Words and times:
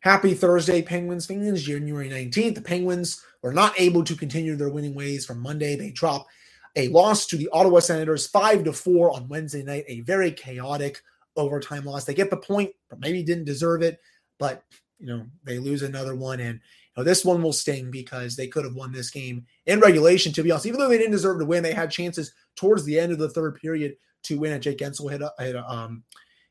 Happy 0.00 0.32
Thursday, 0.32 0.80
Penguins 0.80 1.26
fans. 1.26 1.62
January 1.62 2.08
19th. 2.08 2.54
The 2.54 2.62
Penguins 2.62 3.22
were 3.42 3.52
not 3.52 3.78
able 3.78 4.02
to 4.04 4.16
continue 4.16 4.56
their 4.56 4.70
winning 4.70 4.94
ways 4.94 5.26
from 5.26 5.40
Monday. 5.40 5.76
They 5.76 5.90
drop 5.90 6.26
a 6.74 6.88
loss 6.88 7.26
to 7.26 7.36
the 7.36 7.50
Ottawa 7.52 7.80
Senators 7.80 8.26
5 8.26 8.64
to 8.64 8.72
4 8.72 9.14
on 9.14 9.28
Wednesday 9.28 9.62
night, 9.62 9.84
a 9.88 10.00
very 10.00 10.32
chaotic 10.32 11.02
overtime 11.36 11.84
loss. 11.84 12.04
They 12.04 12.14
get 12.14 12.30
the 12.30 12.38
point, 12.38 12.70
but 12.88 13.00
maybe 13.00 13.22
didn't 13.22 13.44
deserve 13.44 13.82
it, 13.82 14.00
but 14.38 14.62
you 14.98 15.06
know, 15.06 15.26
they 15.44 15.58
lose 15.58 15.82
another 15.82 16.14
one 16.14 16.40
and 16.40 16.54
you 16.54 17.00
know, 17.00 17.04
this 17.04 17.24
one 17.24 17.42
will 17.42 17.52
sting 17.52 17.90
because 17.90 18.36
they 18.36 18.46
could 18.46 18.64
have 18.64 18.74
won 18.74 18.92
this 18.92 19.10
game 19.10 19.46
in 19.66 19.80
regulation 19.80 20.32
to 20.32 20.42
be 20.42 20.50
honest. 20.50 20.66
Even 20.66 20.80
though 20.80 20.88
they 20.88 20.98
didn't 20.98 21.12
deserve 21.12 21.38
to 21.40 21.44
win, 21.44 21.62
they 21.62 21.72
had 21.72 21.90
chances 21.90 22.32
towards 22.56 22.84
the 22.84 22.98
end 22.98 23.12
of 23.12 23.18
the 23.18 23.28
third 23.28 23.56
period 23.56 23.96
to 24.24 24.38
win. 24.38 24.52
And 24.52 24.62
Jake 24.62 24.78
Guentzel 24.78 25.10
hit 25.10 25.22
a, 25.22 25.32
hit 25.38 25.56
a 25.56 25.70
um 25.70 26.04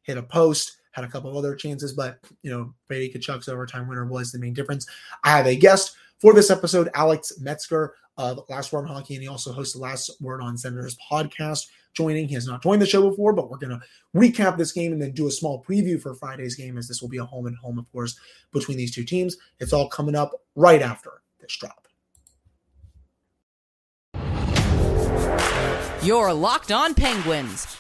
hit 0.04 0.18
a 0.18 0.24
post 0.24 0.79
had 1.00 1.10
a 1.10 1.12
couple 1.12 1.38
other 1.38 1.56
chances, 1.56 1.94
but 1.94 2.20
you 2.44 2.52
know, 2.52 2.74
Brady 2.88 3.12
Tkachuk's 3.14 3.48
overtime 3.48 3.88
winner 3.88 4.06
was 4.06 4.32
the 4.32 4.40
main 4.40 4.54
difference. 4.54 4.86
I 5.24 5.30
have 5.30 5.48
a 5.48 5.56
guest 5.56 5.96
for 6.20 6.34
this 6.34 6.52
episode, 6.52 6.90
Alex 6.94 7.34
Metzger 7.40 7.96
of 8.18 8.42
Last 8.50 8.74
Word 8.74 8.82
on 8.82 8.88
Hockey, 8.88 9.16
and 9.16 9.24
he 9.24 9.30
also 9.30 9.54
hosts 9.54 9.74
the 9.74 9.80
Last 9.80 10.12
Word 10.22 10.42
on 10.42 10.58
Senators 10.58 10.98
podcast. 11.10 11.68
Joining, 11.94 12.28
he 12.28 12.36
has 12.36 12.46
not 12.46 12.62
joined 12.62 12.82
the 12.82 12.86
show 12.86 13.10
before, 13.10 13.34
but 13.34 13.50
we're 13.50 13.58
going 13.58 13.72
to 13.72 13.82
recap 14.16 14.58
this 14.58 14.72
game 14.72 14.92
and 14.94 15.02
then 15.02 15.12
do 15.12 15.28
a 15.28 15.32
small 15.32 15.64
preview 15.64 16.00
for 16.00 16.14
Friday's 16.14 16.56
game, 16.56 16.78
as 16.78 16.88
this 16.88 17.02
will 17.02 17.10
be 17.10 17.18
a 17.18 17.26
home 17.26 17.48
and 17.48 17.58
home, 17.58 17.80
of 17.80 17.92
course, 17.92 18.20
between 18.54 18.78
these 18.78 18.94
two 18.94 19.04
teams. 19.04 19.38
It's 19.60 19.74
all 19.74 19.90
coming 19.90 20.16
up 20.16 20.32
right 20.56 20.82
after 20.82 21.22
this 21.40 21.58
drop. 21.58 21.88
You're 26.04 26.34
locked 26.34 26.72
on 26.72 26.94
Penguins, 26.94 27.78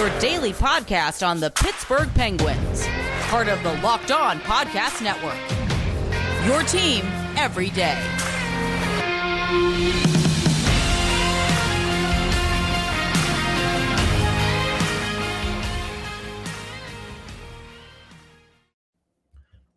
your 0.00 0.18
daily 0.18 0.54
podcast 0.54 1.26
on 1.26 1.40
the 1.40 1.50
Pittsburgh 1.50 2.08
Penguins, 2.14 2.86
part 3.24 3.48
of 3.48 3.62
the 3.62 3.74
Locked 3.82 4.10
On 4.10 4.40
Podcast 4.40 5.02
Network. 5.02 5.36
Your 6.46 6.62
team 6.62 7.04
every 7.36 7.68
day. 7.68 8.00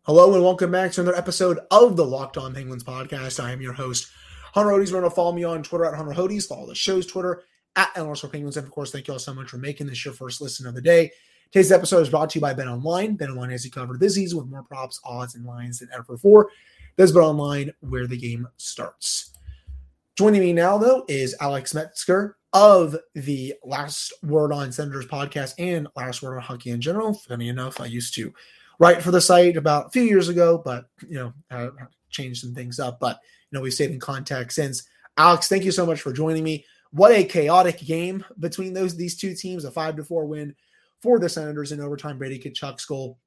Hello 0.04 0.32
and 0.32 0.42
welcome 0.42 0.70
back 0.70 0.92
to 0.92 1.02
another 1.02 1.18
episode 1.18 1.58
of 1.70 1.98
the 1.98 2.06
Locked 2.06 2.38
On 2.38 2.54
Penguins 2.54 2.82
podcast. 2.82 3.44
I 3.44 3.52
am 3.52 3.60
your 3.60 3.74
host, 3.74 4.10
Hunter 4.54 4.70
Hodes. 4.70 4.86
Remember 4.86 5.10
to 5.10 5.14
follow 5.14 5.32
me 5.32 5.44
on 5.44 5.62
Twitter 5.62 5.84
at 5.84 5.94
Hunter 5.94 6.12
Hodes. 6.12 6.48
Follow 6.48 6.66
the 6.66 6.74
show's 6.74 7.04
Twitter 7.04 7.42
at 7.76 7.94
NLS 7.94 8.30
Penguins. 8.30 8.56
And 8.56 8.66
of 8.66 8.72
course, 8.72 8.90
thank 8.90 9.08
you 9.08 9.14
all 9.14 9.18
so 9.18 9.34
much 9.34 9.48
for 9.48 9.58
making 9.58 9.86
this 9.86 10.04
your 10.04 10.14
first 10.14 10.40
listen 10.40 10.66
of 10.66 10.74
the 10.74 10.82
day. 10.82 11.10
Today's 11.50 11.72
episode 11.72 12.00
is 12.00 12.08
brought 12.08 12.30
to 12.30 12.38
you 12.38 12.40
by 12.40 12.54
Bet 12.54 12.66
Online. 12.66 13.14
Bet 13.14 13.30
Online 13.30 13.50
has 13.50 13.64
you 13.64 13.70
covered 13.70 14.00
this 14.00 14.14
season 14.14 14.38
with 14.38 14.48
more 14.48 14.64
props, 14.64 15.00
odds, 15.04 15.34
and 15.34 15.44
lines 15.44 15.78
than 15.78 15.88
ever 15.92 16.04
before. 16.04 16.50
There's 16.96 17.12
Bet 17.12 17.22
Online 17.22 17.72
where 17.80 18.06
the 18.06 18.16
game 18.16 18.48
starts. 18.56 19.34
Joining 20.16 20.40
me 20.40 20.52
now, 20.52 20.78
though, 20.78 21.04
is 21.08 21.36
Alex 21.40 21.74
Metzger 21.74 22.36
of 22.52 22.96
the 23.14 23.54
Last 23.64 24.12
Word 24.22 24.52
on 24.52 24.70
Senators 24.70 25.06
podcast 25.06 25.54
and 25.58 25.88
Last 25.96 26.22
Word 26.22 26.36
on 26.36 26.42
Hockey 26.42 26.70
in 26.70 26.80
general. 26.80 27.14
Funny 27.14 27.48
enough, 27.48 27.80
I 27.80 27.86
used 27.86 28.14
to 28.14 28.32
write 28.78 29.02
for 29.02 29.10
the 29.10 29.20
site 29.20 29.56
about 29.56 29.86
a 29.86 29.90
few 29.90 30.02
years 30.02 30.28
ago, 30.28 30.62
but 30.64 30.86
you 31.08 31.16
know, 31.16 31.32
uh, 31.50 31.70
changed 32.10 32.40
some 32.40 32.54
things 32.54 32.78
up. 32.78 33.00
But 33.00 33.18
you 33.50 33.58
know, 33.58 33.62
we've 33.62 33.74
stayed 33.74 33.90
in 33.90 34.00
contact 34.00 34.52
since. 34.52 34.88
Alex, 35.16 35.48
thank 35.48 35.64
you 35.64 35.72
so 35.72 35.86
much 35.86 36.00
for 36.00 36.12
joining 36.12 36.42
me. 36.42 36.64
What 36.94 37.12
a 37.12 37.24
chaotic 37.24 37.78
game 37.78 38.24
between 38.38 38.72
those 38.72 38.96
these 38.96 39.16
two 39.16 39.34
teams. 39.34 39.64
A 39.64 39.70
five 39.70 39.96
to 39.96 40.04
four 40.04 40.26
win 40.26 40.54
for 41.02 41.18
the 41.18 41.28
Senators 41.28 41.72
in 41.72 41.80
overtime. 41.80 42.18
Brady 42.18 42.38
Tkachuk's 42.38 42.86
goal 42.86 43.18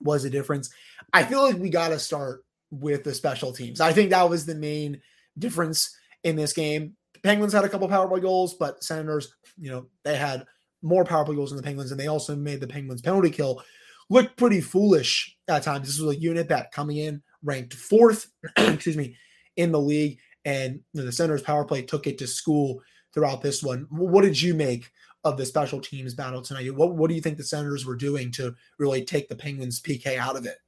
was 0.00 0.24
a 0.24 0.30
difference. 0.30 0.70
I 1.12 1.24
feel 1.24 1.42
like 1.42 1.56
we 1.56 1.70
got 1.70 1.88
to 1.88 1.98
start 1.98 2.44
with 2.70 3.04
the 3.04 3.14
special 3.14 3.52
teams. 3.52 3.80
I 3.80 3.92
think 3.92 4.10
that 4.10 4.28
was 4.28 4.46
the 4.46 4.54
main 4.54 5.00
difference 5.38 5.96
in 6.22 6.36
this 6.36 6.52
game. 6.52 6.96
The 7.14 7.20
Penguins 7.20 7.52
had 7.52 7.64
a 7.64 7.68
couple 7.68 7.88
power 7.88 8.08
play 8.08 8.20
goals, 8.20 8.54
but 8.54 8.82
Senators, 8.82 9.34
you 9.58 9.70
know, 9.70 9.86
they 10.04 10.16
had 10.16 10.44
more 10.82 11.04
power 11.04 11.24
play 11.24 11.34
goals 11.34 11.50
than 11.50 11.56
the 11.56 11.62
Penguins, 11.62 11.90
and 11.90 11.98
they 11.98 12.06
also 12.06 12.36
made 12.36 12.60
the 12.60 12.66
Penguins 12.66 13.02
penalty 13.02 13.30
kill 13.30 13.62
look 14.10 14.36
pretty 14.36 14.60
foolish 14.60 15.36
at 15.48 15.62
times. 15.62 15.86
This 15.86 15.98
was 15.98 16.16
a 16.16 16.20
unit 16.20 16.48
that 16.48 16.72
coming 16.72 16.98
in 16.98 17.22
ranked 17.42 17.74
fourth, 17.74 18.28
excuse 18.56 18.96
me, 18.96 19.16
in 19.56 19.72
the 19.72 19.80
league, 19.80 20.18
and 20.44 20.80
the 20.92 21.12
Senators 21.12 21.42
power 21.42 21.64
play 21.64 21.82
took 21.82 22.06
it 22.06 22.18
to 22.18 22.26
school 22.26 22.82
throughout 23.12 23.42
this 23.42 23.62
one. 23.62 23.86
What 23.90 24.22
did 24.22 24.40
you 24.40 24.54
make 24.54 24.90
of 25.24 25.36
the 25.36 25.46
special 25.46 25.80
teams 25.80 26.14
battle 26.14 26.42
tonight? 26.42 26.74
What 26.74 26.94
what 26.94 27.08
do 27.08 27.14
you 27.14 27.20
think 27.20 27.38
the 27.38 27.44
Senators 27.44 27.86
were 27.86 27.96
doing 27.96 28.30
to 28.32 28.54
really 28.78 29.04
take 29.04 29.28
the 29.28 29.36
Penguins 29.36 29.80
PK 29.80 30.18
out 30.18 30.36
of 30.36 30.46
it? 30.46 30.58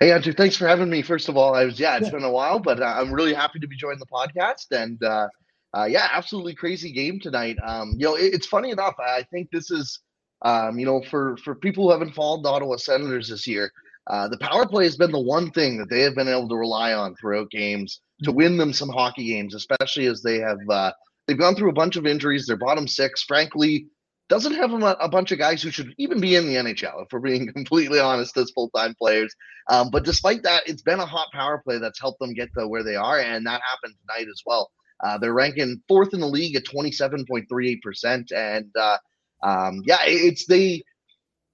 Hey 0.00 0.12
Andrew, 0.12 0.32
thanks 0.32 0.56
for 0.56 0.66
having 0.66 0.90
me. 0.90 1.02
First 1.02 1.28
of 1.28 1.36
all, 1.36 1.54
I 1.54 1.64
was 1.64 1.78
yeah, 1.78 1.96
it's 1.96 2.06
yeah. 2.06 2.12
been 2.12 2.24
a 2.24 2.30
while, 2.30 2.58
but 2.58 2.80
uh, 2.80 2.94
I'm 2.96 3.12
really 3.12 3.34
happy 3.34 3.58
to 3.60 3.68
be 3.68 3.76
joining 3.76 4.00
the 4.00 4.06
podcast 4.06 4.70
and. 4.70 5.02
Uh, 5.02 5.28
uh, 5.76 5.86
yeah, 5.86 6.06
absolutely 6.12 6.54
crazy 6.54 6.92
game 6.92 7.18
tonight. 7.18 7.56
Um, 7.66 7.94
you 7.98 8.06
know, 8.06 8.14
it, 8.14 8.32
it's 8.32 8.46
funny 8.46 8.70
enough. 8.70 8.94
I 9.00 9.24
think 9.32 9.50
this 9.50 9.72
is 9.72 9.98
um, 10.44 10.78
you 10.78 10.86
know, 10.86 11.02
for 11.10 11.36
for 11.38 11.54
people 11.54 11.84
who 11.84 11.90
haven't 11.90 12.14
followed 12.14 12.44
the 12.44 12.50
Ottawa 12.50 12.76
Senators 12.76 13.28
this 13.28 13.46
year, 13.46 13.72
uh, 14.06 14.28
the 14.28 14.38
power 14.38 14.66
play 14.66 14.84
has 14.84 14.96
been 14.96 15.10
the 15.10 15.18
one 15.18 15.50
thing 15.50 15.78
that 15.78 15.88
they 15.88 16.02
have 16.02 16.14
been 16.14 16.28
able 16.28 16.48
to 16.48 16.56
rely 16.56 16.92
on 16.92 17.16
throughout 17.16 17.50
games 17.50 18.00
to 18.24 18.32
win 18.32 18.56
them 18.56 18.72
some 18.72 18.88
hockey 18.88 19.26
games, 19.26 19.54
especially 19.54 20.06
as 20.06 20.22
they 20.22 20.38
have 20.38 20.58
uh, 20.68 20.92
they've 21.26 21.38
gone 21.38 21.54
through 21.54 21.70
a 21.70 21.74
bunch 21.74 21.96
of 21.96 22.06
injuries. 22.06 22.46
Their 22.46 22.56
bottom 22.56 22.86
six, 22.86 23.22
frankly, 23.22 23.86
doesn't 24.28 24.54
have 24.54 24.72
a, 24.72 24.96
a, 25.00 25.08
bunch 25.08 25.32
of 25.32 25.38
guys 25.38 25.62
who 25.62 25.70
should 25.70 25.94
even 25.98 26.20
be 26.20 26.34
in 26.34 26.46
the 26.46 26.56
NHL, 26.56 27.02
if 27.02 27.08
we're 27.12 27.20
being 27.20 27.52
completely 27.52 28.00
honest, 28.00 28.36
as 28.36 28.50
full 28.50 28.70
time 28.70 28.94
players. 28.94 29.34
Um, 29.70 29.90
but 29.90 30.04
despite 30.04 30.42
that, 30.42 30.68
it's 30.68 30.82
been 30.82 31.00
a 31.00 31.06
hot 31.06 31.28
power 31.32 31.62
play 31.64 31.78
that's 31.78 32.00
helped 32.00 32.20
them 32.20 32.34
get 32.34 32.48
to 32.58 32.66
where 32.66 32.82
they 32.82 32.96
are, 32.96 33.20
and 33.20 33.46
that 33.46 33.60
happened 33.70 33.94
tonight 34.00 34.28
as 34.28 34.42
well. 34.44 34.70
Uh, 35.02 35.18
they're 35.18 35.34
ranking 35.34 35.82
fourth 35.88 36.14
in 36.14 36.20
the 36.20 36.26
league 36.26 36.56
at 36.56 36.64
27.38%. 36.64 38.32
And 38.32 38.70
uh, 38.78 38.98
um, 39.42 39.82
yeah, 39.84 39.98
it's 40.02 40.46
they 40.46 40.82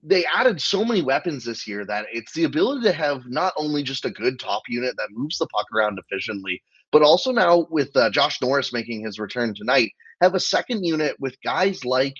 they 0.02 0.24
added 0.24 0.60
so 0.60 0.84
many 0.84 1.02
weapons 1.02 1.44
this 1.44 1.66
year 1.66 1.84
that 1.84 2.06
it's 2.12 2.32
the 2.32 2.44
ability 2.44 2.82
to 2.84 2.92
have 2.92 3.26
not 3.26 3.52
only 3.56 3.82
just 3.82 4.04
a 4.04 4.10
good 4.10 4.38
top 4.38 4.62
unit 4.68 4.94
that 4.96 5.10
moves 5.12 5.38
the 5.38 5.46
puck 5.48 5.66
around 5.74 5.98
efficiently, 5.98 6.62
but 6.90 7.02
also 7.02 7.32
now 7.32 7.66
with 7.70 7.94
uh, 7.96 8.10
Josh 8.10 8.40
Norris 8.40 8.72
making 8.72 9.04
his 9.04 9.18
return 9.18 9.54
tonight, 9.54 9.92
have 10.22 10.34
a 10.34 10.40
second 10.40 10.84
unit 10.84 11.16
with 11.20 11.36
guys 11.42 11.84
like 11.84 12.14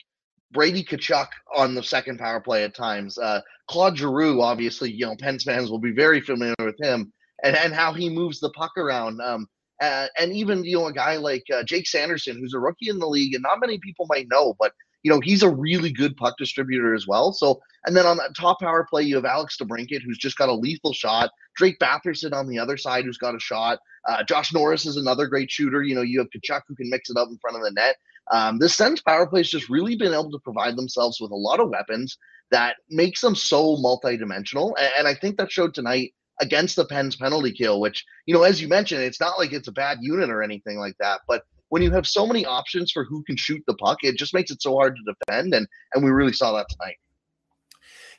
Brady 0.53 0.85
Tkachuk 0.85 1.29
on 1.55 1.75
the 1.75 1.83
second 1.83 2.19
power 2.19 2.41
play 2.41 2.65
at 2.65 2.75
times. 2.75 3.17
Uh, 3.19 3.41
Claude 3.69 3.97
Giroux, 3.97 4.43
obviously, 4.43 4.91
you 4.91 5.07
know, 5.07 5.17
Pens 5.17 5.45
fans 5.45 5.71
will 5.71 5.79
be 5.79 5.93
very 5.93 6.21
familiar 6.21 6.55
with 6.59 6.79
him 6.81 7.13
and, 7.43 7.57
and 7.57 7.73
how 7.73 7.93
he 7.93 8.11
moves 8.11 8.41
the 8.41 8.51
puck 8.51 8.73
around. 8.77 9.21
Um, 9.21 9.47
uh, 9.81 10.09
and 10.19 10.33
even, 10.33 10.65
you 10.65 10.79
know, 10.79 10.87
a 10.87 10.93
guy 10.93 11.17
like 11.17 11.45
uh, 11.55 11.63
Jake 11.63 11.87
Sanderson, 11.87 12.39
who's 12.39 12.55
a 12.55 12.59
rookie 12.59 12.91
in 12.91 12.99
the 12.99 13.07
league 13.07 13.35
and 13.35 13.43
not 13.43 13.61
many 13.61 13.79
people 13.79 14.07
might 14.09 14.27
know, 14.31 14.55
but 14.59 14.73
you 15.03 15.11
know, 15.11 15.21
he's 15.21 15.43
a 15.43 15.51
really 15.51 15.91
good 15.91 16.17
puck 16.17 16.35
distributor 16.39 16.95
as 16.95 17.07
well. 17.07 17.33
So, 17.33 17.61
and 17.87 17.97
then 17.97 18.07
on 18.07 18.19
that 18.19 18.37
top 18.37 18.61
power 18.61 18.87
play, 18.89 19.03
you 19.03 19.17
have 19.17 19.25
Alex 19.25 19.57
DeBrincat, 19.57 20.03
who's 20.03 20.19
just 20.19 20.37
got 20.37 20.49
a 20.49 20.55
lethal 20.55 20.93
shot. 20.93 21.31
Drake 21.57 21.79
Batherson 21.79 22.33
on 22.33 22.49
the 22.49 22.59
other 22.59 22.77
side, 22.77 23.05
who's 23.05 23.19
got 23.19 23.35
a 23.35 23.41
shot. 23.41 23.79
Uh, 24.09 24.23
Josh 24.25 24.53
Norris 24.53 24.87
is 24.87 24.97
another 24.97 25.27
great 25.27 25.51
shooter. 25.51 25.83
You 25.83 25.95
know, 25.95 26.03
you 26.03 26.19
have 26.19 26.29
Tkachuk 26.29 26.63
who 26.69 26.75
can 26.75 26.91
mix 26.91 27.11
it 27.11 27.17
up 27.17 27.29
in 27.29 27.39
front 27.39 27.57
of 27.57 27.63
the 27.63 27.71
net. 27.71 27.97
Um, 28.31 28.59
this 28.59 28.75
Sens 28.75 29.01
power 29.01 29.27
play 29.27 29.41
has 29.41 29.51
just 29.51 29.69
really 29.69 29.97
been 29.97 30.13
able 30.13 30.31
to 30.31 30.39
provide 30.39 30.77
themselves 30.77 31.21
with 31.21 31.31
a 31.31 31.37
lot 31.37 31.61
of 31.61 31.71
weapons 31.71 32.17
that 32.51 32.77
makes 32.89 33.21
them 33.21 33.35
so 33.35 33.77
multidimensional. 33.77 34.75
And, 34.79 34.93
and 34.99 35.09
I 35.09 35.15
think 35.15 35.37
that 35.39 35.51
showed 35.51 35.75
tonight 35.75 36.13
against 36.41 36.77
the 36.77 36.85
Pens 36.85 37.17
penalty 37.17 37.53
kill, 37.53 37.81
which, 37.81 38.05
you 38.27 38.35
know, 38.35 38.43
as 38.43 38.61
you 38.61 38.69
mentioned, 38.69 39.03
it's 39.03 39.21
not 39.21 39.39
like 39.39 39.53
it's 39.53 39.69
a 39.69 39.73
bad 39.73 39.99
unit 40.01 40.31
or 40.31 40.43
anything 40.43 40.79
like 40.79 40.97
that, 41.01 41.21
but 41.29 41.43
when 41.71 41.83
you 41.83 41.91
have 41.93 42.07
so 42.07 42.27
many 42.27 42.45
options 42.45 42.93
for 42.93 43.05
who 43.05 43.23
can 43.23 43.37
shoot 43.37 43.63
the 43.67 43.75
puck, 43.75 43.99
it 44.03 44.17
just 44.17 44.35
makes 44.35 44.51
it 44.51 44.61
so 44.61 44.77
hard 44.77 44.97
to 44.97 45.15
defend. 45.15 45.55
And 45.55 45.67
and 45.95 46.05
we 46.05 46.11
really 46.11 46.33
saw 46.33 46.53
that 46.53 46.69
tonight. 46.69 46.97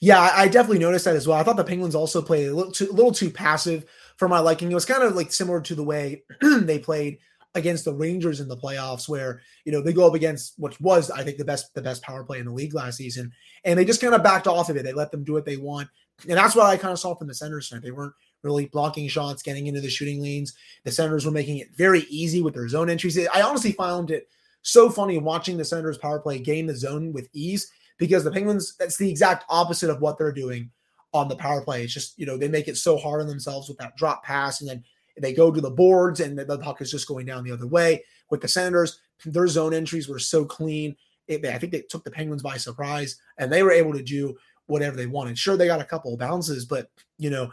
Yeah, 0.04 0.20
I 0.20 0.48
definitely 0.48 0.80
noticed 0.80 1.06
that 1.06 1.16
as 1.16 1.28
well. 1.28 1.38
I 1.38 1.44
thought 1.44 1.58
the 1.58 1.64
Penguins 1.64 1.94
also 1.94 2.24
played 2.24 2.48
a 2.48 2.56
little 2.56 2.72
too, 2.72 2.90
a 2.90 2.94
little 2.94 3.12
too 3.12 3.30
passive 3.30 3.86
for 4.18 4.28
my 4.28 4.40
liking. 4.40 4.72
It 4.72 4.76
was 4.76 4.86
kind 4.86 5.03
of 5.03 5.16
like 5.16 5.32
similar 5.32 5.62
to 5.62 5.76
the 5.76 5.84
way 5.84 6.24
they 6.42 6.80
played 6.80 7.20
against 7.53 7.86
the 7.86 7.94
Rangers 7.94 8.40
in 8.40 8.48
the 8.48 8.58
playoffs, 8.58 9.08
where 9.08 9.42
you 9.64 9.72
know 9.72 9.82
they 9.82 9.94
go 9.94 10.08
up 10.08 10.16
against 10.16 10.54
what 10.58 10.80
was 10.82 11.12
I 11.12 11.24
think 11.24 11.38
the 11.38 11.46
best 11.46 11.74
the 11.76 11.84
best 11.84 12.02
power 12.02 12.24
play 12.24 12.40
in 12.40 12.46
the 12.46 12.52
league 12.52 12.74
last 12.74 12.97
season, 12.97 13.32
and 13.64 13.78
they 13.78 13.86
just 13.86 14.02
kind 14.02 14.16
of 14.16 14.24
backed 14.24 14.47
off 14.47 14.70
of 14.70 14.78
it. 14.78 14.84
They 14.84 14.94
let 14.94 15.12
them 15.12 15.24
do 15.24 15.34
what 15.34 15.46
they 15.46 15.58
want, 15.58 15.88
and 16.28 16.38
that's 16.38 16.56
what 16.56 16.66
I 16.66 16.78
kind 16.78 16.94
of 16.94 17.00
saw 17.00 17.14
from 17.14 17.28
the 17.28 17.36
Senators 17.36 17.70
tonight. 17.70 17.84
They 17.84 17.92
weren't 17.92 18.14
really 18.43 18.66
blocking 18.67 19.08
shots, 19.08 19.43
getting 19.43 19.67
into 19.67 19.82
the 19.82 19.90
shooting 19.90 20.22
lanes. 20.22 20.53
The 20.84 20.91
Senators 20.91 21.26
were 21.26 21.32
making 21.32 21.58
it 21.58 21.76
very 21.76 22.02
easy 22.09 22.41
with 22.41 22.53
their 22.53 22.67
zone 22.67 22.90
entries. 22.90 23.17
I 23.34 23.41
honestly 23.41 23.72
found 23.73 24.11
it 24.11 24.28
so 24.61 24.90
funny 24.90 25.17
watching 25.17 25.58
the 25.58 25.66
Senators 25.66 25.97
power 25.97 26.20
play 26.20 26.40
gain 26.40 26.66
the 26.66 26.76
zone 26.76 27.14
with 27.14 27.29
ease 27.34 27.72
because 27.97 28.23
the 28.23 28.32
Penguins, 28.32 28.76
that's 28.78 28.97
the 28.97 29.09
exact 29.09 29.46
opposite 29.49 29.90
of 29.90 30.02
what 30.02 30.17
they're 30.17 30.32
doing 30.32 30.72
on 31.14 31.28
the 31.28 31.35
power 31.35 31.61
play. 31.61 31.84
It's 31.84 31.93
just, 31.93 32.17
you 32.17 32.26
know, 32.26 32.38
they 32.38 32.47
make 32.47 32.67
it 32.67 32.78
so 32.78 32.97
hard 32.97 33.22
on 33.22 33.28
themselves 33.28 33.67
with 33.67 33.78
that 33.79 33.96
drop 33.97 34.23
pass 34.23 34.61
and 34.61 34.70
then 34.70 34.84
they 35.20 35.34
go 35.34 35.52
to 35.52 35.61
the 35.61 35.70
boards 35.70 36.20
and 36.20 36.37
the 36.37 36.58
puck 36.58 36.82
is 36.82 36.91
just 36.91 37.08
going 37.08 37.26
down 37.26 37.44
the 37.44 37.52
other 37.52 37.67
way. 37.67 38.03
With 38.29 38.41
the 38.41 38.47
Senators, 38.47 38.99
their 39.26 39.47
zone 39.47 39.73
entries 39.73 40.08
were 40.08 40.20
so 40.20 40.46
clean. 40.46 40.96
It, 41.28 41.46
I 41.46 41.58
think 41.58 41.72
they 41.72 41.82
took 41.82 42.03
the 42.03 42.11
Penguins 42.11 42.41
by 42.41 42.58
surprise 42.58 43.17
and 43.37 43.52
they 43.52 43.61
were 43.61 43.72
able 43.72 43.94
to 43.94 44.03
do 44.03 44.37
whatever 44.67 44.96
they 44.96 45.05
wanted. 45.05 45.37
Sure, 45.37 45.58
they 45.58 45.67
got 45.67 45.82
a 45.82 45.85
couple 45.85 46.14
of 46.14 46.20
bounces, 46.20 46.66
but 46.66 46.90
you 47.17 47.29
know, 47.29 47.52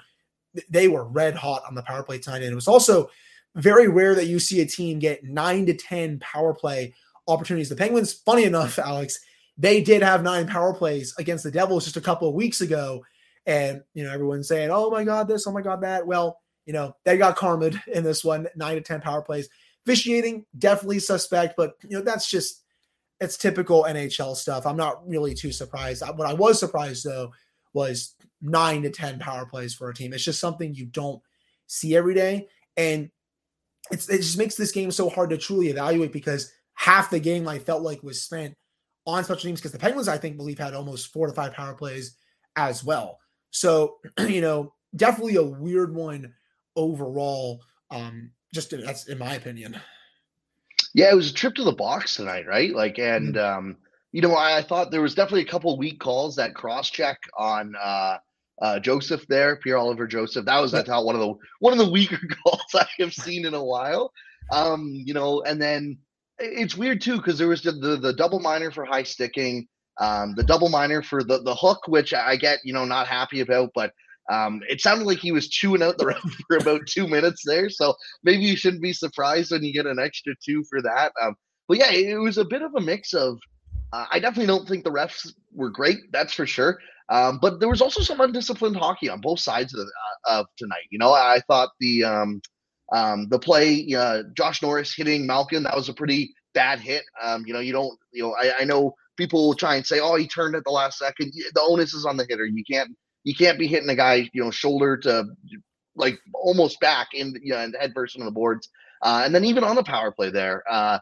they 0.68 0.88
were 0.88 1.04
red 1.04 1.34
hot 1.34 1.62
on 1.66 1.74
the 1.74 1.82
power 1.82 2.02
play 2.02 2.18
tonight. 2.18 2.42
And 2.42 2.52
it 2.52 2.54
was 2.54 2.68
also 2.68 3.10
very 3.54 3.88
rare 3.88 4.14
that 4.14 4.26
you 4.26 4.38
see 4.38 4.60
a 4.60 4.66
team 4.66 4.98
get 4.98 5.24
nine 5.24 5.66
to 5.66 5.74
10 5.74 6.18
power 6.20 6.54
play 6.54 6.94
opportunities. 7.26 7.68
The 7.68 7.76
Penguins, 7.76 8.12
funny 8.12 8.44
enough, 8.44 8.78
Alex, 8.78 9.18
they 9.56 9.82
did 9.82 10.02
have 10.02 10.22
nine 10.22 10.46
power 10.46 10.72
plays 10.72 11.14
against 11.18 11.44
the 11.44 11.50
Devils 11.50 11.84
just 11.84 11.96
a 11.96 12.00
couple 12.00 12.28
of 12.28 12.34
weeks 12.34 12.60
ago. 12.60 13.04
And, 13.46 13.82
you 13.94 14.04
know, 14.04 14.12
everyone's 14.12 14.48
saying, 14.48 14.70
oh 14.70 14.90
my 14.90 15.04
God, 15.04 15.26
this, 15.26 15.46
oh 15.46 15.52
my 15.52 15.62
God, 15.62 15.80
that. 15.82 16.06
Well, 16.06 16.38
you 16.66 16.72
know, 16.72 16.94
they 17.04 17.16
got 17.16 17.36
karma 17.36 17.70
in 17.92 18.04
this 18.04 18.24
one, 18.24 18.46
nine 18.54 18.76
to 18.76 18.80
10 18.80 19.00
power 19.00 19.22
plays. 19.22 19.48
Officiating, 19.86 20.44
definitely 20.58 20.98
suspect, 20.98 21.54
but, 21.56 21.74
you 21.82 21.96
know, 21.96 22.02
that's 22.02 22.30
just, 22.30 22.62
it's 23.20 23.38
typical 23.38 23.84
NHL 23.84 24.36
stuff. 24.36 24.66
I'm 24.66 24.76
not 24.76 25.08
really 25.08 25.34
too 25.34 25.50
surprised. 25.50 26.02
What 26.02 26.28
I 26.28 26.34
was 26.34 26.60
surprised, 26.60 27.04
though, 27.04 27.32
was 27.72 28.14
nine 28.40 28.82
to 28.82 28.90
10 28.90 29.18
power 29.18 29.46
plays 29.46 29.74
for 29.74 29.88
a 29.88 29.94
team. 29.94 30.12
It's 30.12 30.24
just 30.24 30.40
something 30.40 30.74
you 30.74 30.86
don't 30.86 31.20
see 31.66 31.96
every 31.96 32.14
day. 32.14 32.48
And 32.76 33.10
it's, 33.90 34.08
it 34.08 34.18
just 34.18 34.38
makes 34.38 34.54
this 34.54 34.72
game 34.72 34.90
so 34.90 35.08
hard 35.08 35.30
to 35.30 35.38
truly 35.38 35.68
evaluate 35.68 36.12
because 36.12 36.52
half 36.74 37.10
the 37.10 37.20
game 37.20 37.48
I 37.48 37.58
felt 37.58 37.82
like 37.82 38.02
was 38.02 38.22
spent 38.22 38.54
on 39.06 39.24
special 39.24 39.42
teams 39.42 39.60
because 39.60 39.72
the 39.72 39.78
Penguins, 39.78 40.08
I 40.08 40.18
think, 40.18 40.36
believe 40.36 40.58
had 40.58 40.74
almost 40.74 41.12
four 41.12 41.26
to 41.26 41.32
five 41.32 41.54
power 41.54 41.74
plays 41.74 42.16
as 42.56 42.84
well. 42.84 43.18
So, 43.50 43.96
you 44.20 44.40
know, 44.40 44.74
definitely 44.94 45.36
a 45.36 45.42
weird 45.42 45.94
one 45.94 46.34
overall. 46.76 47.62
Um, 47.90 48.30
just 48.52 48.70
that's 48.70 49.08
in 49.08 49.18
my 49.18 49.34
opinion. 49.34 49.78
Yeah, 50.94 51.10
it 51.10 51.16
was 51.16 51.30
a 51.30 51.34
trip 51.34 51.54
to 51.56 51.64
the 51.64 51.72
box 51.72 52.16
tonight, 52.16 52.46
right? 52.46 52.74
Like, 52.74 52.98
and 52.98 53.34
mm-hmm. 53.34 53.58
um, 53.58 53.76
you 54.12 54.22
know, 54.22 54.34
I, 54.34 54.58
I, 54.58 54.62
thought 54.62 54.90
there 54.90 55.02
was 55.02 55.14
definitely 55.14 55.42
a 55.42 55.50
couple 55.50 55.76
weak 55.76 56.00
calls 56.00 56.34
that 56.36 56.54
cross 56.54 56.88
check 56.90 57.18
on 57.36 57.74
uh, 57.80 58.16
uh, 58.60 58.78
Joseph 58.80 59.26
there, 59.28 59.56
Pierre 59.56 59.78
Olivier 59.78 60.06
Joseph. 60.06 60.44
That 60.44 60.60
was 60.60 60.74
I 60.74 60.82
thought 60.82 61.04
one 61.04 61.14
of 61.14 61.20
the 61.20 61.34
one 61.60 61.72
of 61.72 61.78
the 61.78 61.90
weaker 61.90 62.18
calls 62.44 62.74
I 62.74 62.86
have 62.98 63.14
seen 63.14 63.46
in 63.46 63.54
a 63.54 63.64
while. 63.64 64.12
Um, 64.52 64.90
you 64.92 65.14
know, 65.14 65.42
and 65.42 65.60
then 65.60 65.98
it's 66.38 66.76
weird 66.76 67.00
too 67.00 67.16
because 67.16 67.38
there 67.38 67.48
was 67.48 67.62
the, 67.62 67.72
the, 67.72 67.96
the 67.96 68.12
double 68.12 68.40
minor 68.40 68.70
for 68.70 68.84
high 68.84 69.02
sticking, 69.02 69.66
um, 70.00 70.34
the 70.34 70.42
double 70.42 70.68
minor 70.68 71.02
for 71.02 71.22
the 71.22 71.42
the 71.42 71.54
hook, 71.54 71.86
which 71.86 72.14
I 72.14 72.36
get 72.36 72.60
you 72.64 72.72
know 72.72 72.84
not 72.84 73.06
happy 73.06 73.40
about, 73.40 73.70
but 73.74 73.92
um, 74.30 74.60
it 74.68 74.80
sounded 74.80 75.06
like 75.06 75.18
he 75.18 75.32
was 75.32 75.48
chewing 75.48 75.82
out 75.82 75.98
the 75.98 76.06
ref 76.06 76.20
for 76.48 76.56
about 76.58 76.86
two 76.86 77.06
minutes 77.06 77.42
there. 77.44 77.70
So 77.70 77.94
maybe 78.22 78.42
you 78.42 78.56
shouldn't 78.56 78.82
be 78.82 78.92
surprised 78.92 79.52
when 79.52 79.62
you 79.62 79.72
get 79.72 79.86
an 79.86 79.98
extra 79.98 80.34
two 80.44 80.64
for 80.68 80.82
that. 80.82 81.12
Um, 81.22 81.34
but 81.66 81.78
yeah, 81.78 81.90
it 81.90 82.18
was 82.18 82.38
a 82.38 82.44
bit 82.44 82.62
of 82.62 82.72
a 82.76 82.80
mix 82.80 83.14
of. 83.14 83.38
Uh, 83.90 84.04
I 84.12 84.18
definitely 84.18 84.46
don't 84.46 84.68
think 84.68 84.84
the 84.84 84.90
refs 84.90 85.32
were 85.54 85.70
great. 85.70 85.96
That's 86.12 86.34
for 86.34 86.46
sure. 86.46 86.78
Um, 87.10 87.38
but 87.40 87.60
there 87.60 87.68
was 87.68 87.80
also 87.80 88.02
some 88.02 88.20
undisciplined 88.20 88.76
hockey 88.76 89.08
on 89.08 89.20
both 89.20 89.40
sides 89.40 89.74
of, 89.74 89.80
uh, 89.80 90.40
of 90.40 90.46
tonight. 90.56 90.86
You 90.90 90.98
know, 90.98 91.12
I 91.12 91.40
thought 91.46 91.70
the 91.80 92.04
um, 92.04 92.42
um, 92.92 93.28
the 93.28 93.38
play, 93.38 93.86
uh, 93.94 94.22
Josh 94.34 94.62
Norris 94.62 94.94
hitting 94.94 95.26
Malkin, 95.26 95.62
that 95.64 95.76
was 95.76 95.88
a 95.88 95.94
pretty 95.94 96.34
bad 96.54 96.80
hit. 96.80 97.04
Um, 97.22 97.44
you 97.46 97.52
know, 97.52 97.60
you 97.60 97.72
don't, 97.72 97.98
you 98.12 98.22
know, 98.22 98.34
I, 98.34 98.60
I 98.60 98.64
know 98.64 98.94
people 99.16 99.46
will 99.46 99.54
try 99.54 99.76
and 99.76 99.86
say, 99.86 100.00
oh, 100.00 100.16
he 100.16 100.26
turned 100.26 100.54
at 100.54 100.64
the 100.64 100.70
last 100.70 100.98
second. 100.98 101.32
The 101.54 101.60
onus 101.60 101.94
is 101.94 102.06
on 102.06 102.16
the 102.16 102.26
hitter. 102.28 102.46
You 102.46 102.64
can't, 102.70 102.90
you 103.24 103.34
can't 103.34 103.58
be 103.58 103.66
hitting 103.66 103.90
a 103.90 103.94
guy, 103.94 104.30
you 104.32 104.42
know, 104.42 104.50
shoulder 104.50 104.96
to 104.98 105.26
like 105.96 106.18
almost 106.32 106.80
back 106.80 107.08
in, 107.12 107.34
you 107.42 107.52
know, 107.52 107.58
and 107.58 107.76
head 107.78 107.92
first 107.94 108.18
on 108.18 108.24
the 108.24 108.30
boards. 108.30 108.68
Uh, 109.02 109.22
and 109.24 109.34
then 109.34 109.44
even 109.44 109.64
on 109.64 109.76
the 109.76 109.82
power 109.82 110.10
play 110.10 110.30
there, 110.30 110.62
uh, 110.70 110.98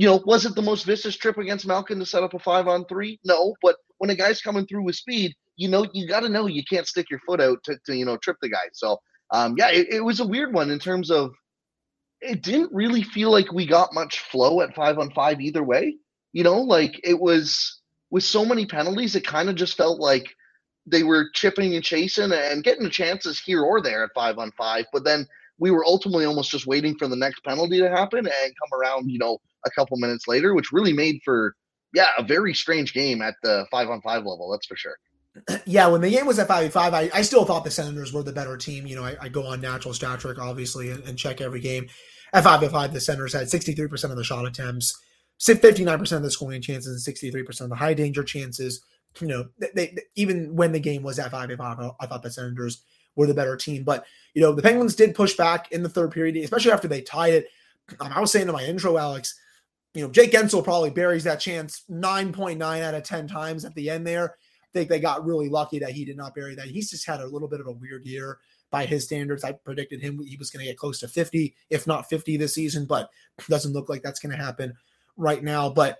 you 0.00 0.06
know, 0.06 0.22
was 0.24 0.46
it 0.46 0.54
the 0.54 0.62
most 0.62 0.86
vicious 0.86 1.14
trip 1.14 1.36
against 1.36 1.66
Malkin 1.66 1.98
to 1.98 2.06
set 2.06 2.22
up 2.22 2.32
a 2.32 2.38
five 2.38 2.66
on 2.68 2.86
three? 2.86 3.20
No, 3.22 3.54
but 3.60 3.76
when 3.98 4.08
a 4.08 4.14
guy's 4.14 4.40
coming 4.40 4.66
through 4.66 4.82
with 4.82 4.96
speed, 4.96 5.34
you 5.56 5.68
know, 5.68 5.86
you 5.92 6.08
got 6.08 6.20
to 6.20 6.30
know 6.30 6.46
you 6.46 6.64
can't 6.64 6.86
stick 6.86 7.10
your 7.10 7.20
foot 7.26 7.38
out 7.38 7.62
to, 7.64 7.78
to 7.84 7.94
you 7.94 8.06
know, 8.06 8.16
trip 8.16 8.38
the 8.40 8.48
guy. 8.48 8.64
So, 8.72 8.98
um, 9.30 9.56
yeah, 9.58 9.68
it, 9.70 9.88
it, 9.90 10.00
was 10.00 10.20
a 10.20 10.26
weird 10.26 10.54
one 10.54 10.70
in 10.70 10.78
terms 10.78 11.10
of 11.10 11.34
it 12.22 12.42
didn't 12.42 12.72
really 12.72 13.02
feel 13.02 13.30
like 13.30 13.52
we 13.52 13.66
got 13.66 13.92
much 13.92 14.20
flow 14.20 14.62
at 14.62 14.74
five 14.74 14.98
on 14.98 15.10
five 15.10 15.38
either 15.38 15.62
way. 15.62 15.98
You 16.32 16.44
know, 16.44 16.62
like 16.62 16.98
it 17.04 17.20
was 17.20 17.82
with 18.08 18.24
so 18.24 18.42
many 18.46 18.64
penalties, 18.64 19.16
it 19.16 19.26
kind 19.26 19.50
of 19.50 19.54
just 19.54 19.76
felt 19.76 20.00
like 20.00 20.34
they 20.86 21.02
were 21.02 21.28
chipping 21.34 21.74
and 21.74 21.84
chasing 21.84 22.32
and 22.32 22.64
getting 22.64 22.88
chances 22.88 23.38
here 23.38 23.60
or 23.60 23.82
there 23.82 24.04
at 24.04 24.14
five 24.14 24.38
on 24.38 24.50
five. 24.52 24.86
But 24.94 25.04
then 25.04 25.26
we 25.58 25.70
were 25.70 25.84
ultimately 25.84 26.24
almost 26.24 26.50
just 26.50 26.66
waiting 26.66 26.96
for 26.96 27.06
the 27.06 27.16
next 27.16 27.44
penalty 27.44 27.80
to 27.80 27.90
happen 27.90 28.20
and 28.20 28.54
come 28.58 28.80
around, 28.80 29.10
you 29.10 29.18
know, 29.18 29.36
a 29.64 29.70
couple 29.70 29.96
minutes 29.98 30.26
later, 30.26 30.54
which 30.54 30.72
really 30.72 30.92
made 30.92 31.20
for 31.24 31.54
yeah, 31.92 32.08
a 32.18 32.22
very 32.22 32.54
strange 32.54 32.92
game 32.92 33.20
at 33.22 33.34
the 33.42 33.66
five 33.70 33.88
on 33.88 34.00
five 34.00 34.24
level. 34.24 34.50
That's 34.50 34.66
for 34.66 34.76
sure. 34.76 34.96
Yeah, 35.66 35.86
when 35.86 36.00
the 36.00 36.10
game 36.10 36.26
was 36.26 36.38
at 36.38 36.48
five 36.48 36.72
five, 36.72 36.94
I, 36.94 37.10
I 37.14 37.22
still 37.22 37.44
thought 37.44 37.64
the 37.64 37.70
Senators 37.70 38.12
were 38.12 38.22
the 38.22 38.32
better 38.32 38.56
team. 38.56 38.86
You 38.86 38.96
know, 38.96 39.04
I, 39.04 39.16
I 39.20 39.28
go 39.28 39.46
on 39.46 39.60
natural 39.60 39.94
stat 39.94 40.20
trick 40.20 40.38
obviously 40.38 40.90
and, 40.90 41.04
and, 41.04 41.16
check 41.16 41.40
every 41.40 41.60
game. 41.60 41.88
At 42.32 42.44
five 42.44 42.68
five, 42.70 42.92
the 42.92 43.00
Senators 43.00 43.32
had 43.32 43.48
sixty 43.48 43.72
three 43.72 43.88
percent 43.88 44.12
of 44.12 44.16
the 44.16 44.24
shot 44.24 44.46
attempts, 44.46 44.98
fifty 45.40 45.84
nine 45.84 45.98
percent 45.98 46.18
of 46.18 46.24
the 46.24 46.30
scoring 46.30 46.62
chances, 46.62 46.92
and 46.92 47.00
sixty 47.00 47.30
three 47.30 47.42
percent 47.42 47.66
of 47.66 47.70
the 47.70 47.84
high 47.84 47.94
danger 47.94 48.24
chances. 48.24 48.82
You 49.20 49.26
know, 49.26 49.44
they, 49.58 49.70
they, 49.74 49.98
even 50.16 50.54
when 50.54 50.72
the 50.72 50.80
game 50.80 51.02
was 51.02 51.18
at 51.18 51.30
five 51.30 51.50
five, 51.56 51.78
I 52.00 52.06
thought 52.06 52.22
the 52.22 52.30
Senators 52.30 52.82
were 53.16 53.26
the 53.26 53.34
better 53.34 53.56
team. 53.56 53.84
But 53.84 54.04
you 54.34 54.42
know, 54.42 54.52
the 54.52 54.62
Penguins 54.62 54.96
did 54.96 55.14
push 55.14 55.36
back 55.36 55.70
in 55.72 55.82
the 55.82 55.88
third 55.88 56.10
period, 56.10 56.36
especially 56.36 56.72
after 56.72 56.88
they 56.88 57.02
tied 57.02 57.34
it. 57.34 57.46
Um, 58.00 58.12
I 58.12 58.20
was 58.20 58.32
saying 58.32 58.48
in 58.48 58.52
my 58.52 58.64
intro, 58.64 58.96
Alex 58.96 59.38
you 59.94 60.04
know, 60.04 60.10
Jake 60.10 60.32
Guentzel 60.32 60.62
probably 60.62 60.90
buries 60.90 61.24
that 61.24 61.40
chance 61.40 61.84
9.9 61.90 62.82
out 62.82 62.94
of 62.94 63.02
10 63.02 63.26
times 63.26 63.64
at 63.64 63.74
the 63.74 63.90
end 63.90 64.06
there. 64.06 64.36
I 64.62 64.68
think 64.72 64.88
they 64.88 65.00
got 65.00 65.26
really 65.26 65.48
lucky 65.48 65.80
that 65.80 65.90
he 65.90 66.04
did 66.04 66.16
not 66.16 66.34
bury 66.34 66.54
that. 66.54 66.68
He's 66.68 66.90
just 66.90 67.06
had 67.06 67.20
a 67.20 67.26
little 67.26 67.48
bit 67.48 67.60
of 67.60 67.66
a 67.66 67.72
weird 67.72 68.06
year 68.06 68.38
by 68.70 68.86
his 68.86 69.04
standards. 69.04 69.42
I 69.42 69.52
predicted 69.52 70.00
him 70.00 70.22
he 70.24 70.36
was 70.36 70.50
going 70.50 70.64
to 70.64 70.70
get 70.70 70.78
close 70.78 71.00
to 71.00 71.08
50, 71.08 71.56
if 71.70 71.88
not 71.88 72.08
50 72.08 72.36
this 72.36 72.54
season, 72.54 72.86
but 72.86 73.10
doesn't 73.48 73.72
look 73.72 73.88
like 73.88 74.02
that's 74.02 74.20
going 74.20 74.36
to 74.36 74.42
happen 74.42 74.74
right 75.16 75.42
now. 75.42 75.68
But 75.68 75.98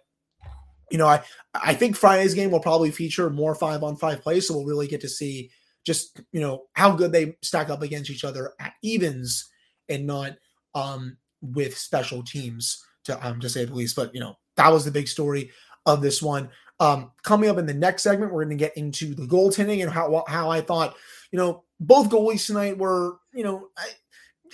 you 0.91 0.99
know, 0.99 1.07
I 1.07 1.23
I 1.55 1.75
think 1.75 1.97
Friday's 1.97 2.35
game 2.35 2.51
will 2.51 2.61
probably 2.61 2.91
feature 2.91 3.31
more 3.31 3.55
five 3.55 3.83
on 3.83 3.97
five 3.97 4.23
plays, 4.23 4.49
so 4.49 4.57
we'll 4.57 4.67
really 4.67 4.89
get 4.89 5.01
to 5.03 5.09
see 5.09 5.51
just 5.85 6.21
you 6.33 6.41
know 6.41 6.65
how 6.75 6.93
good 6.93 7.13
they 7.13 7.37
stack 7.43 7.71
up 7.71 7.83
against 7.83 8.11
each 8.11 8.25
other 8.25 8.53
at 8.61 8.75
evens 8.83 9.49
and 9.89 10.07
not 10.07 10.37
um 10.75 11.17
with 11.41 11.77
special 11.77 12.23
teams 12.23 12.85
to 13.11 13.27
um 13.27 13.41
to 13.41 13.49
say 13.49 13.65
the 13.65 13.75
least. 13.75 13.97
But 13.97 14.15
you 14.15 14.21
know, 14.21 14.37
that 14.57 14.73
was 14.73 14.85
the 14.85 14.91
big 14.91 15.09
story 15.09 15.51
of 15.87 16.03
this 16.03 16.23
one. 16.23 16.51
Um, 16.79 17.13
coming 17.23 17.51
up 17.51 17.59
in 17.59 17.67
the 17.67 17.75
next 17.75 18.03
segment, 18.03 18.33
we're 18.33 18.45
going 18.45 18.57
to 18.57 18.65
get 18.65 18.77
into 18.77 19.15
the 19.15 19.27
goaltending 19.27 19.83
and 19.83 19.91
how 19.91 20.25
how 20.27 20.51
I 20.51 20.63
thought, 20.63 20.97
you 21.31 21.39
know, 21.39 21.65
both 21.79 22.09
goalies 22.09 22.47
tonight 22.47 22.79
were, 22.79 23.19
you 23.35 23.45
know, 23.45 23.69
I, 23.77 23.89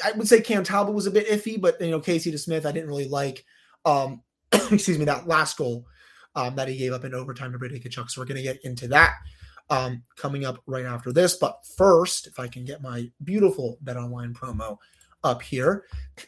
I 0.04 0.12
would 0.12 0.28
say 0.28 0.40
Cam 0.40 0.64
Talbot 0.64 0.94
was 0.94 1.06
a 1.06 1.10
bit 1.12 1.28
iffy, 1.28 1.60
but 1.60 1.80
you 1.80 1.90
know, 1.90 2.00
Casey 2.00 2.32
DeSmith, 2.32 2.66
I 2.66 2.72
didn't 2.72 2.88
really 2.88 3.08
like. 3.08 3.44
Um, 3.84 4.22
excuse 4.52 4.98
me, 4.98 5.04
that 5.04 5.28
last 5.28 5.56
goal 5.56 5.86
um, 6.34 6.56
that 6.56 6.68
he 6.68 6.76
gave 6.76 6.92
up 6.92 7.04
in 7.04 7.14
overtime 7.14 7.52
to 7.52 7.58
Brady 7.58 7.80
Tkachuk. 7.80 8.10
So 8.10 8.20
we're 8.20 8.26
going 8.26 8.36
to 8.36 8.42
get 8.42 8.64
into 8.64 8.88
that 8.88 9.14
um, 9.70 10.02
coming 10.16 10.44
up 10.44 10.62
right 10.66 10.84
after 10.84 11.12
this. 11.12 11.36
But 11.36 11.58
first, 11.76 12.26
if 12.26 12.38
I 12.38 12.48
can 12.48 12.64
get 12.64 12.82
my 12.82 13.10
beautiful 13.24 13.78
Bet 13.80 13.96
Online 13.96 14.34
promo 14.34 14.76
up 15.24 15.42
here. 15.42 15.84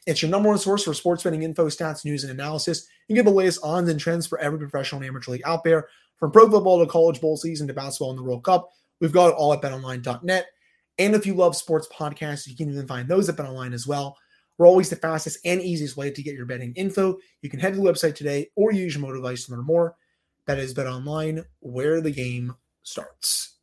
It's 0.07 0.23
your 0.23 0.31
number 0.31 0.49
one 0.49 0.59
source 0.59 0.85
for 0.85 0.95
sports 0.95 1.23
betting 1.23 1.43
info, 1.43 1.67
stats, 1.67 2.05
news, 2.05 2.25
and 2.25 2.33
analysis. 2.33 2.87
You 3.09 3.15
get 3.15 3.25
the 3.25 3.31
latest 3.31 3.61
odds 3.63 3.89
and 3.89 3.99
trends 3.99 4.27
for 4.27 4.39
every 4.39 4.59
professional 4.59 5.01
and 5.01 5.09
amateur 5.09 5.33
league 5.33 5.43
out 5.45 5.65
there, 5.65 5.89
from 6.17 6.31
pro 6.31 6.51
football 6.51 6.85
to 6.85 6.91
college 6.91 7.21
bowl 7.21 7.37
season 7.37 7.67
to 7.69 7.75
basketball 7.75 8.11
and 8.11 8.19
the 8.19 8.23
World 8.23 8.45
Cup. 8.45 8.71
We've 9.01 9.13
got 9.13 9.29
it 9.29 9.35
all 9.35 9.53
at 9.53 9.63
betonline.net. 9.63 10.47
And 10.99 11.15
if 11.15 11.27
you 11.27 11.35
love 11.35 11.57
sports 11.57 11.89
podcasts, 11.93 12.47
you 12.47 12.57
can 12.57 12.71
even 12.71 12.87
find 12.87 13.09
those 13.09 13.29
at 13.29 13.37
betonline 13.37 13.73
as 13.73 13.87
well. 13.87 14.17
We're 14.59 14.67
always 14.67 14.91
the 14.91 14.97
fastest 14.97 15.39
and 15.45 15.63
easiest 15.63 15.97
way 15.97 16.11
to 16.11 16.23
get 16.23 16.35
your 16.35 16.47
betting 16.47 16.73
info. 16.75 17.19
You 17.43 17.49
can 17.49 17.61
head 17.61 17.75
to 17.75 17.81
the 17.81 17.89
website 17.89 18.17
today 18.17 18.51
or 18.57 18.73
use 18.73 18.95
your 18.95 19.03
mobile 19.03 19.15
device 19.15 19.47
to 19.47 19.53
learn 19.53 19.65
more. 19.65 19.95
That 20.47 20.59
is 20.59 20.75
BetOnline, 20.75 21.45
where 21.61 22.01
the 22.01 22.11
game 22.11 22.57
starts. 22.83 23.58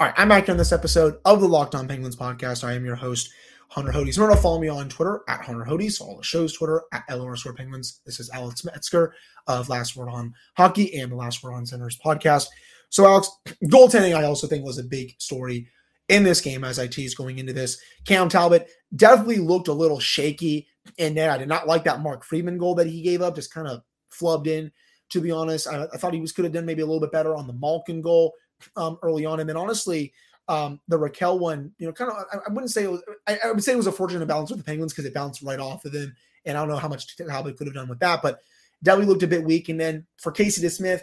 All 0.00 0.06
right, 0.06 0.14
I'm 0.16 0.30
back 0.30 0.48
on 0.48 0.56
this 0.56 0.72
episode 0.72 1.18
of 1.26 1.42
the 1.42 1.46
Locked 1.46 1.74
On 1.74 1.86
Penguins 1.86 2.16
podcast. 2.16 2.64
I 2.64 2.72
am 2.72 2.86
your 2.86 2.96
host, 2.96 3.28
Hunter 3.68 3.92
Hodes. 3.92 4.16
Remember 4.16 4.34
to 4.34 4.40
follow 4.40 4.58
me 4.58 4.68
on 4.68 4.88
Twitter 4.88 5.20
at 5.28 5.42
Hunter 5.42 5.62
Hodes. 5.62 5.98
Follow 5.98 6.16
the 6.16 6.22
show's 6.22 6.54
Twitter 6.54 6.84
at 6.90 7.06
LRScore 7.10 7.54
Penguins. 7.54 8.00
This 8.06 8.18
is 8.18 8.30
Alex 8.30 8.64
Metzger 8.64 9.12
of 9.46 9.68
Last 9.68 9.96
Word 9.96 10.08
on 10.08 10.32
Hockey 10.56 10.98
and 10.98 11.12
the 11.12 11.16
Last 11.16 11.42
Word 11.42 11.52
on 11.52 11.66
Senators 11.66 11.98
podcast. 12.02 12.46
So, 12.88 13.04
Alex, 13.04 13.30
goaltending, 13.64 14.16
I 14.16 14.24
also 14.24 14.46
think 14.46 14.64
was 14.64 14.78
a 14.78 14.84
big 14.84 15.20
story 15.20 15.68
in 16.08 16.24
this 16.24 16.40
game 16.40 16.64
as 16.64 16.78
I 16.78 16.86
tease 16.86 17.14
going 17.14 17.38
into 17.38 17.52
this. 17.52 17.78
Cam 18.06 18.30
Talbot 18.30 18.70
definitely 18.96 19.36
looked 19.36 19.68
a 19.68 19.74
little 19.74 20.00
shaky 20.00 20.66
in 20.96 21.14
there. 21.14 21.30
I 21.30 21.36
did 21.36 21.48
not 21.48 21.68
like 21.68 21.84
that 21.84 22.00
Mark 22.00 22.24
Friedman 22.24 22.56
goal 22.56 22.74
that 22.76 22.86
he 22.86 23.02
gave 23.02 23.20
up, 23.20 23.34
just 23.34 23.52
kind 23.52 23.68
of 23.68 23.82
flubbed 24.10 24.46
in. 24.46 24.72
To 25.10 25.20
be 25.20 25.30
honest, 25.30 25.68
I, 25.68 25.88
I 25.92 25.98
thought 25.98 26.14
he 26.14 26.22
was 26.22 26.32
could 26.32 26.46
have 26.46 26.54
done 26.54 26.64
maybe 26.64 26.80
a 26.80 26.86
little 26.86 27.00
bit 27.00 27.12
better 27.12 27.34
on 27.34 27.46
the 27.46 27.52
Malkin 27.52 28.00
goal 28.00 28.32
um, 28.76 28.98
early 29.02 29.24
on. 29.24 29.40
And 29.40 29.48
then 29.48 29.56
honestly, 29.56 30.12
um, 30.48 30.80
the 30.88 30.98
Rakell 30.98 31.38
one, 31.38 31.72
you 31.78 31.86
know, 31.86 31.92
kind 31.92 32.10
of, 32.10 32.16
I, 32.32 32.38
I, 32.48 32.52
wouldn't 32.52 32.72
say 32.72 32.84
it 32.84 32.90
was, 32.90 33.02
I, 33.26 33.38
I, 33.44 33.52
would 33.52 33.62
say 33.62 33.72
it 33.72 33.76
was 33.76 33.86
a 33.86 33.92
fortunate 33.92 34.26
balance 34.26 34.50
with 34.50 34.58
the 34.58 34.64
Penguins 34.64 34.92
because 34.92 35.04
it 35.04 35.14
bounced 35.14 35.42
right 35.42 35.60
off 35.60 35.84
of 35.84 35.92
them. 35.92 36.14
And 36.44 36.56
I 36.56 36.60
don't 36.60 36.70
know 36.70 36.76
how 36.76 36.88
much 36.88 37.16
Talbot 37.16 37.56
could 37.56 37.66
have 37.66 37.74
done 37.74 37.88
with 37.88 38.00
that, 38.00 38.22
but 38.22 38.40
Deli 38.82 39.06
looked 39.06 39.22
a 39.22 39.28
bit 39.28 39.44
weak. 39.44 39.68
And 39.68 39.78
then 39.78 40.06
for 40.16 40.32
Casey 40.32 40.66
DeSmith, 40.66 41.02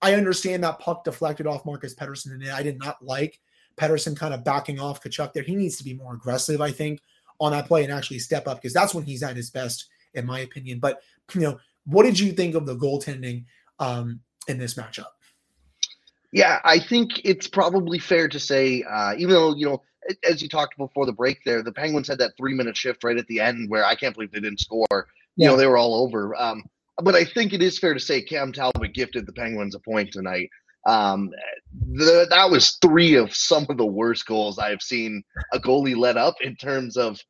I 0.00 0.14
understand 0.14 0.62
that 0.64 0.78
puck 0.78 1.04
deflected 1.04 1.46
off 1.46 1.64
Marcus 1.64 1.94
Pettersson, 1.94 2.32
and 2.32 2.48
I 2.50 2.62
did 2.62 2.78
not 2.78 3.04
like 3.04 3.40
Pettersson 3.76 4.16
kind 4.16 4.34
of 4.34 4.44
backing 4.44 4.80
off 4.80 5.02
Tkachuk 5.02 5.32
there. 5.32 5.42
He 5.42 5.56
needs 5.56 5.76
to 5.78 5.84
be 5.84 5.94
more 5.94 6.14
aggressive, 6.14 6.60
I 6.60 6.70
think, 6.70 7.00
on 7.40 7.52
that 7.52 7.66
play 7.66 7.84
and 7.84 7.92
actually 7.92 8.20
step 8.20 8.46
up 8.46 8.58
because 8.58 8.72
that's 8.72 8.94
when 8.94 9.04
he's 9.04 9.22
at 9.22 9.36
his 9.36 9.50
best, 9.50 9.88
in 10.14 10.26
my 10.26 10.40
opinion. 10.40 10.78
But 10.78 11.00
you 11.34 11.40
know, 11.40 11.58
what 11.86 12.04
did 12.04 12.18
you 12.18 12.32
think 12.32 12.54
of 12.54 12.66
the 12.66 12.76
goaltending 12.76 13.44
um, 13.78 14.20
in 14.48 14.58
this 14.58 14.74
matchup? 14.74 15.06
Yeah, 16.34 16.58
I 16.64 16.80
think 16.80 17.20
it's 17.24 17.46
probably 17.46 18.00
fair 18.00 18.26
to 18.26 18.40
say, 18.40 18.82
uh, 18.82 19.14
even 19.16 19.30
though 19.30 19.54
you 19.54 19.66
know, 19.66 19.82
as 20.28 20.42
you 20.42 20.48
talked 20.48 20.76
before 20.76 21.06
the 21.06 21.12
break, 21.12 21.38
there 21.44 21.62
the 21.62 21.70
Penguins 21.70 22.08
had 22.08 22.18
that 22.18 22.32
three 22.36 22.54
minute 22.54 22.76
shift 22.76 23.04
right 23.04 23.16
at 23.16 23.28
the 23.28 23.38
end 23.38 23.70
where 23.70 23.84
I 23.84 23.94
can't 23.94 24.12
believe 24.12 24.32
they 24.32 24.40
didn't 24.40 24.58
score. 24.58 25.06
You 25.36 25.46
know, 25.46 25.56
they 25.56 25.68
were 25.68 25.76
all 25.76 25.94
over. 25.94 26.34
Um, 26.34 26.64
but 26.98 27.14
I 27.14 27.24
think 27.24 27.52
it 27.52 27.62
is 27.62 27.78
fair 27.78 27.94
to 27.94 28.00
say 28.00 28.20
Cam 28.20 28.52
Talbot 28.52 28.94
gifted 28.94 29.26
the 29.26 29.32
Penguins 29.32 29.76
a 29.76 29.78
point 29.78 30.12
tonight. 30.12 30.50
Um, 30.88 31.30
the, 31.92 32.26
that 32.28 32.50
was 32.50 32.78
three 32.82 33.14
of 33.14 33.32
some 33.32 33.66
of 33.68 33.76
the 33.76 33.86
worst 33.86 34.26
goals 34.26 34.58
I 34.58 34.70
have 34.70 34.82
seen 34.82 35.22
a 35.52 35.60
goalie 35.60 35.96
let 35.96 36.16
up 36.16 36.34
in 36.40 36.56
terms 36.56 36.96
of. 36.96 37.20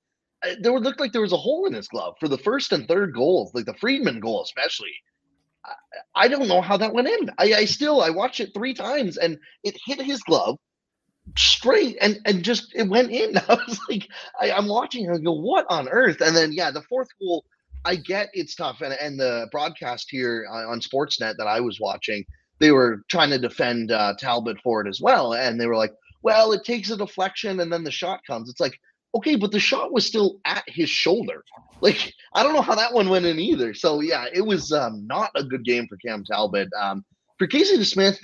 Uh, 0.43 0.55
there 0.63 0.73
looked 0.81 1.01
like 1.01 1.13
there 1.13 1.21
was 1.21 1.33
a 1.35 1.37
hole 1.37 1.67
in 1.67 1.75
his 1.75 1.89
glove 1.89 2.15
for 2.21 2.29
the 2.29 2.39
first 2.39 2.73
and 2.73 2.89
third 2.89 3.13
goals, 3.13 3.53
like 3.53 3.67
the 3.67 3.75
Friedman 3.75 4.21
goal 4.21 4.43
especially. 4.43 4.95
I, 6.15 6.29
don't 6.29 6.49
know 6.49 6.61
how 6.61 6.77
that 6.77 6.93
went 6.93 7.09
in. 7.09 7.31
I, 7.39 7.55
I 7.55 7.65
still 7.65 8.03
I 8.03 8.11
watched 8.11 8.41
it 8.41 8.53
three 8.55 8.75
times 8.75 9.17
and 9.17 9.39
it 9.63 9.77
hit 9.85 10.01
his 10.01 10.23
glove 10.23 10.59
straight 11.39 11.97
and 12.01 12.21
and 12.27 12.45
just 12.45 12.75
it 12.75 12.89
went 12.89 13.11
in. 13.11 13.37
I 13.49 13.55
was 13.55 13.81
like, 13.89 14.09
I, 14.41 14.51
am 14.51 14.67
watching 14.67 15.07
and 15.07 15.17
I 15.17 15.21
go, 15.21 15.33
what 15.33 15.67
on 15.71 15.89
earth? 15.89 16.21
And 16.21 16.37
then 16.37 16.53
yeah, 16.53 16.71
the 16.71 16.83
fourth 16.83 17.09
goal, 17.21 17.45
I 17.85 17.97
get 17.97 18.29
it's 18.33 18.55
tough, 18.55 18.81
and 18.81 18.95
and 18.95 19.19
the 19.19 19.49
broadcast 19.51 20.09
here 20.11 20.47
on, 20.51 20.65
on 20.67 20.81
Sportsnet 20.81 21.37
that 21.39 21.47
I 21.47 21.61
was 21.61 21.81
watching 21.81 22.25
they 22.59 22.71
were 22.71 23.03
trying 23.09 23.31
to 23.31 23.39
defend 23.39 23.91
uh, 23.91 24.15
Talbot 24.19 24.61
for 24.63 24.81
it 24.81 24.89
as 24.89 25.01
well, 25.01 25.35
and 25.35 25.61
they 25.61 25.67
were 25.67 25.77
like, 25.77 25.93
"Well, 26.23 26.53
it 26.53 26.65
takes 26.65 26.91
a 26.91 26.97
deflection 26.97 27.61
and 27.61 27.73
then 27.73 27.85
the 27.85 27.91
shot 27.91 28.21
comes." 28.27 28.49
It's 28.49 28.61
like, 28.61 28.79
okay, 29.15 29.37
but 29.37 29.53
the 29.53 29.61
shot 29.61 29.93
was 29.93 30.07
still 30.07 30.39
at 30.45 30.65
his 30.67 30.91
shoulder. 30.91 31.45
Like, 31.81 32.13
I 32.35 32.43
don't 32.43 32.55
know 32.55 32.63
how 32.63 32.75
that 32.75 32.93
one 32.93 33.09
went 33.09 33.27
in 33.27 33.39
either. 33.39 33.75
So 33.75 34.01
yeah, 34.01 34.27
it 34.33 34.41
was 34.41 34.73
um, 34.73 35.07
not 35.07 35.31
a 35.35 35.45
good 35.45 35.65
game 35.65 35.87
for 35.87 35.97
Cam 35.99 36.25
Talbot. 36.25 36.69
Um, 36.81 37.05
for 37.39 37.47
Casey 37.47 37.83
Smith, 37.85 38.19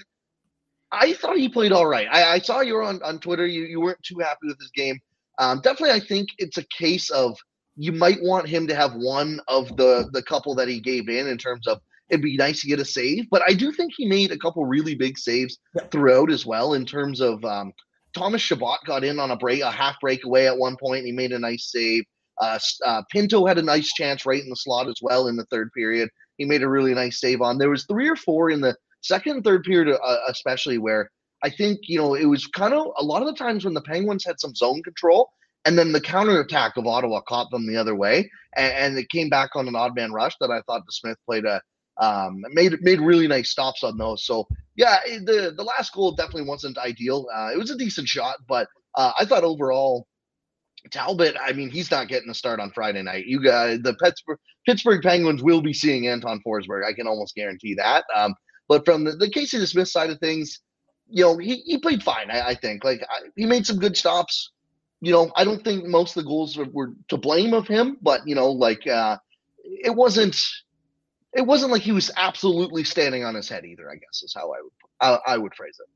I 0.93 1.13
thought 1.13 1.37
he 1.37 1.49
played 1.49 1.73
all 1.73 1.87
right. 1.87 2.09
I, 2.11 2.35
I, 2.35 2.39
saw 2.39 2.61
you 2.61 2.75
were 2.75 2.83
on, 2.83 3.03
on 3.03 3.21
Twitter. 3.21 3.47
You, 3.47 3.63
you 3.63 3.81
weren't 3.81 4.03
too 4.03 4.19
happy 4.19 4.47
with 4.49 4.59
his 4.59 4.71
game. 4.71 4.99
Um, 5.39 5.61
definitely, 5.61 5.95
I 5.95 6.01
think 6.01 6.29
it's 6.39 6.59
a 6.59 6.65
case 6.65 7.11
of 7.11 7.39
you 7.77 7.93
might 7.93 8.19
want 8.23 8.49
him 8.49 8.67
to 8.67 8.75
have 8.75 8.95
one 8.95 9.41
of 9.49 9.77
the 9.77 10.09
the 10.13 10.23
couple 10.23 10.55
that 10.57 10.69
he 10.69 10.81
gave 10.81 11.09
in 11.09 11.29
in 11.29 11.39
terms 11.39 11.67
of 11.67 11.81
it'd 12.11 12.23
be 12.23 12.37
nice 12.37 12.61
to 12.61 12.67
get 12.67 12.81
a 12.81 12.85
save. 12.85 13.31
But 13.31 13.43
I 13.47 13.55
do 13.55 13.73
think 13.73 13.93
he 13.97 14.07
made 14.07 14.33
a 14.33 14.39
couple 14.39 14.65
really 14.67 14.95
big 14.95 15.17
saves 15.17 15.59
throughout 15.91 16.31
as 16.31 16.45
well 16.45 16.75
in 16.75 16.85
terms 16.85 17.21
of 17.21 17.43
um, 17.45 17.73
Thomas 18.15 18.43
Chabot 18.43 18.79
got 18.87 19.05
in 19.05 19.19
on 19.19 19.31
a 19.31 19.37
break, 19.37 19.63
a 19.63 19.71
half 19.71 20.01
breakaway 20.01 20.47
at 20.47 20.59
one 20.59 20.77
point. 20.77 20.99
And 20.99 21.07
he 21.07 21.13
made 21.13 21.33
a 21.33 21.39
nice 21.39 21.71
save. 21.71 22.05
Uh, 22.41 22.59
uh, 22.87 23.03
Pinto 23.11 23.47
had 23.47 23.59
a 23.59 23.63
nice 23.63 23.93
chance 23.93 24.25
right 24.25 24.43
in 24.43 24.49
the 24.49 24.57
slot 24.57 24.89
as 24.89 24.97
well 25.03 25.29
in 25.29 25.37
the 25.37 25.45
third 25.47 25.71
period. 25.73 26.09
He 26.39 26.45
made 26.47 26.63
a 26.63 26.69
really 26.69 26.95
nice 26.95 27.21
save 27.21 27.43
on. 27.43 27.59
There 27.59 27.71
was 27.71 27.85
three 27.85 28.09
or 28.09 28.17
four 28.17 28.51
in 28.51 28.61
the 28.61 28.75
second 29.03 29.37
and 29.37 29.45
third 29.45 29.63
period, 29.63 29.95
uh, 30.03 30.17
especially 30.29 30.79
where 30.79 31.11
I 31.43 31.51
think 31.51 31.81
you 31.83 31.99
know 31.99 32.15
it 32.15 32.25
was 32.25 32.47
kind 32.47 32.75
of 32.75 32.87
a 32.99 33.05
lot 33.05 33.23
of 33.23 33.29
the 33.29 33.35
times 33.35 33.65
when 33.65 33.75
the 33.75 33.83
Penguins 33.83 34.25
had 34.25 34.41
some 34.41 34.55
zone 34.55 34.83
control, 34.83 35.31
and 35.65 35.79
then 35.79 35.93
the 35.93 36.01
counterattack 36.01 36.77
of 36.77 36.87
Ottawa 36.87 37.21
caught 37.21 37.51
them 37.51 37.67
the 37.67 37.77
other 37.77 37.95
way, 37.95 38.31
and, 38.57 38.73
and 38.73 38.99
it 38.99 39.11
came 39.11 39.29
back 39.29 39.51
on 39.55 39.69
an 39.69 39.77
odd 39.77 39.95
man 39.95 40.13
rush 40.13 40.35
that 40.41 40.51
I 40.51 40.63
thought 40.63 40.83
DeSmith 40.87 41.17
played 41.27 41.45
a 41.45 41.61
um, 42.01 42.43
made 42.53 42.81
made 42.81 43.01
really 43.01 43.29
nice 43.29 43.51
stops 43.51 43.85
on 43.85 43.97
those. 43.97 44.25
So 44.25 44.49
yeah, 44.77 44.99
the 45.05 45.53
the 45.57 45.63
last 45.63 45.93
goal 45.93 46.13
definitely 46.13 46.49
wasn't 46.49 46.79
ideal. 46.79 47.27
Uh, 47.33 47.51
it 47.53 47.59
was 47.59 47.71
a 47.71 47.77
decent 47.77 48.09
shot, 48.09 48.37
but 48.49 48.69
uh, 48.97 49.13
I 49.19 49.25
thought 49.25 49.45
overall 49.45 50.07
Talbot. 50.91 51.37
I 51.41 51.53
mean, 51.53 51.71
he's 51.71 51.91
not 51.91 52.09
getting 52.09 52.31
a 52.31 52.35
start 52.35 52.59
on 52.59 52.71
Friday 52.71 53.03
night. 53.03 53.27
You 53.27 53.43
guys, 53.43 53.81
the 53.83 53.95
Pittsburgh, 53.95 54.39
Pittsburgh 54.67 55.03
Penguins 55.03 55.43
will 55.43 55.61
be 55.61 55.75
seeing 55.75 56.07
Anton 56.09 56.41
Forsberg. 56.47 56.87
I 56.89 56.95
can 56.95 57.07
almost 57.07 57.35
guarantee 57.35 57.75
that. 57.75 58.05
Um, 58.15 58.35
but 58.69 58.85
from 58.85 59.05
the, 59.05 59.13
the 59.13 59.29
Casey 59.29 59.59
DeSmith 59.59 59.89
side 59.89 60.11
of 60.11 60.19
things, 60.21 60.61
you 61.09 61.25
know, 61.25 61.37
he, 61.37 61.57
he 61.67 61.79
played 61.79 62.03
fine. 62.03 62.31
I, 62.31 62.49
I 62.49 62.55
think 62.55 62.85
like 62.85 63.03
I, 63.03 63.29
he 63.37 63.45
made 63.45 63.67
some 63.67 63.79
good 63.79 63.97
stops. 63.97 64.53
You 65.03 65.13
know, 65.13 65.31
I 65.37 65.45
don't 65.45 65.63
think 65.63 65.85
most 65.87 66.17
of 66.17 66.23
the 66.23 66.29
goals 66.29 66.57
were, 66.57 66.67
were 66.73 66.93
to 67.09 67.17
blame 67.17 67.53
of 67.53 67.67
him, 67.67 67.99
but 68.01 68.27
you 68.27 68.35
know, 68.35 68.51
like 68.51 68.87
uh, 68.87 69.19
it 69.65 69.95
wasn't 69.95 70.37
it 71.33 71.47
wasn't 71.47 71.73
like 71.73 71.83
he 71.83 71.93
was 71.93 72.11
absolutely 72.17 72.85
standing 72.85 73.25
on 73.25 73.35
his 73.35 73.49
head 73.49 73.65
either. 73.65 73.91
I 73.91 73.95
guess 73.95 74.23
is 74.23 74.35
how 74.35 74.53
I 74.53 74.61
would 74.63 74.73
I, 75.01 75.35
I 75.35 75.39
would 75.39 75.55
phrase 75.55 75.79
it. 75.81 75.89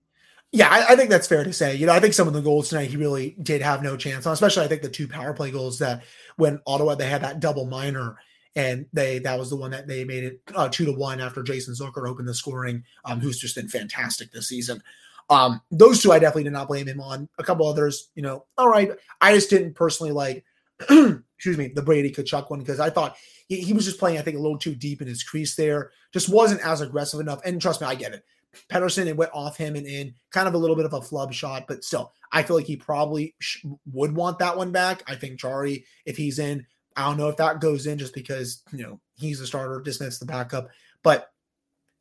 Yeah, 0.53 0.69
I, 0.69 0.93
I, 0.93 0.97
think 0.97 1.11
that's 1.11 1.27
fair 1.27 1.43
to 1.43 1.53
say. 1.53 1.75
You 1.75 1.87
know, 1.87 1.93
I 1.93 1.99
think 1.99 2.15
some 2.15 2.29
of 2.29 2.35
the 2.35 2.41
goals 2.41 2.69
tonight 2.69 2.89
he 2.89 2.97
really 2.97 3.35
did 3.43 3.61
have 3.61 3.83
no 3.83 3.97
chance 3.97 4.25
on, 4.25 4.33
especially 4.33 4.65
I 4.65 4.69
think 4.69 4.83
the 4.83 4.89
two 4.89 5.09
power 5.09 5.35
play 5.35 5.51
goals 5.51 5.81
that 5.81 6.05
when 6.37 6.61
Ottawa 6.65 6.95
they 6.95 7.09
had 7.09 7.23
that 7.23 7.41
double 7.41 7.67
minor 7.67 8.19
and 8.55 8.87
they 8.93 9.19
that 9.21 9.39
was 9.39 9.51
the 9.51 9.57
one 9.57 9.73
that 9.73 9.89
they 9.89 10.05
made 10.05 10.23
it 10.23 10.41
uh, 10.55 10.69
two 10.69 10.85
to 10.85 10.93
one 10.93 11.21
after 11.21 11.43
Jason 11.43 11.75
Zucker 11.75 12.09
opened 12.09 12.29
the 12.29 12.35
scoring, 12.35 12.85
um, 13.05 13.19
who's 13.19 13.39
just 13.39 13.57
been 13.57 13.69
fantastic 13.69 14.31
this 14.31 14.49
season. 14.49 14.81
Um, 15.29 15.61
those 15.71 16.03
two 16.03 16.13
I 16.13 16.21
definitely 16.21 16.45
did 16.45 16.53
not 16.53 16.69
blame 16.69 16.87
him 16.87 17.01
on. 17.01 17.29
A 17.39 17.43
couple 17.43 17.67
others, 17.67 18.11
you 18.15 18.23
know, 18.23 18.45
all 18.57 18.69
right. 18.69 18.93
I 19.21 19.35
just 19.35 19.51
didn't 19.51 19.75
personally 19.75 20.13
like 20.13 20.45
excuse 21.37 21.59
me, 21.59 21.69
the 21.69 21.83
Brady 21.83 22.11
Tkachuk 22.11 22.51
one 22.51 22.61
because 22.61 22.81
I 22.81 22.91
thought 22.91 23.17
he, 23.49 23.61
he, 23.61 23.73
was 23.73 23.85
just 23.85 23.99
playing, 23.99 24.19
I 24.19 24.23
think, 24.23 24.37
a 24.37 24.41
little 24.41 24.59
too 24.59 24.75
deep 24.75 25.03
in 25.03 25.09
his 25.09 25.23
crease 25.23 25.57
there. 25.57 25.91
Just 26.13 26.29
wasn't 26.29 26.65
as 26.65 26.81
aggressive 26.81 27.21
enough. 27.21 27.41
And 27.45 27.61
trust 27.61 27.81
me, 27.81 27.87
I 27.87 27.95
get 27.95 28.13
it. 28.13 28.25
Pettersson, 28.71 29.07
it 29.07 29.17
went 29.17 29.33
off 29.35 29.57
him 29.57 29.75
and 29.75 29.87
in, 29.87 30.15
kind 30.31 30.49
of 30.49 30.55
a 30.55 30.59
little 30.59 30.77
bit 30.77 30.87
of 30.87 30.93
a 30.93 31.03
flub 31.03 31.33
shot, 31.33 31.65
but 31.67 31.85
still, 31.85 32.13
I 32.33 32.43
feel 32.43 32.57
like 32.57 32.67
he 32.67 32.77
probably 32.77 33.35
sh- 33.41 33.65
would 33.93 34.15
want 34.15 34.39
that 34.39 34.57
one 34.57 34.71
back. 34.71 35.03
I 35.09 35.17
think 35.17 35.41
Jarry, 35.41 35.85
if 36.07 36.17
he's 36.17 36.39
in, 36.39 36.65
I 36.97 37.07
don't 37.07 37.17
know 37.17 37.29
if 37.29 37.37
that 37.39 37.61
goes 37.61 37.87
in 37.87 37.99
just 37.99 38.15
because 38.15 38.63
you 38.73 38.83
know 38.83 39.01
he's 39.17 39.41
the 39.41 39.47
starter, 39.47 39.81
DeSmith's 39.81 40.19
the 40.19 40.27
backup, 40.27 40.69
but 41.03 41.31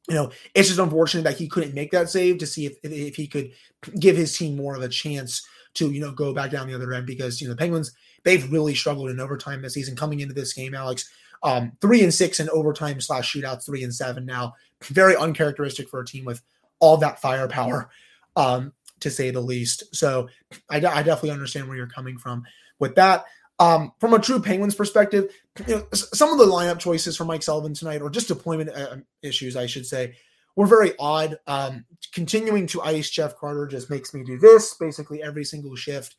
you 0.08 0.16
know 0.16 0.32
it's 0.54 0.68
just 0.68 0.80
unfortunate 0.80 1.24
that 1.24 1.38
he 1.38 1.48
couldn't 1.48 1.74
make 1.74 1.92
that 1.92 2.10
save 2.10 2.38
to 2.38 2.46
see 2.46 2.66
if 2.66 2.78
if 2.84 3.16
he 3.16 3.28
could 3.28 3.52
give 4.00 4.18
his 4.18 4.38
team 4.38 4.56
more 4.56 4.75
of 4.75 4.82
a 4.82 4.90
chance 4.90 5.46
to 5.75 5.92
you 5.92 6.02
know 6.02 6.12
go 6.12 6.34
back 6.34 6.52
down 6.52 6.68
the 6.68 6.75
other 6.75 6.94
end 6.94 7.08
because 7.08 7.42
you 7.42 7.48
know 7.48 7.54
the 7.54 7.58
Penguins 7.58 7.94
they've 8.24 8.51
really 8.51 8.75
struggled 8.75 9.10
in 9.10 9.20
overtime 9.20 9.62
this 9.62 9.74
season 9.74 9.96
coming 9.96 10.20
into 10.20 10.34
this 10.34 10.53
game, 10.53 10.74
Alex. 10.74 11.10
Um, 11.44 11.74
three 11.82 12.01
and 12.01 12.13
six 12.13 12.39
in 12.39 12.50
overtime 12.50 13.01
slash 13.01 13.34
shootouts, 13.34 13.65
three 13.65 13.84
and 13.84 13.94
seven 13.94 14.25
now. 14.25 14.53
Very 14.84 15.15
uncharacteristic 15.15 15.89
for 15.89 16.00
a 16.00 16.06
team 16.06 16.24
with 16.24 16.42
all 16.80 16.98
that 16.98 17.22
firepower, 17.22 17.89
um, 18.36 18.74
to 19.01 19.10
say 19.10 19.30
the 19.30 19.42
least. 19.42 19.94
So 19.96 20.30
I, 20.70 20.77
I, 20.77 21.03
definitely 21.03 21.32
understand 21.32 21.68
where 21.68 21.77
you're 21.77 21.88
coming 21.88 22.18
from 22.18 22.44
with 22.80 22.96
that. 22.96 23.25
Um, 23.60 23.92
from 24.00 24.13
a 24.13 24.20
true 24.20 24.42
Penguins 24.42 24.75
perspective, 24.75 25.34
you 25.68 25.75
know, 25.75 25.88
some 25.94 26.32
of 26.32 26.38
the 26.38 26.46
lineup 26.46 26.80
choices 26.80 27.15
for 27.15 27.25
Mike 27.25 27.44
Sullivan 27.44 27.74
tonight, 27.74 28.01
or 28.01 28.10
just 28.10 28.27
deployment 28.27 28.70
uh, 28.70 28.98
issues, 29.22 29.56
I 29.56 29.68
should 29.68 29.86
say, 29.86 30.15
were 30.56 30.65
very 30.65 30.94
odd. 30.98 31.38
Um, 31.48 31.86
continuing 32.13 32.68
to 32.68 32.82
ice 32.82 33.10
Jeff 33.10 33.38
Carter 33.38 33.68
just 33.68 33.89
makes 33.89 34.13
me 34.13 34.24
do 34.24 34.38
this 34.38 34.74
basically 34.75 35.22
every 35.22 35.44
single 35.44 35.75
shift. 35.75 36.15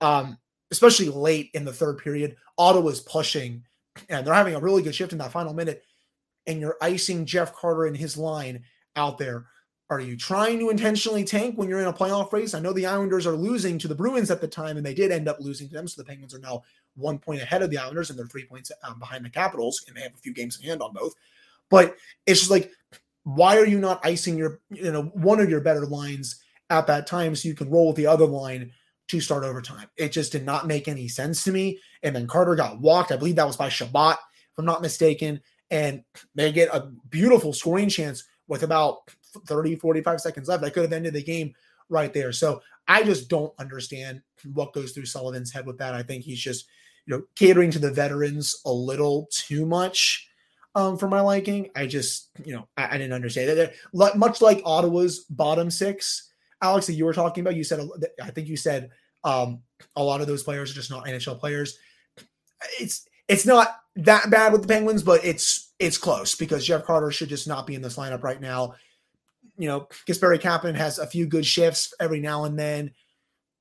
Um, 0.00 0.38
especially 0.72 1.08
late 1.08 1.50
in 1.54 1.64
the 1.64 1.72
third 1.72 1.98
period. 1.98 2.36
Ottawa's 2.58 3.00
pushing, 3.00 3.62
and 4.08 4.26
they're 4.26 4.34
having 4.34 4.56
a 4.56 4.60
really 4.60 4.82
good 4.82 4.94
shift 4.94 5.12
in 5.12 5.18
that 5.18 5.30
final 5.30 5.54
minute. 5.54 5.84
And 6.46 6.60
you're 6.60 6.78
icing 6.80 7.24
Jeff 7.24 7.54
Carter 7.54 7.86
and 7.86 7.96
his 7.96 8.16
line 8.16 8.64
out 8.96 9.18
there. 9.18 9.46
Are 9.90 10.00
you 10.00 10.16
trying 10.16 10.58
to 10.58 10.70
intentionally 10.70 11.22
tank 11.22 11.56
when 11.56 11.68
you're 11.68 11.80
in 11.80 11.86
a 11.86 11.92
playoff 11.92 12.32
race? 12.32 12.54
I 12.54 12.60
know 12.60 12.72
the 12.72 12.86
Islanders 12.86 13.26
are 13.26 13.36
losing 13.36 13.78
to 13.78 13.88
the 13.88 13.94
Bruins 13.94 14.30
at 14.30 14.40
the 14.40 14.48
time, 14.48 14.78
and 14.78 14.84
they 14.84 14.94
did 14.94 15.12
end 15.12 15.28
up 15.28 15.38
losing 15.38 15.68
to 15.68 15.74
them. 15.74 15.86
So 15.86 16.00
the 16.00 16.06
Penguins 16.06 16.34
are 16.34 16.38
now 16.38 16.62
one 16.96 17.18
point 17.18 17.42
ahead 17.42 17.62
of 17.62 17.70
the 17.70 17.76
Islanders, 17.76 18.08
and 18.08 18.18
they're 18.18 18.26
three 18.26 18.46
points 18.46 18.72
um, 18.82 18.98
behind 18.98 19.24
the 19.24 19.30
Capitals, 19.30 19.84
and 19.86 19.96
they 19.96 20.00
have 20.00 20.14
a 20.14 20.18
few 20.18 20.32
games 20.32 20.58
in 20.58 20.66
hand 20.66 20.80
on 20.80 20.94
both. 20.94 21.14
But 21.68 21.96
it's 22.26 22.40
just 22.40 22.50
like, 22.50 22.72
why 23.24 23.58
are 23.58 23.66
you 23.66 23.78
not 23.78 24.04
icing 24.04 24.38
your, 24.38 24.60
you 24.70 24.90
know, 24.90 25.04
one 25.14 25.38
of 25.38 25.50
your 25.50 25.60
better 25.60 25.86
lines 25.86 26.42
at 26.70 26.86
that 26.86 27.06
time 27.06 27.36
so 27.36 27.48
you 27.48 27.54
can 27.54 27.70
roll 27.70 27.92
the 27.92 28.06
other 28.06 28.26
line 28.26 28.72
to 29.12 29.20
start 29.20 29.44
overtime. 29.44 29.86
It 29.96 30.10
just 30.10 30.32
did 30.32 30.44
not 30.44 30.66
make 30.66 30.88
any 30.88 31.06
sense 31.06 31.44
to 31.44 31.52
me. 31.52 31.78
And 32.02 32.16
then 32.16 32.26
Carter 32.26 32.54
got 32.54 32.80
walked. 32.80 33.12
I 33.12 33.16
believe 33.16 33.36
that 33.36 33.46
was 33.46 33.56
by 33.56 33.68
Chabot, 33.68 34.14
if 34.14 34.58
I'm 34.58 34.64
not 34.64 34.82
mistaken. 34.82 35.40
And 35.70 36.02
they 36.34 36.50
get 36.50 36.74
a 36.74 36.90
beautiful 37.10 37.52
scoring 37.52 37.88
chance 37.88 38.24
with 38.48 38.62
about 38.62 38.98
30, 39.46 39.76
45 39.76 40.20
seconds 40.20 40.48
left. 40.48 40.62
That 40.62 40.72
could 40.72 40.82
have 40.82 40.92
ended 40.92 41.12
the 41.12 41.22
game 41.22 41.54
right 41.88 42.12
there. 42.12 42.32
So 42.32 42.62
I 42.88 43.02
just 43.02 43.28
don't 43.28 43.52
understand 43.58 44.22
what 44.52 44.72
goes 44.72 44.92
through 44.92 45.04
Sullivan's 45.04 45.52
head 45.52 45.66
with 45.66 45.78
that. 45.78 45.94
I 45.94 46.02
think 46.02 46.24
he's 46.24 46.40
just, 46.40 46.66
you 47.06 47.16
know, 47.16 47.24
catering 47.36 47.70
to 47.72 47.78
the 47.78 47.92
veterans 47.92 48.60
a 48.64 48.72
little 48.72 49.28
too 49.30 49.66
much 49.66 50.28
um, 50.74 50.96
for 50.96 51.08
my 51.08 51.20
liking. 51.20 51.70
I 51.76 51.86
just, 51.86 52.30
you 52.44 52.54
know, 52.54 52.66
I, 52.76 52.94
I 52.94 52.98
didn't 52.98 53.12
understand 53.12 53.58
that. 53.58 53.74
Much 54.16 54.40
like 54.40 54.62
Ottawa's 54.64 55.20
bottom 55.20 55.70
six, 55.70 56.30
Alex, 56.62 56.86
that 56.86 56.94
you 56.94 57.04
were 57.04 57.12
talking 57.12 57.42
about, 57.42 57.56
you 57.56 57.64
said, 57.64 57.86
I 58.22 58.30
think 58.30 58.48
you 58.48 58.56
said 58.56 58.90
um, 59.24 59.62
a 59.96 60.02
lot 60.02 60.20
of 60.20 60.26
those 60.26 60.42
players 60.42 60.70
are 60.70 60.74
just 60.74 60.90
not 60.90 61.06
NHL 61.06 61.38
players. 61.38 61.78
It's 62.80 63.06
it's 63.28 63.46
not 63.46 63.76
that 63.96 64.30
bad 64.30 64.52
with 64.52 64.62
the 64.62 64.68
Penguins, 64.68 65.02
but 65.02 65.24
it's 65.24 65.72
it's 65.78 65.98
close 65.98 66.34
because 66.34 66.66
Jeff 66.66 66.84
Carter 66.84 67.10
should 67.10 67.28
just 67.28 67.48
not 67.48 67.66
be 67.66 67.74
in 67.74 67.82
this 67.82 67.96
lineup 67.96 68.22
right 68.22 68.40
now. 68.40 68.74
you 69.58 69.68
know, 69.68 69.88
Kasperi 70.08 70.40
Kapanen 70.40 70.74
has 70.74 70.98
a 70.98 71.06
few 71.06 71.26
good 71.26 71.46
shifts 71.46 71.92
every 72.00 72.20
now 72.20 72.44
and 72.44 72.58
then. 72.58 72.92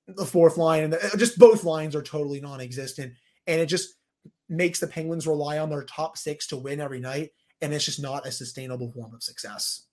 The 0.08 0.26
fourth 0.26 0.58
line 0.58 0.84
and 0.84 0.94
the, 0.94 1.16
just 1.18 1.38
both 1.38 1.64
lines 1.64 1.96
are 1.96 2.02
totally 2.02 2.42
non-existent, 2.42 3.14
and 3.48 3.62
it 3.62 3.68
just 3.68 3.96
makes 4.50 4.80
the 4.80 4.88
Penguins 4.88 5.28
rely 5.28 5.58
on 5.60 5.70
their 5.70 5.84
top 5.84 6.18
six 6.18 6.48
to 6.48 6.58
win 6.58 6.82
every 6.82 7.00
night, 7.00 7.30
and 7.62 7.74
it's 7.74 7.86
just 7.86 8.02
not 8.02 8.28
a 8.28 8.32
sustainable 8.32 8.92
form 8.92 9.14
of 9.14 9.24
success. 9.24 9.86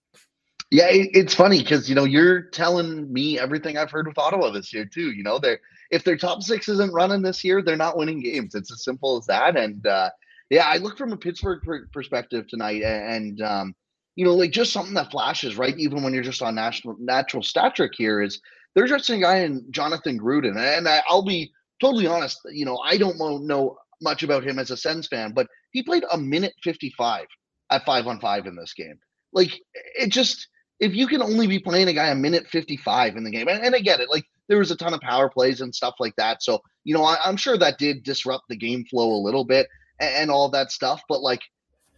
Yeah, 0.71 0.89
it's 0.91 1.35
funny 1.35 1.61
because 1.63 1.89
you 1.89 1.95
know 1.95 2.05
you're 2.05 2.43
telling 2.43 3.11
me 3.11 3.39
everything 3.39 3.79
I've 3.79 3.91
heard 3.91 4.07
with 4.07 4.19
Ottawa 4.19 4.51
this 4.51 4.73
year 4.73 4.85
too. 4.85 5.13
You 5.13 5.23
know, 5.23 5.39
they're 5.39 5.61
if 5.91 6.05
their 6.05 6.17
top 6.19 6.43
six 6.43 6.69
isn't 6.69 6.93
running 6.93 7.23
this 7.23 7.43
year, 7.43 7.63
they're 7.63 7.77
not 7.77 7.97
winning 7.97 8.21
games. 8.21 8.55
It's 8.55 8.71
as 8.71 8.85
simple 8.85 9.17
as 9.17 9.25
that. 9.27 9.57
And 9.57 9.87
uh, 9.87 10.11
yeah, 10.51 10.67
I 10.67 10.77
look 10.77 10.99
from 10.99 11.13
a 11.13 11.17
Pittsburgh 11.17 11.61
perspective 11.93 12.47
tonight, 12.49 12.83
and 12.83 13.41
um, 13.41 13.75
you 14.15 14.27
know, 14.27 14.35
like 14.35 14.51
just 14.51 14.73
something 14.73 14.93
that 14.95 15.11
flashes, 15.11 15.57
right? 15.57 15.75
Even 15.79 16.03
when 16.03 16.13
you're 16.13 16.23
just 16.23 16.43
on 16.43 16.55
national 16.57 16.97
natural 16.99 17.43
stat 17.43 17.75
trick 17.75 17.93
here 17.97 18.21
is 18.21 18.39
they're 18.75 18.87
just 18.87 19.09
a 19.09 19.19
guy 19.19 19.39
in 19.39 19.65
Jonathan 19.71 20.19
Gruden, 20.21 20.59
and 20.59 20.87
I, 20.87 21.01
will 21.11 21.25
be 21.25 21.51
totally 21.81 22.07
honest. 22.07 22.41
You 22.51 22.67
know, 22.67 22.79
I 22.85 22.99
don't 22.99 23.17
know 23.19 23.79
much 24.03 24.23
about 24.23 24.45
him 24.45 24.59
as 24.59 24.71
a 24.71 24.77
Sens 24.77 25.09
fan, 25.09 25.33
but 25.33 25.47
he 25.73 25.83
played 25.83 26.05
a 26.13 26.19
minute 26.19 26.55
55 26.63 27.25
at 27.71 27.87
five 27.87 28.07
on 28.07 28.21
five 28.21 28.47
in 28.47 28.55
this 28.55 28.75
game. 28.75 28.99
Like 29.33 29.53
it 29.99 30.11
just 30.11 30.47
if 30.81 30.95
you 30.95 31.07
can 31.07 31.23
only 31.23 31.47
be 31.47 31.59
playing 31.59 31.89
a 31.89 31.93
guy 31.93 32.09
a 32.09 32.15
minute 32.15 32.47
55 32.47 33.17
in 33.17 33.25
the 33.25 33.31
game, 33.31 33.49
and, 33.49 33.63
and 33.63 33.75
I 33.75 33.81
get 33.81 34.01
it, 34.01 34.11
like 34.11 34.25
there 34.49 34.59
was 34.59 34.71
a 34.71 34.77
ton 34.77 34.95
of 34.95 35.01
power 35.01 35.29
plays 35.29 35.61
and 35.61 35.75
stuff 35.75 35.95
like 35.99 36.17
that. 36.17 36.43
So, 36.43 36.63
you 36.85 36.95
know, 36.95 37.05
I, 37.05 37.17
am 37.29 37.37
sure 37.37 37.59
that 37.59 37.79
did 37.79 38.03
disrupt 38.03 38.45
the 38.49 38.57
game 38.57 38.85
flow 38.85 39.13
a 39.13 39.25
little 39.25 39.45
bit 39.45 39.69
and, 40.01 40.15
and 40.15 40.31
all 40.31 40.49
that 40.51 40.73
stuff. 40.73 41.03
But 41.09 41.21
like, 41.21 41.43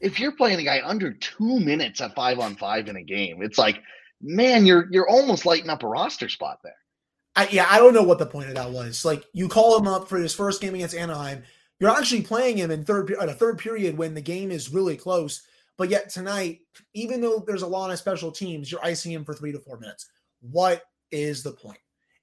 if 0.00 0.18
you're 0.18 0.32
playing 0.32 0.58
a 0.60 0.64
guy 0.64 0.80
under 0.82 1.12
two 1.12 1.60
minutes 1.60 2.00
at 2.00 2.14
five 2.14 2.38
on 2.38 2.56
five 2.56 2.88
in 2.88 2.96
a 2.96 3.02
game, 3.02 3.42
it's 3.42 3.58
like, 3.58 3.80
man, 4.20 4.66
you're 4.66 4.88
you're 4.90 5.08
almost 5.08 5.46
lighting 5.46 5.70
up 5.70 5.82
a 5.82 5.86
roster 5.86 6.28
spot 6.28 6.58
there. 6.64 6.74
I, 7.36 7.48
yeah, 7.50 7.66
I 7.70 7.78
don't 7.78 7.94
know 7.94 8.02
what 8.02 8.18
the 8.18 8.26
point 8.26 8.48
of 8.48 8.56
that 8.56 8.70
was. 8.70 9.04
Like, 9.04 9.24
you 9.32 9.48
call 9.48 9.78
him 9.78 9.86
up 9.86 10.08
for 10.08 10.18
his 10.18 10.34
first 10.34 10.60
game 10.60 10.74
against 10.74 10.96
Anaheim. 10.96 11.44
You're 11.78 11.90
actually 11.90 12.22
playing 12.22 12.56
him 12.56 12.70
in 12.70 12.84
third 12.84 13.12
at 13.12 13.28
a 13.28 13.34
third 13.34 13.58
period 13.58 13.96
when 13.96 14.14
the 14.14 14.20
game 14.20 14.50
is 14.50 14.72
really 14.72 14.96
close. 14.96 15.42
But 15.80 15.88
yet 15.88 16.10
tonight, 16.10 16.58
even 16.92 17.22
though 17.22 17.42
there's 17.46 17.62
a 17.62 17.66
lot 17.66 17.90
of 17.90 17.98
special 17.98 18.30
teams, 18.30 18.70
you're 18.70 18.84
icing 18.84 19.12
him 19.12 19.24
for 19.24 19.32
three 19.32 19.50
to 19.50 19.58
four 19.58 19.78
minutes. 19.78 20.10
What 20.42 20.82
is 21.10 21.42
the 21.42 21.52
point? 21.52 21.78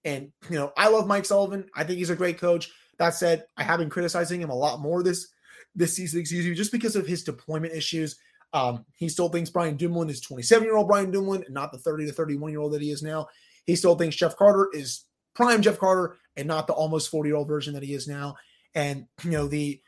And 0.06 0.32
you 0.48 0.58
know, 0.58 0.72
I 0.78 0.90
love 0.90 1.08
Mike 1.08 1.26
Sullivan. 1.26 1.68
I 1.76 1.84
think 1.84 1.98
he's 1.98 2.12
a 2.12 2.16
great 2.16 2.38
coach. 2.38 2.70
That 3.00 3.16
said, 3.16 3.46
I 3.58 3.64
have 3.64 3.80
been 3.80 3.90
criticizing 3.90 4.40
him 4.40 4.52
a 4.52 4.56
lot 4.56 4.80
more 4.80 5.02
this 5.02 5.30
this 5.74 5.96
season, 5.96 6.20
excuse 6.20 6.46
me, 6.46 6.54
just 6.54 6.72
because 6.72 6.96
of 6.96 7.08
his 7.08 7.24
deployment 7.24 7.74
issues. 7.74 8.20
Um, 8.54 8.86
he 8.96 9.10
still 9.10 9.30
thinks 9.30 9.50
Brian 9.50 9.76
Dumoulin 9.76 10.12
is 10.12 10.22
27 10.22 10.64
year 10.64 10.78
old 10.78 10.88
Brian 10.88 11.10
Dumoulin 11.10 11.42
and 11.46 11.54
not 11.56 11.72
the 11.72 11.80
30 11.80 12.06
to 12.06 12.12
31 12.12 12.52
year 12.52 12.60
old 12.60 12.74
that 12.74 12.84
he 12.84 12.92
is 12.92 13.02
now. 13.02 13.26
He 13.66 13.76
still 13.76 13.96
thinks 13.96 14.16
Jeff 14.16 14.36
Carter 14.36 14.70
is 14.72 15.06
prime 15.34 15.64
Jeff 15.64 15.80
Carter 15.80 16.18
and 16.36 16.48
not 16.48 16.68
the 16.68 16.74
almost 16.74 17.10
40 17.10 17.30
year 17.30 17.38
old 17.38 17.48
version 17.48 17.74
that 17.74 17.82
he 17.82 17.96
is 17.96 18.08
now. 18.08 18.36
And 18.76 19.08
you 19.24 19.32
know, 19.32 19.48
the 19.48 19.82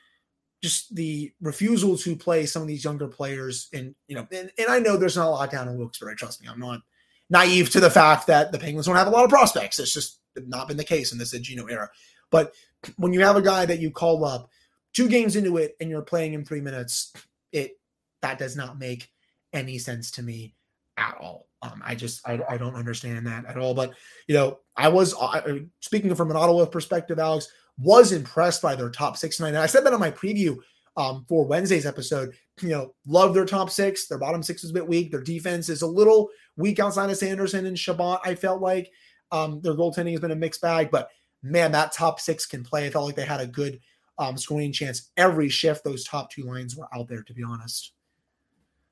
just 0.62 0.94
the 0.96 1.32
refusal 1.42 1.98
to 1.98 2.16
play 2.16 2.46
some 2.46 2.62
of 2.62 2.68
these 2.68 2.84
younger 2.84 3.08
players 3.08 3.70
and 3.74 3.96
you 4.08 4.16
know, 4.16 4.28
and, 4.32 4.52
and 4.58 4.68
I 4.70 4.80
know 4.80 4.98
there's 4.98 5.16
not 5.16 5.28
a 5.28 5.30
lot 5.30 5.52
down 5.52 5.68
in 5.68 5.78
Wilkes-Barre, 5.78 6.16
trust 6.16 6.42
me. 6.42 6.48
I'm 6.50 6.60
not 6.60 6.82
naive 7.30 7.70
to 7.72 7.80
the 7.80 7.90
fact 7.90 8.28
that 8.28 8.52
the 8.52 8.60
Penguins 8.60 8.88
don't 8.88 8.96
have 8.96 9.08
a 9.08 9.12
lot 9.12 9.24
of 9.24 9.30
prospects. 9.30 9.80
It's 9.80 9.94
just 9.94 10.20
not 10.36 10.68
been 10.68 10.78
the 10.78 10.84
case 10.84 11.12
in 11.12 11.18
this 11.18 11.32
Gino 11.32 11.66
era. 11.68 11.90
But 12.32 12.54
when 12.98 13.14
you 13.14 13.22
have 13.22 13.36
a 13.36 13.42
guy 13.42 13.66
that 13.66 13.80
you 13.80 13.92
call 13.92 14.24
up 14.26 14.50
two 14.94 15.08
games 15.08 15.36
into 15.36 15.58
it 15.58 15.76
and 15.80 15.90
you're 15.90 16.02
playing 16.02 16.34
in 16.34 16.46
three 16.46 16.62
minutes, 16.62 17.14
it 17.52 17.80
that 18.22 18.40
does 18.40 18.56
not 18.56 18.80
make 18.80 19.10
any 19.54 19.78
sense 19.78 20.12
to 20.12 20.24
me 20.24 20.56
at 20.98 21.18
all. 21.20 21.48
Um, 21.62 21.82
I 21.86 21.96
just 21.96 22.28
I, 22.28 22.40
I 22.50 22.58
don't 22.58 22.76
understand 22.76 23.28
that 23.28 23.46
at 23.46 23.58
all. 23.58 23.74
But 23.74 23.94
you 24.28 24.36
know, 24.36 24.60
I 24.76 24.90
was 24.90 25.14
I, 25.20 25.62
speaking 25.80 26.14
from 26.16 26.32
an 26.32 26.38
Ottawa 26.38 26.66
perspective, 26.66 27.20
Alex 27.20 27.48
was 27.80 28.12
impressed 28.12 28.62
by 28.62 28.76
their 28.76 28.90
top 28.90 29.18
six 29.18 29.38
tonight. 29.38 29.50
And 29.50 29.58
I 29.58 29.66
said 29.66 29.86
that 29.86 29.94
on 29.94 30.00
my 30.00 30.12
preview 30.12 30.58
um, 30.98 31.26
for 31.28 31.46
Wednesday's 31.46 31.86
episode. 31.86 32.34
You 32.62 32.70
know, 32.70 32.94
love 33.08 33.34
their 33.34 33.46
top 33.46 33.70
six. 33.70 34.08
Their 34.08 34.18
bottom 34.18 34.44
six 34.44 34.64
is 34.64 34.72
a 34.72 34.74
bit 34.74 34.88
weak. 34.88 35.12
Their 35.12 35.22
defense 35.22 35.70
is 35.70 35.82
a 35.82 35.88
little 35.88 36.30
weak 36.58 36.80
outside 36.80 37.10
of 37.10 37.18
Sanderson 37.18 37.66
and 37.66 37.80
Chabot. 37.80 38.20
I 38.26 38.36
felt 38.36 38.62
like 38.62 38.92
um, 39.32 39.62
their 39.62 39.76
goaltending 39.76 40.12
has 40.12 40.20
been 40.20 40.32
a 40.32 40.36
mixed 40.36 40.62
bag, 40.62 40.92
but 40.92 41.10
man, 41.42 41.72
that 41.72 41.94
top 41.94 42.20
six 42.20 42.46
can 42.46 42.64
play. 42.64 42.86
I 42.86 42.90
felt 42.90 43.06
like 43.06 43.16
they 43.16 43.26
had 43.26 43.40
a 43.40 43.48
good 43.48 43.80
um, 44.18 44.38
scoring 44.38 44.74
chance 44.74 45.12
every 45.16 45.48
shift. 45.48 45.86
Those 45.86 46.04
top 46.04 46.32
two 46.32 46.44
lines 46.44 46.76
were 46.76 46.88
out 46.94 47.08
there, 47.08 47.24
to 47.24 47.34
be 47.34 47.44
honest. 47.44 47.94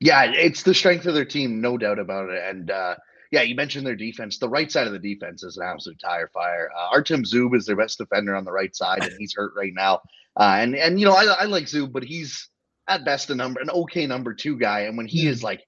Yeah, 0.00 0.24
it's 0.24 0.62
the 0.62 0.72
strength 0.72 1.06
of 1.06 1.14
their 1.14 1.24
team, 1.24 1.60
no 1.60 1.76
doubt 1.76 1.98
about 1.98 2.30
it. 2.30 2.42
And 2.42 2.70
uh, 2.70 2.94
yeah, 3.30 3.42
you 3.42 3.54
mentioned 3.54 3.86
their 3.86 3.96
defense. 3.96 4.38
The 4.38 4.48
right 4.48 4.70
side 4.70 4.86
of 4.86 4.92
the 4.92 4.98
defense 4.98 5.42
is 5.42 5.56
an 5.56 5.66
absolute 5.66 6.00
tire 6.00 6.30
fire. 6.32 6.70
Uh, 6.76 6.88
Artem 6.92 7.24
Zub 7.24 7.54
is 7.56 7.66
their 7.66 7.76
best 7.76 7.98
defender 7.98 8.34
on 8.34 8.44
the 8.44 8.52
right 8.52 8.74
side, 8.74 9.02
and 9.02 9.12
he's 9.18 9.34
hurt 9.34 9.52
right 9.56 9.72
now. 9.74 10.00
Uh, 10.38 10.56
and 10.58 10.74
and 10.76 10.98
you 11.00 11.06
know 11.06 11.14
I, 11.14 11.24
I 11.24 11.44
like 11.44 11.64
Zub, 11.64 11.92
but 11.92 12.04
he's 12.04 12.48
at 12.88 13.04
best 13.04 13.30
a 13.30 13.34
number 13.34 13.60
an 13.60 13.70
okay 13.70 14.06
number 14.06 14.34
two 14.34 14.56
guy. 14.56 14.80
And 14.80 14.96
when 14.96 15.06
he 15.06 15.26
is 15.26 15.42
like 15.42 15.62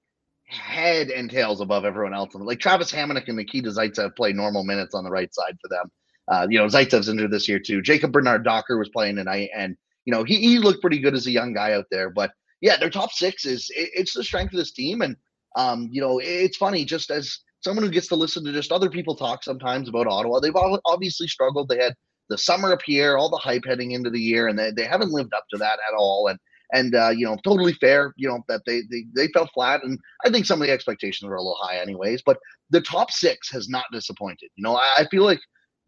head 0.51 1.09
and 1.09 1.29
tails 1.29 1.61
above 1.61 1.85
everyone 1.85 2.13
else. 2.13 2.33
Like 2.35 2.59
Travis 2.59 2.91
Hamonic 2.91 3.27
and 3.27 3.37
Nikita 3.37 3.69
Zaitsev 3.69 4.15
play 4.15 4.33
normal 4.33 4.63
minutes 4.63 4.93
on 4.93 5.03
the 5.03 5.09
right 5.09 5.33
side 5.33 5.57
for 5.61 5.69
them. 5.69 5.91
Uh, 6.27 6.47
you 6.49 6.59
know, 6.59 6.65
Zaitsev's 6.65 7.09
injured 7.09 7.31
this 7.31 7.47
year 7.47 7.59
too. 7.59 7.81
Jacob 7.81 8.11
Bernard 8.11 8.43
Docker 8.43 8.77
was 8.77 8.89
playing 8.89 9.15
tonight, 9.15 9.49
and 9.55 9.75
you 10.05 10.13
know 10.13 10.23
he, 10.23 10.37
he 10.37 10.59
looked 10.59 10.81
pretty 10.81 10.99
good 10.99 11.13
as 11.13 11.25
a 11.27 11.31
young 11.31 11.53
guy 11.53 11.73
out 11.73 11.85
there. 11.89 12.09
But 12.09 12.31
yeah, 12.59 12.77
their 12.77 12.89
top 12.89 13.11
six 13.11 13.45
is 13.45 13.69
it, 13.75 13.89
it's 13.93 14.13
the 14.13 14.23
strength 14.23 14.53
of 14.53 14.57
this 14.57 14.71
team, 14.71 15.01
and 15.01 15.15
um, 15.55 15.89
you 15.91 16.01
know 16.01 16.19
it's 16.19 16.57
funny 16.57 16.85
just 16.85 17.11
as 17.11 17.39
someone 17.61 17.85
who 17.85 17.91
gets 17.91 18.07
to 18.07 18.15
listen 18.15 18.43
to 18.45 18.51
just 18.51 18.71
other 18.71 18.89
people 18.89 19.15
talk 19.15 19.43
sometimes 19.43 19.87
about 19.87 20.07
Ottawa. 20.07 20.39
They've 20.39 20.55
obviously 20.85 21.27
struggled. 21.27 21.69
They 21.69 21.77
had 21.77 21.95
the 22.29 22.37
summer 22.37 22.71
up 22.71 22.81
here, 22.85 23.17
all 23.17 23.29
the 23.29 23.37
hype 23.37 23.65
heading 23.65 23.91
into 23.91 24.09
the 24.09 24.19
year, 24.19 24.47
and 24.47 24.57
they, 24.57 24.71
they 24.71 24.85
haven't 24.85 25.11
lived 25.11 25.33
up 25.33 25.45
to 25.51 25.57
that 25.57 25.79
at 25.87 25.95
all. 25.97 26.27
And 26.27 26.39
and 26.73 26.95
uh, 26.95 27.09
you 27.09 27.25
know, 27.25 27.37
totally 27.43 27.73
fair. 27.73 28.13
You 28.15 28.29
know 28.29 28.43
that 28.47 28.61
they, 28.65 28.81
they 28.89 29.05
they 29.15 29.27
fell 29.27 29.49
flat, 29.53 29.83
and 29.83 29.99
I 30.25 30.29
think 30.29 30.45
some 30.45 30.61
of 30.61 30.67
the 30.67 30.73
expectations 30.73 31.27
were 31.27 31.35
a 31.35 31.41
little 31.41 31.57
high, 31.61 31.77
anyways. 31.77 32.21
But 32.25 32.37
the 32.69 32.81
top 32.81 33.11
six 33.11 33.49
has 33.51 33.69
not 33.69 33.85
disappointed. 33.91 34.49
You 34.55 34.63
know, 34.63 34.75
I, 34.75 34.99
I 34.99 35.07
feel 35.11 35.23
like 35.23 35.39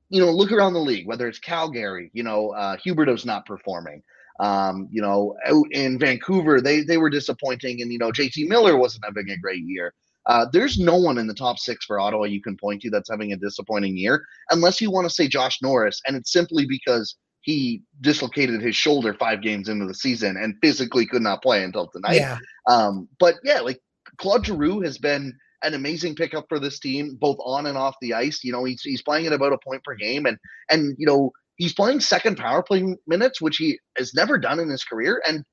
you 0.09 0.19
know, 0.19 0.31
look 0.31 0.51
around 0.51 0.73
the 0.73 0.79
league, 0.79 1.07
whether 1.07 1.27
it's 1.27 1.39
Calgary, 1.39 2.11
you 2.13 2.21
know, 2.21 2.49
uh, 2.49 2.77
Huberdeau's 2.77 3.25
not 3.25 3.47
performing. 3.47 4.03
Um, 4.39 4.87
you 4.91 5.01
know, 5.01 5.35
out 5.47 5.65
in 5.71 5.97
Vancouver, 5.97 6.61
they 6.61 6.81
they 6.81 6.97
were 6.97 7.09
disappointing, 7.09 7.81
and 7.81 7.91
you 7.91 7.97
know, 7.97 8.11
JT 8.11 8.47
Miller 8.47 8.77
wasn't 8.77 9.05
having 9.05 9.29
a 9.29 9.37
great 9.37 9.63
year. 9.63 9.93
Uh, 10.25 10.45
there's 10.53 10.79
no 10.79 10.95
one 10.95 11.17
in 11.17 11.27
the 11.27 11.33
top 11.33 11.59
six 11.59 11.85
for 11.85 11.99
Ottawa 11.99 12.23
you 12.23 12.41
can 12.41 12.57
point 12.57 12.81
to 12.81 12.89
that's 12.89 13.09
having 13.09 13.33
a 13.33 13.37
disappointing 13.37 13.97
year, 13.97 14.25
unless 14.51 14.79
you 14.79 14.89
want 14.89 15.05
to 15.05 15.13
say 15.13 15.27
Josh 15.27 15.59
Norris, 15.61 16.01
and 16.07 16.15
it's 16.15 16.31
simply 16.31 16.65
because 16.65 17.15
he 17.41 17.81
dislocated 17.99 18.61
his 18.61 18.75
shoulder 18.75 19.13
five 19.13 19.41
games 19.41 19.67
into 19.67 19.85
the 19.85 19.93
season 19.93 20.37
and 20.37 20.55
physically 20.61 21.05
could 21.05 21.21
not 21.21 21.41
play 21.43 21.63
until 21.63 21.87
tonight. 21.89 22.15
Yeah. 22.15 22.37
Um, 22.69 23.09
but 23.19 23.35
yeah, 23.43 23.59
like 23.59 23.81
Claude 24.17 24.45
Giroux 24.45 24.79
has 24.81 24.97
been 24.97 25.33
an 25.61 25.73
amazing 25.73 26.15
pickup 26.15 26.45
for 26.47 26.59
this 26.59 26.79
team, 26.79 27.17
both 27.19 27.37
on 27.43 27.65
and 27.65 27.77
off 27.77 27.95
the 28.01 28.13
ice. 28.13 28.43
You 28.43 28.53
know, 28.53 28.63
he's 28.63 28.81
he's 28.81 29.01
playing 29.01 29.27
at 29.27 29.33
about 29.33 29.53
a 29.53 29.57
point 29.57 29.83
per 29.83 29.95
game, 29.95 30.25
and 30.25 30.37
and 30.69 30.95
you 30.97 31.05
know 31.05 31.31
he's 31.57 31.73
playing 31.73 31.99
second 31.99 32.37
power 32.37 32.63
play 32.63 32.95
minutes, 33.07 33.41
which 33.41 33.57
he 33.57 33.77
has 33.97 34.13
never 34.13 34.37
done 34.37 34.59
in 34.59 34.69
his 34.69 34.83
career, 34.85 35.21
and 35.27 35.43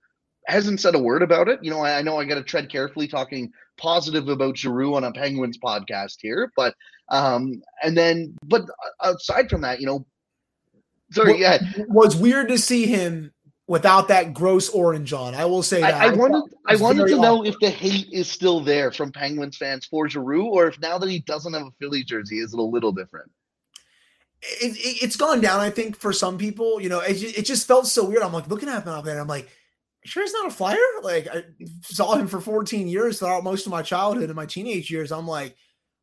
hasn't 0.51 0.81
said 0.81 0.95
a 0.95 0.99
word 0.99 1.23
about 1.23 1.49
it. 1.49 1.61
You 1.63 1.71
know, 1.71 1.81
I, 1.81 1.99
I 1.99 2.03
know 2.03 2.19
I 2.19 2.25
got 2.25 2.37
to 2.37 2.43
tread 2.43 2.71
carefully 2.71 3.09
talking 3.09 3.53
positive 3.77 4.29
about 4.29 4.57
Giroux 4.57 4.95
on 4.95 5.05
a 5.05 5.13
Penguins 5.13 5.59
podcast 5.59 6.17
here, 6.21 6.53
but 6.57 6.75
um, 7.09 7.63
and 7.83 7.97
then 7.97 8.37
but 8.45 8.63
aside 9.01 9.51
from 9.51 9.63
that, 9.63 9.81
you 9.81 9.87
know, 9.87 10.07
Sorry, 11.13 11.41
yeah. 11.41 11.59
Was 11.89 12.17
weird 12.17 12.49
to 12.49 12.59
see 12.59 12.87
him 12.87 13.33
without 13.67 14.09
that 14.09 14.33
gross 14.35 14.69
orange 14.69 15.13
on. 15.13 15.35
I 15.35 15.45
will 15.45 15.63
say 15.63 15.81
that. 15.81 15.95
I, 15.95 16.07
I 16.07 16.15
wanted 16.15 16.53
I 16.67 16.77
wanted 16.77 17.09
to 17.09 17.21
know 17.21 17.45
if 17.45 17.59
the 17.61 17.71
hate 17.71 18.09
is 18.13 18.29
still 18.29 18.61
there 18.61 18.93
from 18.93 19.13
Penguins 19.13 19.57
fans 19.57 19.87
for 19.87 20.09
Giroux, 20.09 20.47
or 20.47 20.69
if 20.69 20.81
now 20.81 20.99
that 20.99 21.09
he 21.09 21.21
doesn't 21.21 21.53
have 21.53 21.67
a 21.67 21.71
Philly 21.81 22.05
jersey, 22.05 22.39
is 22.39 22.53
it 22.53 22.59
a 22.59 22.63
little 22.63 22.93
different? 22.93 23.31
It, 24.43 24.77
it, 24.77 25.03
it's 25.03 25.17
gone 25.17 25.41
down, 25.41 25.61
I 25.61 25.71
think, 25.71 25.97
for 25.97 26.13
some 26.13 26.39
people. 26.39 26.81
You 26.81 26.89
know, 26.89 27.01
it, 27.01 27.23
it 27.23 27.43
just 27.45 27.67
felt 27.67 27.87
so 27.87 28.05
weird. 28.09 28.23
I'm 28.23 28.33
like 28.33 28.49
looking 28.49 28.69
at 28.69 28.83
him 28.83 28.89
out 28.89 29.05
there, 29.05 29.21
I'm 29.21 29.29
like, 29.29 29.49
sure 30.05 30.23
he's 30.23 30.33
not 30.33 30.49
a 30.49 30.51
flyer? 30.51 30.77
Like 31.03 31.29
I 31.29 31.45
saw 31.83 32.15
him 32.15 32.27
for 32.27 32.41
14 32.41 32.89
years 32.89 33.19
throughout 33.19 33.45
most 33.45 33.67
of 33.67 33.73
my 33.73 33.83
childhood 33.83 34.25
and 34.25 34.35
my 34.35 34.47
teenage 34.47 34.91
years. 34.91 35.13
I'm 35.13 35.27
like, 35.27 35.57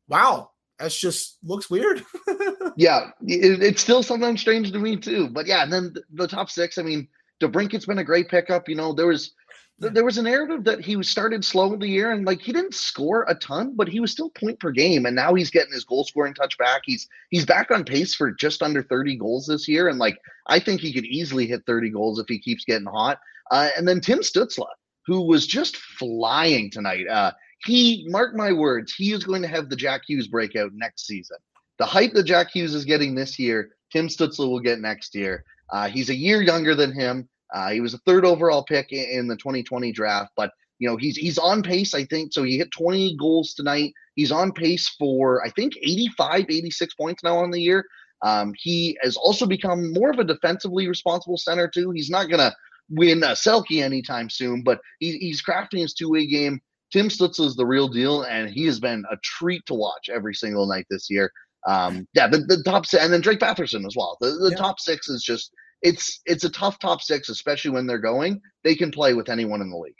wow, 0.08 0.50
that's 0.78 0.98
just 0.98 1.38
looks 1.42 1.68
weird. 1.68 2.04
yeah, 2.76 3.10
it, 3.26 3.62
it's 3.62 3.82
still 3.82 4.02
sometimes 4.02 4.40
strange 4.40 4.70
to 4.72 4.78
me 4.78 4.96
too. 4.96 5.28
But 5.28 5.46
yeah, 5.46 5.62
and 5.62 5.72
then 5.72 5.92
the, 5.92 6.02
the 6.12 6.28
top 6.28 6.50
six. 6.50 6.78
I 6.78 6.82
mean, 6.82 7.08
DeBrincat's 7.40 7.86
been 7.86 7.98
a 7.98 8.04
great 8.04 8.28
pickup. 8.28 8.68
You 8.68 8.76
know, 8.76 8.92
there 8.92 9.06
was 9.06 9.32
there 9.80 10.04
was 10.04 10.18
a 10.18 10.22
narrative 10.22 10.64
that 10.64 10.80
he 10.80 11.00
started 11.04 11.44
slow 11.44 11.72
in 11.72 11.78
the 11.78 11.88
year 11.88 12.10
and 12.10 12.26
like 12.26 12.40
he 12.40 12.52
didn't 12.52 12.74
score 12.74 13.24
a 13.28 13.34
ton, 13.36 13.74
but 13.76 13.88
he 13.88 14.00
was 14.00 14.10
still 14.10 14.30
point 14.30 14.58
per 14.58 14.72
game. 14.72 15.06
And 15.06 15.14
now 15.14 15.34
he's 15.34 15.50
getting 15.50 15.72
his 15.72 15.84
goal 15.84 16.02
scoring 16.04 16.34
touch 16.34 16.58
back. 16.58 16.82
He's 16.84 17.08
he's 17.30 17.46
back 17.46 17.70
on 17.70 17.84
pace 17.84 18.14
for 18.14 18.32
just 18.32 18.62
under 18.62 18.82
30 18.82 19.16
goals 19.16 19.46
this 19.46 19.68
year. 19.68 19.88
And 19.88 19.98
like 19.98 20.18
I 20.48 20.58
think 20.58 20.80
he 20.80 20.92
could 20.92 21.04
easily 21.04 21.46
hit 21.46 21.62
30 21.66 21.90
goals 21.90 22.18
if 22.18 22.26
he 22.28 22.40
keeps 22.40 22.64
getting 22.64 22.88
hot. 22.88 23.20
Uh, 23.50 23.70
and 23.76 23.86
then 23.86 24.00
Tim 24.00 24.20
Stützle, 24.20 24.66
who 25.06 25.22
was 25.22 25.46
just 25.46 25.76
flying 25.76 26.70
tonight. 26.70 27.06
Uh, 27.08 27.32
he, 27.64 28.06
mark 28.08 28.34
my 28.34 28.52
words, 28.52 28.94
he 28.94 29.12
is 29.12 29.24
going 29.24 29.42
to 29.42 29.48
have 29.48 29.68
the 29.68 29.76
Jack 29.76 30.02
Hughes 30.06 30.28
breakout 30.28 30.70
next 30.74 31.06
season. 31.06 31.38
The 31.78 31.86
hype 31.86 32.12
that 32.12 32.24
Jack 32.24 32.50
Hughes 32.50 32.74
is 32.74 32.84
getting 32.84 33.14
this 33.14 33.38
year, 33.38 33.70
Tim 33.92 34.08
Stützle 34.08 34.50
will 34.50 34.60
get 34.60 34.80
next 34.80 35.14
year. 35.14 35.44
Uh, 35.70 35.88
he's 35.88 36.10
a 36.10 36.14
year 36.14 36.42
younger 36.42 36.74
than 36.74 36.92
him. 36.92 37.28
Uh, 37.52 37.70
he 37.70 37.80
was 37.80 37.94
a 37.94 37.98
third 37.98 38.24
overall 38.24 38.62
pick 38.62 38.92
in, 38.92 39.20
in 39.20 39.28
the 39.28 39.36
2020 39.36 39.92
draft, 39.92 40.30
but 40.36 40.52
you 40.78 40.88
know 40.88 40.96
he's 40.96 41.16
he's 41.16 41.38
on 41.38 41.62
pace. 41.62 41.94
I 41.94 42.04
think 42.04 42.32
so. 42.32 42.42
He 42.42 42.58
hit 42.58 42.70
20 42.70 43.16
goals 43.16 43.54
tonight. 43.54 43.92
He's 44.14 44.30
on 44.30 44.52
pace 44.52 44.88
for 44.98 45.44
I 45.44 45.50
think 45.50 45.76
85, 45.76 46.46
86 46.48 46.94
points 46.94 47.22
now 47.22 47.36
on 47.36 47.50
the 47.50 47.60
year. 47.60 47.84
Um, 48.22 48.52
he 48.56 48.98
has 49.02 49.16
also 49.16 49.46
become 49.46 49.92
more 49.92 50.10
of 50.10 50.18
a 50.18 50.24
defensively 50.24 50.88
responsible 50.88 51.38
center 51.38 51.68
too. 51.68 51.90
He's 51.90 52.10
not 52.10 52.28
gonna 52.28 52.54
win 52.90 53.22
a 53.22 53.28
Selke 53.28 53.82
anytime 53.82 54.30
soon, 54.30 54.62
but 54.62 54.80
he, 55.00 55.18
he's 55.18 55.42
crafting 55.42 55.80
his 55.80 55.94
two 55.94 56.10
way 56.10 56.26
game. 56.26 56.60
Tim 56.92 57.08
Stützle 57.08 57.46
is 57.46 57.56
the 57.56 57.66
real 57.66 57.88
deal, 57.88 58.22
and 58.22 58.48
he 58.48 58.64
has 58.66 58.80
been 58.80 59.04
a 59.10 59.16
treat 59.22 59.64
to 59.66 59.74
watch 59.74 60.08
every 60.08 60.34
single 60.34 60.66
night 60.66 60.86
this 60.90 61.10
year. 61.10 61.30
Um, 61.66 62.06
yeah, 62.14 62.28
the, 62.28 62.38
the 62.38 62.62
top 62.62 62.86
six, 62.86 63.02
and 63.02 63.12
then 63.12 63.20
Drake 63.20 63.40
Batherson 63.40 63.86
as 63.86 63.94
well. 63.96 64.16
The, 64.20 64.30
the 64.30 64.50
yeah. 64.52 64.56
top 64.56 64.80
six 64.80 65.08
is 65.08 65.22
just 65.22 65.52
it's 65.82 66.20
it's 66.24 66.44
a 66.44 66.50
tough 66.50 66.78
top 66.78 67.02
six, 67.02 67.28
especially 67.28 67.72
when 67.72 67.86
they're 67.86 67.98
going. 67.98 68.40
They 68.64 68.74
can 68.74 68.90
play 68.90 69.14
with 69.14 69.28
anyone 69.28 69.60
in 69.60 69.70
the 69.70 69.76
league. 69.76 69.94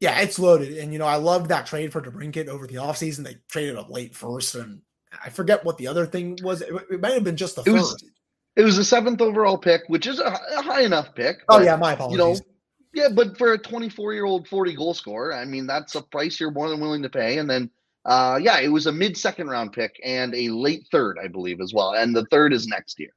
Yeah, 0.00 0.20
it's 0.20 0.38
loaded. 0.38 0.76
And 0.78 0.92
you 0.92 0.98
know, 0.98 1.06
I 1.06 1.16
loved 1.16 1.48
that 1.48 1.66
trade 1.66 1.92
for 1.92 2.00
DeBrincat 2.00 2.48
over 2.48 2.66
the 2.66 2.74
offseason. 2.74 3.24
They 3.24 3.36
traded 3.48 3.76
a 3.76 3.90
late 3.90 4.14
first, 4.14 4.54
and 4.54 4.82
I 5.24 5.30
forget 5.30 5.64
what 5.64 5.78
the 5.78 5.88
other 5.88 6.06
thing 6.06 6.38
was. 6.42 6.62
It, 6.62 6.72
it 6.90 7.00
might 7.00 7.14
have 7.14 7.24
been 7.24 7.36
just 7.36 7.56
the 7.56 7.62
it 7.62 7.72
first. 7.72 8.02
Was, 8.02 8.04
it 8.58 8.64
was 8.64 8.76
a 8.76 8.84
seventh 8.84 9.22
overall 9.22 9.56
pick, 9.56 9.82
which 9.86 10.06
is 10.08 10.18
a, 10.18 10.26
a 10.26 10.62
high 10.62 10.82
enough 10.82 11.14
pick. 11.14 11.38
Oh 11.48 11.60
yeah, 11.60 11.76
my 11.76 11.92
apologies. 11.92 12.18
You 12.18 12.24
know, 12.24 12.36
yeah, 12.92 13.08
but 13.14 13.38
for 13.38 13.52
a 13.52 13.58
24 13.58 14.12
year 14.12 14.24
old 14.24 14.48
40 14.48 14.74
goal 14.74 14.94
scorer, 14.94 15.32
I 15.32 15.44
mean 15.44 15.66
that's 15.66 15.94
a 15.94 16.02
price 16.02 16.40
you're 16.40 16.50
more 16.50 16.68
than 16.68 16.80
willing 16.80 17.02
to 17.02 17.08
pay. 17.08 17.38
And 17.38 17.48
then, 17.48 17.70
uh, 18.04 18.38
yeah, 18.42 18.58
it 18.58 18.68
was 18.68 18.86
a 18.86 18.92
mid 18.92 19.16
second 19.16 19.48
round 19.48 19.72
pick 19.72 19.98
and 20.04 20.34
a 20.34 20.48
late 20.48 20.88
third, 20.90 21.18
I 21.22 21.28
believe, 21.28 21.60
as 21.60 21.72
well. 21.72 21.92
And 21.92 22.14
the 22.14 22.26
third 22.32 22.52
is 22.52 22.66
next 22.66 22.98
year. 22.98 23.10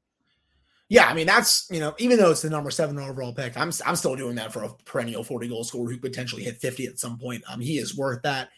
Yeah, 0.89 1.07
I 1.07 1.15
mean 1.15 1.25
that's 1.25 1.67
you 1.71 1.79
know 1.79 1.95
even 1.97 2.19
though 2.19 2.29
it's 2.29 2.43
the 2.43 2.49
number 2.51 2.69
seven 2.69 2.99
overall 2.99 3.33
pick, 3.33 3.57
I'm 3.57 3.71
I'm 3.83 3.95
still 3.95 4.15
doing 4.15 4.35
that 4.35 4.53
for 4.53 4.63
a 4.63 4.69
perennial 4.85 5.23
40 5.23 5.47
goal 5.47 5.63
scorer 5.63 5.89
who 5.89 5.97
potentially 5.97 6.43
hit 6.43 6.57
50 6.57 6.85
at 6.85 6.99
some 6.99 7.17
point. 7.17 7.43
Um, 7.51 7.59
he 7.61 7.79
is 7.79 7.97
worth 7.97 8.21
that. 8.21 8.49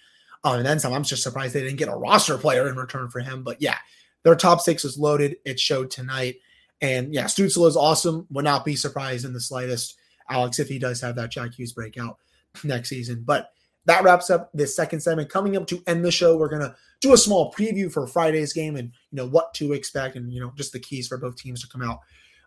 Um, 0.43 0.57
and 0.57 0.65
then 0.65 0.79
some. 0.79 0.91
I'm 0.91 1.03
just 1.03 1.23
surprised 1.23 1.53
they 1.53 1.61
didn't 1.61 1.77
get 1.77 1.87
a 1.87 1.95
roster 1.95 2.37
player 2.37 2.67
in 2.67 2.75
return 2.75 3.09
for 3.09 3.21
him. 3.21 3.43
But 3.43 3.61
yeah, 3.61 3.77
their 4.23 4.35
top 4.35 4.59
six 4.59 4.83
is 4.83 4.97
loaded. 4.97 5.37
It 5.45 5.59
showed 5.59 5.91
tonight, 5.91 6.35
and 6.83 7.13
yeah, 7.13 7.23
Stützle 7.23 7.67
is 7.67 7.77
awesome. 7.77 8.27
Would 8.29 8.43
not 8.43 8.65
be 8.65 8.75
surprised 8.75 9.23
in 9.23 9.31
the 9.31 9.39
slightest, 9.39 9.97
Alex, 10.29 10.59
if 10.59 10.67
he 10.67 10.77
does 10.77 10.99
have 10.99 11.15
that 11.15 11.31
Jack 11.31 11.53
Hughes 11.53 11.71
breakout 11.71 12.17
next 12.63 12.89
season. 12.89 13.23
But 13.25 13.51
that 13.85 14.03
wraps 14.03 14.29
up 14.29 14.51
this 14.53 14.75
second 14.75 14.99
segment. 14.99 15.29
Coming 15.29 15.55
up 15.55 15.65
to 15.67 15.81
end 15.87 16.03
the 16.03 16.11
show, 16.11 16.37
we're 16.37 16.49
gonna 16.49 16.75
do 16.99 17.13
a 17.13 17.17
small 17.17 17.53
preview 17.53 17.91
for 17.91 18.05
Friday's 18.05 18.51
game 18.51 18.75
and 18.75 18.91
you 19.11 19.15
know 19.17 19.27
what 19.27 19.53
to 19.55 19.71
expect 19.71 20.17
and 20.17 20.31
you 20.31 20.41
know 20.41 20.51
just 20.55 20.73
the 20.73 20.79
keys 20.79 21.07
for 21.07 21.17
both 21.17 21.37
teams 21.37 21.61
to 21.61 21.69
come 21.69 21.81
out 21.81 22.01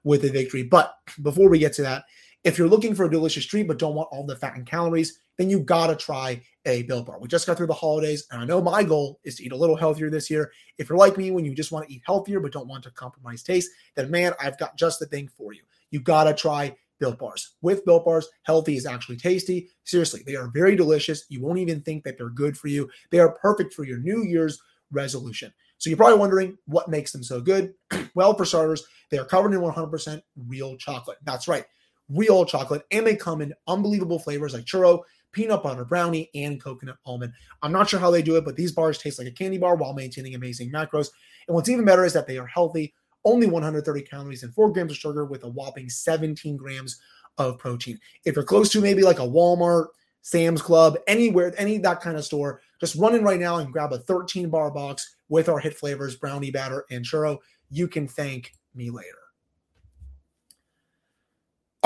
with 0.05 0.23
a 0.25 0.31
victory. 0.31 0.63
But 0.63 0.95
before 1.23 1.49
we 1.49 1.59
get 1.59 1.73
to 1.75 1.83
that, 1.83 2.05
if 2.47 2.57
you're 2.57 2.69
looking 2.69 2.95
for 2.95 3.07
a 3.07 3.11
delicious 3.11 3.45
treat 3.45 3.67
but 3.67 3.77
don't 3.77 3.97
want 3.97 4.09
all 4.13 4.25
the 4.25 4.37
fat 4.37 4.55
and 4.55 4.65
calories, 4.65 5.19
then 5.37 5.51
you 5.51 5.59
gotta 5.59 5.97
try 5.97 6.41
a 6.65 6.85
Built 6.85 7.07
Bar. 7.07 7.19
We 7.19 7.27
just 7.27 7.45
got 7.45 7.57
through 7.57 7.67
the 7.67 7.75
holidays, 7.75 8.25
and 8.31 8.41
I 8.41 8.45
know 8.45 8.63
my 8.63 8.85
goal 8.85 9.19
is 9.25 9.35
to 9.37 9.45
eat 9.45 9.51
a 9.51 9.57
little 9.57 9.75
healthier 9.75 10.11
this 10.11 10.31
year. 10.31 10.53
If 10.79 10.89
you're 10.89 10.97
like 10.97 11.19
me, 11.19 11.33
when 11.33 11.45
you 11.45 11.57
just 11.57 11.73
want 11.73 11.89
to 11.89 11.93
eat 11.93 12.03
healthier 12.07 12.39
but 12.39 12.53
don't 12.53 12.69
want 12.69 12.85
to 12.85 12.93
compromise 12.93 13.43
taste, 13.43 13.73
then 13.97 14.13
man, 14.13 14.33
I've 14.41 14.59
got 14.59 14.79
just 14.79 15.01
the 15.01 15.07
thing 15.07 15.29
for 15.37 15.53
you. 15.55 15.63
You 15.91 15.99
gotta 15.99 16.33
try 16.33 16.77
Built 17.01 17.19
Bars. 17.19 17.55
With 17.63 17.85
Built 17.85 18.05
Bars, 18.05 18.29
healthy 18.45 18.77
is 18.77 18.87
actually 18.87 19.17
tasty. 19.17 19.69
Seriously, 19.83 20.23
they 20.25 20.37
are 20.37 20.47
very 20.47 20.77
delicious. 20.77 21.25
You 21.29 21.43
won't 21.43 21.59
even 21.59 21.83
think 21.83 22.05
that 22.05 22.17
they're 22.17 22.31
good 22.31 22.57
for 22.57 22.69
you. 22.69 22.89
They 23.11 23.19
are 23.19 23.33
perfect 23.33 23.75
for 23.75 23.83
your 23.83 23.99
New 23.99 24.23
Year's 24.23 24.63
resolution. 24.93 25.53
So 25.79 25.91
you're 25.91 25.97
probably 25.97 26.19
wondering 26.19 26.57
what 26.67 26.89
makes 26.89 27.11
them 27.11 27.25
so 27.25 27.41
good. 27.41 27.75
well, 28.15 28.35
for 28.35 28.45
starters, 28.45 28.87
they 29.11 29.19
are 29.19 29.25
covered 29.25 29.53
in 29.53 29.61
100% 29.61 30.23
real 30.47 30.77
chocolate. 30.77 31.19
That's 31.25 31.49
right, 31.49 31.65
real 32.09 32.45
chocolate. 32.45 32.85
And 32.91 33.07
they 33.07 33.17
come 33.17 33.41
in 33.41 33.55
unbelievable 33.67 34.19
flavors 34.19 34.55
like 34.55 34.65
churro, 34.65 35.03
peanut 35.33 35.63
butter 35.63 35.85
brownie, 35.85 36.31
and 36.35 36.63
coconut 36.63 36.97
almond. 37.05 37.33
I'm 37.63 37.73
not 37.73 37.89
sure 37.89 38.01
how 38.01 38.11
they 38.11 38.23
do 38.23 38.37
it, 38.37 38.45
but 38.45 38.57
these 38.57 38.73
bars 38.73 38.99
taste 38.99 39.19
like 39.19 39.29
a 39.29 39.33
candy 39.33 39.59
bar 39.59 39.77
while 39.77 39.93
maintaining 39.93 40.35
amazing 40.35 40.71
macros. 40.71 41.09
And 41.47 41.55
what's 41.55 41.69
even 41.69 41.85
better 41.85 42.05
is 42.05 42.13
that 42.15 42.27
they 42.27 42.39
are 42.39 42.47
healthy, 42.47 42.95
only 43.25 43.47
130 43.47 44.03
calories 44.03 44.43
and 44.43 44.55
4 44.55 44.73
grams 44.73 44.93
of 44.93 44.99
sugar 44.99 45.25
with 45.25 45.45
a 45.45 45.49
whopping 45.49 45.89
17 45.89 46.57
grams 46.57 46.99
of 47.39 47.59
protein. 47.59 47.99
If 48.25 48.35
you're 48.35 48.45
close 48.45 48.71
to 48.71 48.81
maybe 48.81 49.03
like 49.03 49.19
a 49.19 49.23
Walmart, 49.23 49.89
Sam's 50.23 50.63
Club, 50.63 50.97
anywhere, 51.07 51.55
any 51.57 51.79
that 51.79 52.01
kind 52.01 52.17
of 52.17 52.25
store, 52.25 52.61
just 52.81 52.97
run 52.97 53.15
in 53.15 53.23
right 53.23 53.39
now 53.39 53.59
and 53.59 53.73
grab 53.73 53.93
a 53.93 53.99
13 53.99 54.49
bar 54.49 54.71
box 54.71 55.17
with 55.29 55.49
our 55.49 55.59
hit 55.59 55.77
flavors, 55.77 56.17
brownie 56.17 56.51
batter, 56.51 56.85
and 56.91 57.05
churro. 57.05 57.39
You 57.71 57.89
can 57.89 58.09
thank 58.09 58.55
me 58.75 58.91
later. 58.91 59.26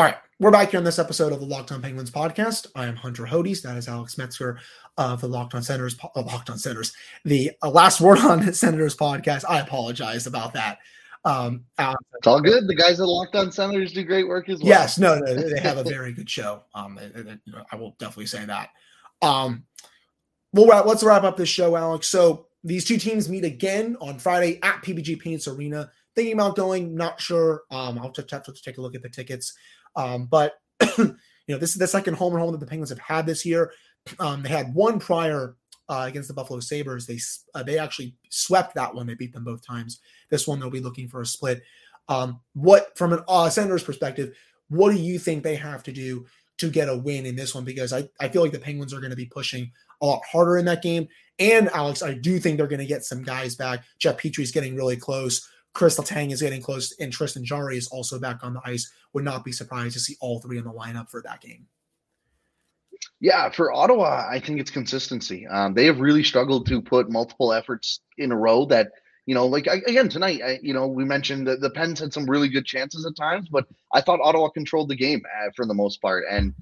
All 0.01 0.07
right, 0.07 0.17
we're 0.39 0.51
back 0.51 0.71
here 0.71 0.79
on 0.79 0.85
this 0.85 0.99
episode 0.99 1.31
of 1.31 1.41
the 1.41 1.45
Locked 1.45 1.73
On 1.73 1.83
Penguins 1.83 2.11
podcast. 2.11 2.69
I 2.75 2.87
am 2.87 2.97
Hunter 2.97 3.25
Hodes. 3.25 3.61
That 3.61 3.77
is 3.77 3.87
Alex 3.87 4.17
Metzger 4.17 4.59
of 4.97 5.21
the 5.21 5.29
Locked 5.29 5.55
On 5.55 5.63
Senators. 5.63 5.95
Uh, 6.03 6.23
Locked 6.23 6.49
On 6.49 6.57
Senators. 6.57 6.95
The 7.27 7.51
uh, 7.63 7.69
last 7.69 8.01
word 8.01 8.17
on 8.21 8.51
Senators 8.55 8.97
podcast. 8.97 9.45
I 9.47 9.61
apologize 9.61 10.27
about 10.27 10.55
that. 10.55 10.79
Um, 11.27 11.67
it's 11.79 12.27
all 12.27 12.41
good. 12.41 12.67
The 12.67 12.75
guys 12.75 12.99
at 12.99 13.07
Locked 13.07 13.37
On 13.37 13.53
Senators 13.53 13.93
do 13.93 14.03
great 14.03 14.27
work 14.27 14.49
as 14.49 14.61
well. 14.61 14.69
Yes, 14.69 14.97
no, 14.99 15.19
no 15.19 15.35
they 15.35 15.61
have 15.61 15.77
a 15.77 15.85
very 15.85 16.15
good 16.15 16.31
show. 16.31 16.63
Um, 16.75 16.99
I 17.71 17.77
will 17.77 17.95
definitely 17.99 18.25
say 18.25 18.47
that. 18.47 18.71
Um, 19.21 19.65
we'll 20.55 20.67
wrap, 20.67 20.87
let's 20.87 21.03
wrap 21.03 21.25
up 21.25 21.37
this 21.37 21.51
show, 21.51 21.77
Alex. 21.77 22.09
So 22.09 22.47
these 22.65 22.87
two 22.87 22.97
teams 22.97 23.29
meet 23.29 23.45
again 23.45 23.99
on 24.01 24.19
Friday 24.19 24.61
at 24.63 24.83
PPG 24.83 25.21
Paints 25.21 25.47
Arena. 25.47 25.91
Thinking 26.17 26.33
about 26.33 26.57
going, 26.57 26.97
not 26.97 27.21
sure. 27.21 27.63
Um, 27.71 27.99
I'll 27.99 28.11
just 28.11 28.31
have 28.31 28.43
to 28.45 28.53
take 28.53 28.79
a 28.79 28.81
look 28.81 28.95
at 28.95 29.03
the 29.03 29.09
tickets. 29.09 29.53
Um, 30.01 30.27
but 30.27 30.55
you 30.99 31.15
know, 31.49 31.59
this 31.59 31.73
is 31.73 31.79
the 31.79 31.87
second 31.87 32.15
home 32.15 32.33
and 32.33 32.41
home 32.41 32.53
that 32.53 32.61
the 32.61 32.67
Penguins 32.67 32.91
have 32.91 32.99
had 32.99 33.27
this 33.27 33.45
year. 33.45 33.73
Um, 34.19 34.43
they 34.43 34.49
had 34.49 34.75
one 34.75 34.99
prior 34.99 35.57
uh, 35.89 36.05
against 36.09 36.29
the 36.29 36.35
Buffalo 36.35 36.61
Sabres. 36.61 37.07
They 37.07 37.19
uh, 37.55 37.63
they 37.63 37.79
actually 37.79 38.17
swept 38.31 38.75
that 38.77 38.95
one. 38.95 39.07
They 39.07 39.15
beat 39.15 39.33
them 39.33 39.45
both 39.45 39.67
times. 39.67 40.01
This 40.31 40.49
one 40.49 40.59
they'll 40.59 40.71
be 40.71 40.81
looking 40.81 41.09
for 41.09 41.21
a 41.21 41.27
split. 41.27 41.63
Um, 42.09 42.41
what 42.55 42.97
from 42.97 43.13
an 43.13 43.21
uh, 43.29 43.51
Senators 43.51 43.85
perspective, 43.85 44.35
what 44.69 44.91
do 44.93 44.99
you 44.99 45.19
think 45.19 45.43
they 45.43 45.57
have 45.57 45.83
to 45.83 45.93
do 45.93 46.27
to 46.59 46.71
get 46.71 46.89
a 46.89 46.97
win 46.97 47.27
in 47.27 47.37
this 47.37 47.55
one? 47.55 47.65
Because 47.65 47.93
I, 47.93 48.09
I 48.19 48.29
feel 48.29 48.43
like 48.43 48.53
the 48.53 48.59
Penguins 48.59 48.95
are 48.95 49.01
going 49.01 49.11
to 49.11 49.17
be 49.17 49.27
pushing 49.27 49.71
a 50.01 50.07
lot 50.07 50.23
harder 50.31 50.57
in 50.57 50.65
that 50.65 50.83
game. 50.83 51.09
And 51.39 51.69
Alex, 51.71 52.03
I 52.03 52.15
do 52.15 52.39
think 52.39 52.57
they're 52.57 52.67
going 52.67 52.81
to 52.81 52.87
get 52.87 53.05
some 53.05 53.23
guys 53.23 53.55
back. 53.55 53.85
Jeff 53.99 54.19
Petry's 54.19 54.53
getting 54.53 54.77
really 54.77 54.97
close. 54.97 55.47
Chris 55.73 55.99
Letang 55.99 56.33
is 56.33 56.43
getting 56.43 56.63
close, 56.63 56.95
and 56.99 57.13
Tristan 57.13 57.45
Jarry 57.45 57.77
is 57.77 57.89
also 57.89 58.19
back 58.19 58.43
on 58.43 58.55
the 58.55 58.61
ice. 58.65 58.91
Would 59.13 59.25
not 59.25 59.45
be 59.45 59.53
surprised 59.53 59.95
to 59.95 60.01
see 60.01 60.17
all 60.21 60.41
three 60.41 60.59
in 60.59 60.65
the 60.65 60.73
lineup 60.73 61.11
for 61.11 61.23
that 61.23 61.41
game. 61.41 61.67
Yeah, 63.21 63.51
for 63.51 63.73
Ottawa, 63.73 64.27
I 64.31 64.41
think 64.41 64.61
it's 64.61 64.71
consistency. 64.71 65.47
Um, 65.47 65.75
they 65.75 65.87
have 65.87 66.01
really 66.01 66.25
struggled 66.25 66.67
to 66.67 66.83
put 66.83 67.11
multiple 67.11 67.53
efforts 67.53 68.01
in 68.19 68.33
a 68.33 68.37
row 68.37 68.65
that, 68.67 68.93
you 69.27 69.35
know, 69.35 69.47
like 69.47 69.67
again 69.67 70.09
tonight, 70.09 70.41
I, 70.45 70.59
you 70.63 70.75
know, 70.75 70.87
we 70.87 71.05
mentioned 71.05 71.47
that 71.47 71.61
the 71.61 71.71
Pens 71.71 72.01
had 72.01 72.13
some 72.13 72.29
really 72.29 72.49
good 72.49 72.67
chances 72.67 73.07
at 73.07 73.17
times, 73.17 73.49
but 73.49 73.67
I 73.93 74.01
thought 74.01 74.21
Ottawa 74.23 74.49
controlled 74.49 74.89
the 74.89 74.97
game 74.97 75.23
uh, 75.43 75.51
for 75.55 75.67
the 75.67 75.75
most 75.75 76.03
part. 76.03 76.25
And 76.31 76.55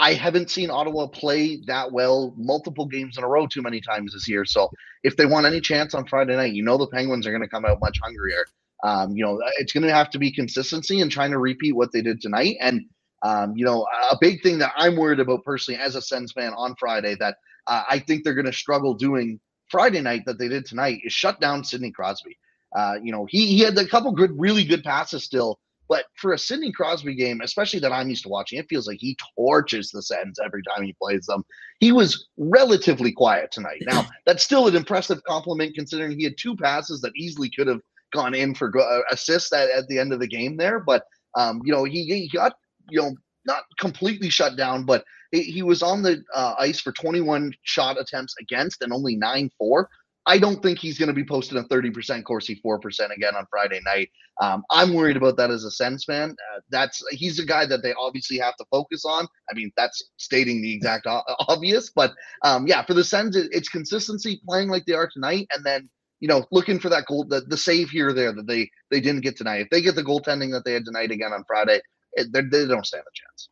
I 0.00 0.14
haven't 0.14 0.50
seen 0.50 0.70
Ottawa 0.70 1.06
play 1.08 1.60
that 1.66 1.92
well 1.92 2.34
multiple 2.36 2.86
games 2.86 3.18
in 3.18 3.24
a 3.24 3.28
row 3.28 3.46
too 3.46 3.62
many 3.62 3.80
times 3.82 4.14
this 4.14 4.26
year. 4.26 4.46
So 4.46 4.70
if 5.04 5.16
they 5.16 5.26
want 5.26 5.46
any 5.46 5.60
chance 5.60 5.94
on 5.94 6.06
Friday 6.06 6.34
night, 6.36 6.54
you 6.54 6.62
know 6.64 6.78
the 6.78 6.88
Penguins 6.88 7.26
are 7.26 7.30
going 7.30 7.42
to 7.42 7.48
come 7.48 7.66
out 7.66 7.80
much 7.80 7.98
hungrier. 8.02 8.46
Um, 8.82 9.14
you 9.14 9.22
know, 9.24 9.38
it's 9.58 9.72
going 9.74 9.86
to 9.86 9.92
have 9.94 10.10
to 10.10 10.18
be 10.18 10.32
consistency 10.32 11.02
and 11.02 11.10
trying 11.10 11.32
to 11.32 11.38
repeat 11.38 11.76
what 11.76 11.92
they 11.92 12.00
did 12.00 12.20
tonight. 12.22 12.56
And 12.60 12.86
um, 13.22 13.54
you 13.56 13.66
know, 13.66 13.86
a 14.10 14.16
big 14.18 14.42
thing 14.42 14.58
that 14.60 14.72
I'm 14.76 14.96
worried 14.96 15.20
about 15.20 15.44
personally 15.44 15.78
as 15.78 15.94
a 15.94 16.02
Sens 16.02 16.32
fan 16.32 16.54
on 16.56 16.74
Friday 16.76 17.16
that 17.16 17.36
uh, 17.66 17.82
I 17.88 17.98
think 17.98 18.24
they're 18.24 18.34
going 18.34 18.46
to 18.46 18.52
struggle 18.52 18.94
doing 18.94 19.38
Friday 19.68 20.00
night 20.00 20.22
that 20.26 20.38
they 20.38 20.48
did 20.48 20.64
tonight 20.64 21.00
is 21.04 21.12
shut 21.12 21.40
down 21.40 21.62
Sidney 21.62 21.90
Crosby. 21.90 22.38
Uh, 22.74 22.94
you 23.02 23.12
know, 23.12 23.26
he, 23.28 23.46
he 23.46 23.60
had 23.60 23.76
a 23.76 23.86
couple 23.86 24.12
good, 24.12 24.32
really 24.38 24.64
good 24.64 24.82
passes 24.82 25.24
still, 25.24 25.58
but 25.90 26.04
for 26.14 26.32
a 26.32 26.38
Sidney 26.38 26.70
Crosby 26.70 27.16
game, 27.16 27.40
especially 27.42 27.80
that 27.80 27.92
I'm 27.92 28.08
used 28.08 28.22
to 28.22 28.28
watching, 28.28 28.60
it 28.60 28.68
feels 28.68 28.86
like 28.86 28.98
he 29.00 29.16
torches 29.36 29.90
the 29.90 30.00
Sens 30.00 30.38
every 30.42 30.62
time 30.62 30.84
he 30.84 30.94
plays 31.02 31.26
them. 31.26 31.42
He 31.80 31.90
was 31.90 32.28
relatively 32.38 33.10
quiet 33.10 33.50
tonight. 33.50 33.82
Now, 33.82 34.06
that's 34.26 34.44
still 34.44 34.68
an 34.68 34.76
impressive 34.76 35.22
compliment 35.24 35.74
considering 35.74 36.16
he 36.16 36.22
had 36.22 36.38
two 36.38 36.56
passes 36.56 37.00
that 37.00 37.16
easily 37.16 37.50
could 37.50 37.66
have 37.66 37.80
gone 38.12 38.34
in 38.34 38.54
for 38.54 38.72
uh, 38.80 39.00
assists 39.10 39.52
at, 39.52 39.68
at 39.70 39.88
the 39.88 39.98
end 39.98 40.12
of 40.12 40.20
the 40.20 40.28
game 40.28 40.56
there. 40.56 40.78
But, 40.78 41.02
um, 41.36 41.60
you 41.64 41.72
know, 41.72 41.82
he, 41.82 42.04
he 42.04 42.30
got 42.32 42.54
you 42.88 43.02
know, 43.02 43.14
not 43.44 43.64
completely 43.80 44.30
shut 44.30 44.56
down, 44.56 44.84
but 44.84 45.04
he 45.32 45.62
was 45.62 45.82
on 45.82 46.02
the 46.02 46.22
uh, 46.34 46.54
ice 46.58 46.80
for 46.80 46.92
21 46.92 47.52
shot 47.62 48.00
attempts 48.00 48.34
against 48.40 48.82
and 48.82 48.92
only 48.92 49.16
nine 49.16 49.50
for. 49.58 49.88
I 50.30 50.38
don't 50.38 50.62
think 50.62 50.78
he's 50.78 50.96
going 50.96 51.08
to 51.08 51.12
be 51.12 51.24
posting 51.24 51.58
a 51.58 51.64
30% 51.64 52.22
Corsi 52.22 52.60
4% 52.64 52.78
again 53.16 53.34
on 53.34 53.46
Friday 53.50 53.80
night. 53.84 54.10
Um, 54.40 54.62
I'm 54.70 54.94
worried 54.94 55.16
about 55.16 55.36
that 55.38 55.50
as 55.50 55.64
a 55.64 55.72
Sens 55.72 56.04
fan. 56.04 56.30
Uh, 56.30 56.60
that's 56.70 57.02
he's 57.10 57.40
a 57.40 57.44
guy 57.44 57.66
that 57.66 57.82
they 57.82 57.92
obviously 57.94 58.38
have 58.38 58.54
to 58.58 58.64
focus 58.70 59.04
on. 59.04 59.26
I 59.50 59.54
mean, 59.54 59.72
that's 59.76 60.00
stating 60.18 60.62
the 60.62 60.72
exact 60.72 61.08
o- 61.08 61.24
obvious, 61.48 61.90
but 61.90 62.12
um, 62.44 62.68
yeah, 62.68 62.84
for 62.84 62.94
the 62.94 63.02
Sens, 63.02 63.34
it, 63.34 63.48
it's 63.50 63.68
consistency 63.68 64.40
playing 64.46 64.68
like 64.68 64.86
they 64.86 64.94
are 64.94 65.10
tonight, 65.12 65.48
and 65.52 65.66
then 65.66 65.90
you 66.20 66.28
know 66.28 66.46
looking 66.52 66.78
for 66.78 66.90
that 66.90 67.06
goal, 67.06 67.24
the, 67.24 67.40
the 67.40 67.56
save 67.56 67.90
here 67.90 68.10
or 68.10 68.12
there 68.12 68.32
that 68.32 68.46
they 68.46 68.70
they 68.92 69.00
didn't 69.00 69.22
get 69.22 69.36
tonight. 69.36 69.62
If 69.62 69.70
they 69.70 69.82
get 69.82 69.96
the 69.96 70.04
goaltending 70.04 70.52
that 70.52 70.62
they 70.64 70.74
had 70.74 70.84
tonight 70.84 71.10
again 71.10 71.32
on 71.32 71.42
Friday, 71.44 71.80
it, 72.12 72.32
they 72.32 72.66
don't 72.66 72.86
stand 72.86 73.02
a 73.02 73.12
chance. 73.12 73.48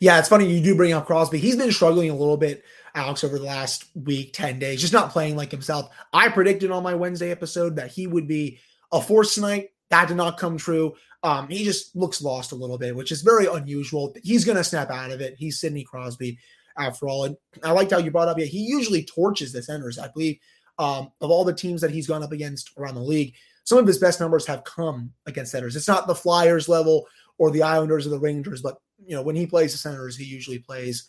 Yeah, 0.00 0.18
it's 0.18 0.28
funny 0.28 0.52
you 0.52 0.62
do 0.62 0.74
bring 0.74 0.92
up 0.92 1.06
Crosby. 1.06 1.38
He's 1.38 1.56
been 1.56 1.72
struggling 1.72 2.10
a 2.10 2.16
little 2.16 2.36
bit, 2.36 2.64
Alex, 2.94 3.24
over 3.24 3.38
the 3.38 3.44
last 3.44 3.86
week, 3.94 4.32
10 4.32 4.58
days, 4.58 4.80
just 4.80 4.92
not 4.92 5.10
playing 5.10 5.36
like 5.36 5.50
himself. 5.50 5.88
I 6.12 6.28
predicted 6.28 6.70
on 6.70 6.82
my 6.82 6.94
Wednesday 6.94 7.30
episode 7.30 7.76
that 7.76 7.90
he 7.90 8.06
would 8.06 8.28
be 8.28 8.58
a 8.92 9.00
force 9.00 9.34
tonight. 9.34 9.70
That 9.90 10.08
did 10.08 10.16
not 10.16 10.38
come 10.38 10.56
true. 10.56 10.94
Um, 11.22 11.48
he 11.48 11.64
just 11.64 11.96
looks 11.96 12.22
lost 12.22 12.52
a 12.52 12.56
little 12.56 12.78
bit, 12.78 12.94
which 12.94 13.10
is 13.10 13.22
very 13.22 13.46
unusual. 13.46 14.14
He's 14.22 14.44
going 14.44 14.56
to 14.56 14.64
snap 14.64 14.90
out 14.90 15.10
of 15.10 15.20
it. 15.20 15.34
He's 15.36 15.58
Sidney 15.58 15.82
Crosby, 15.82 16.38
after 16.78 17.08
all. 17.08 17.24
And 17.24 17.36
I 17.62 17.72
liked 17.72 17.90
how 17.90 17.98
you 17.98 18.10
brought 18.10 18.28
up, 18.28 18.38
yeah, 18.38 18.46
he 18.46 18.60
usually 18.60 19.04
torches 19.04 19.52
the 19.52 19.62
Senators. 19.62 19.98
I 19.98 20.08
believe 20.08 20.38
um, 20.78 21.10
of 21.20 21.30
all 21.30 21.44
the 21.44 21.52
teams 21.52 21.80
that 21.80 21.90
he's 21.90 22.06
gone 22.06 22.22
up 22.22 22.32
against 22.32 22.70
around 22.78 22.94
the 22.94 23.00
league, 23.00 23.34
some 23.64 23.78
of 23.78 23.86
his 23.86 23.98
best 23.98 24.20
numbers 24.20 24.46
have 24.46 24.64
come 24.64 25.12
against 25.26 25.52
Senators. 25.52 25.76
It's 25.76 25.88
not 25.88 26.06
the 26.06 26.14
Flyers 26.14 26.68
level 26.68 27.06
or 27.38 27.50
the 27.50 27.62
Islanders 27.62 28.06
or 28.06 28.10
the 28.10 28.18
Rangers, 28.18 28.62
but 28.62 28.78
you 29.04 29.16
know 29.16 29.22
when 29.22 29.36
he 29.36 29.46
plays 29.46 29.72
the 29.72 29.78
Senators, 29.78 30.16
he 30.16 30.24
usually 30.24 30.58
plays 30.58 31.08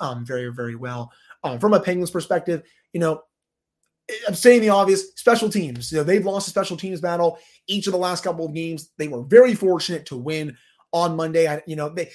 um, 0.00 0.24
very 0.24 0.52
very 0.52 0.74
well. 0.74 1.10
Um, 1.44 1.58
from 1.58 1.72
a 1.72 1.80
Penguins 1.80 2.10
perspective, 2.10 2.62
you 2.92 3.00
know, 3.00 3.22
I'm 4.26 4.34
saying 4.34 4.60
the 4.60 4.70
obvious: 4.70 5.12
special 5.14 5.48
teams. 5.48 5.92
You 5.92 5.98
know, 5.98 6.04
they've 6.04 6.24
lost 6.24 6.48
a 6.48 6.50
special 6.50 6.76
teams 6.76 7.00
battle 7.00 7.38
each 7.66 7.86
of 7.86 7.92
the 7.92 7.98
last 7.98 8.24
couple 8.24 8.46
of 8.46 8.54
games. 8.54 8.90
They 8.98 9.08
were 9.08 9.22
very 9.22 9.54
fortunate 9.54 10.06
to 10.06 10.16
win 10.16 10.56
on 10.92 11.16
Monday. 11.16 11.46
I, 11.46 11.62
you 11.66 11.76
know, 11.76 11.88
they 11.88 12.10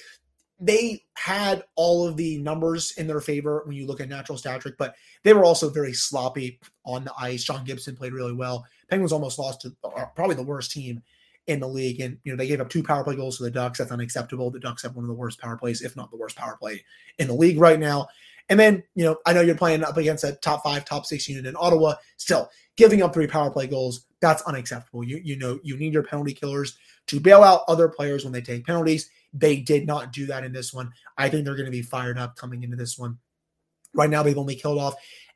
they 0.60 1.02
had 1.14 1.64
all 1.74 2.06
of 2.06 2.16
the 2.16 2.38
numbers 2.38 2.92
in 2.92 3.06
their 3.06 3.20
favor 3.20 3.62
when 3.66 3.76
you 3.76 3.86
look 3.86 4.00
at 4.00 4.08
natural 4.08 4.38
stat 4.38 4.60
trick, 4.60 4.76
but 4.78 4.94
they 5.22 5.32
were 5.32 5.44
also 5.44 5.68
very 5.68 5.92
sloppy 5.92 6.60
on 6.84 7.04
the 7.04 7.12
ice. 7.18 7.44
John 7.44 7.64
Gibson 7.64 7.96
played 7.96 8.12
really 8.12 8.32
well. 8.32 8.64
Penguins 8.88 9.12
almost 9.12 9.38
lost 9.38 9.62
to 9.62 9.74
uh, 9.84 10.06
probably 10.14 10.36
the 10.36 10.42
worst 10.42 10.70
team 10.70 11.02
in 11.46 11.60
the 11.60 11.68
league. 11.68 12.00
And, 12.00 12.18
you 12.24 12.32
know, 12.32 12.36
they 12.36 12.46
gave 12.46 12.60
up 12.60 12.68
two 12.68 12.82
power 12.82 13.04
play 13.04 13.16
goals 13.16 13.38
to 13.38 13.44
the 13.44 13.50
Ducks. 13.50 13.78
That's 13.78 13.92
unacceptable. 13.92 14.50
The 14.50 14.60
Ducks 14.60 14.82
have 14.82 14.94
one 14.94 15.04
of 15.04 15.08
the 15.08 15.14
worst 15.14 15.40
power 15.40 15.56
plays, 15.56 15.82
if 15.82 15.96
not 15.96 16.10
the 16.10 16.16
worst 16.16 16.36
power 16.36 16.56
play 16.56 16.84
in 17.18 17.26
the 17.26 17.34
league 17.34 17.58
right 17.58 17.78
now. 17.78 18.08
And 18.48 18.60
then, 18.60 18.82
you 18.94 19.04
know, 19.04 19.16
I 19.26 19.32
know 19.32 19.40
you're 19.40 19.54
playing 19.54 19.84
up 19.84 19.96
against 19.96 20.24
a 20.24 20.32
top 20.32 20.62
five, 20.64 20.84
top 20.84 21.06
six 21.06 21.28
unit 21.28 21.46
in 21.46 21.56
Ottawa. 21.58 21.94
Still, 22.18 22.50
giving 22.76 23.02
up 23.02 23.14
three 23.14 23.26
power 23.26 23.50
play 23.50 23.66
goals, 23.66 24.06
that's 24.20 24.42
unacceptable. 24.42 25.02
You 25.02 25.20
you 25.24 25.38
know, 25.38 25.58
you 25.62 25.76
need 25.76 25.94
your 25.94 26.02
penalty 26.02 26.34
killers 26.34 26.76
to 27.06 27.20
bail 27.20 27.42
out 27.42 27.62
other 27.68 27.88
players 27.88 28.24
when 28.24 28.32
they 28.32 28.42
take 28.42 28.66
penalties. 28.66 29.10
They 29.32 29.56
did 29.56 29.86
not 29.86 30.12
do 30.12 30.26
that 30.26 30.44
in 30.44 30.52
this 30.52 30.74
one. 30.74 30.92
I 31.16 31.28
think 31.28 31.44
they're 31.44 31.56
going 31.56 31.66
to 31.66 31.70
be 31.70 31.82
fired 31.82 32.18
up 32.18 32.36
coming 32.36 32.62
into 32.62 32.76
this 32.76 32.98
one. 32.98 33.18
Right 33.94 34.10
now, 34.10 34.22
they've 34.22 34.38
only 34.38 34.56
killed 34.56 34.78
off 34.78 34.94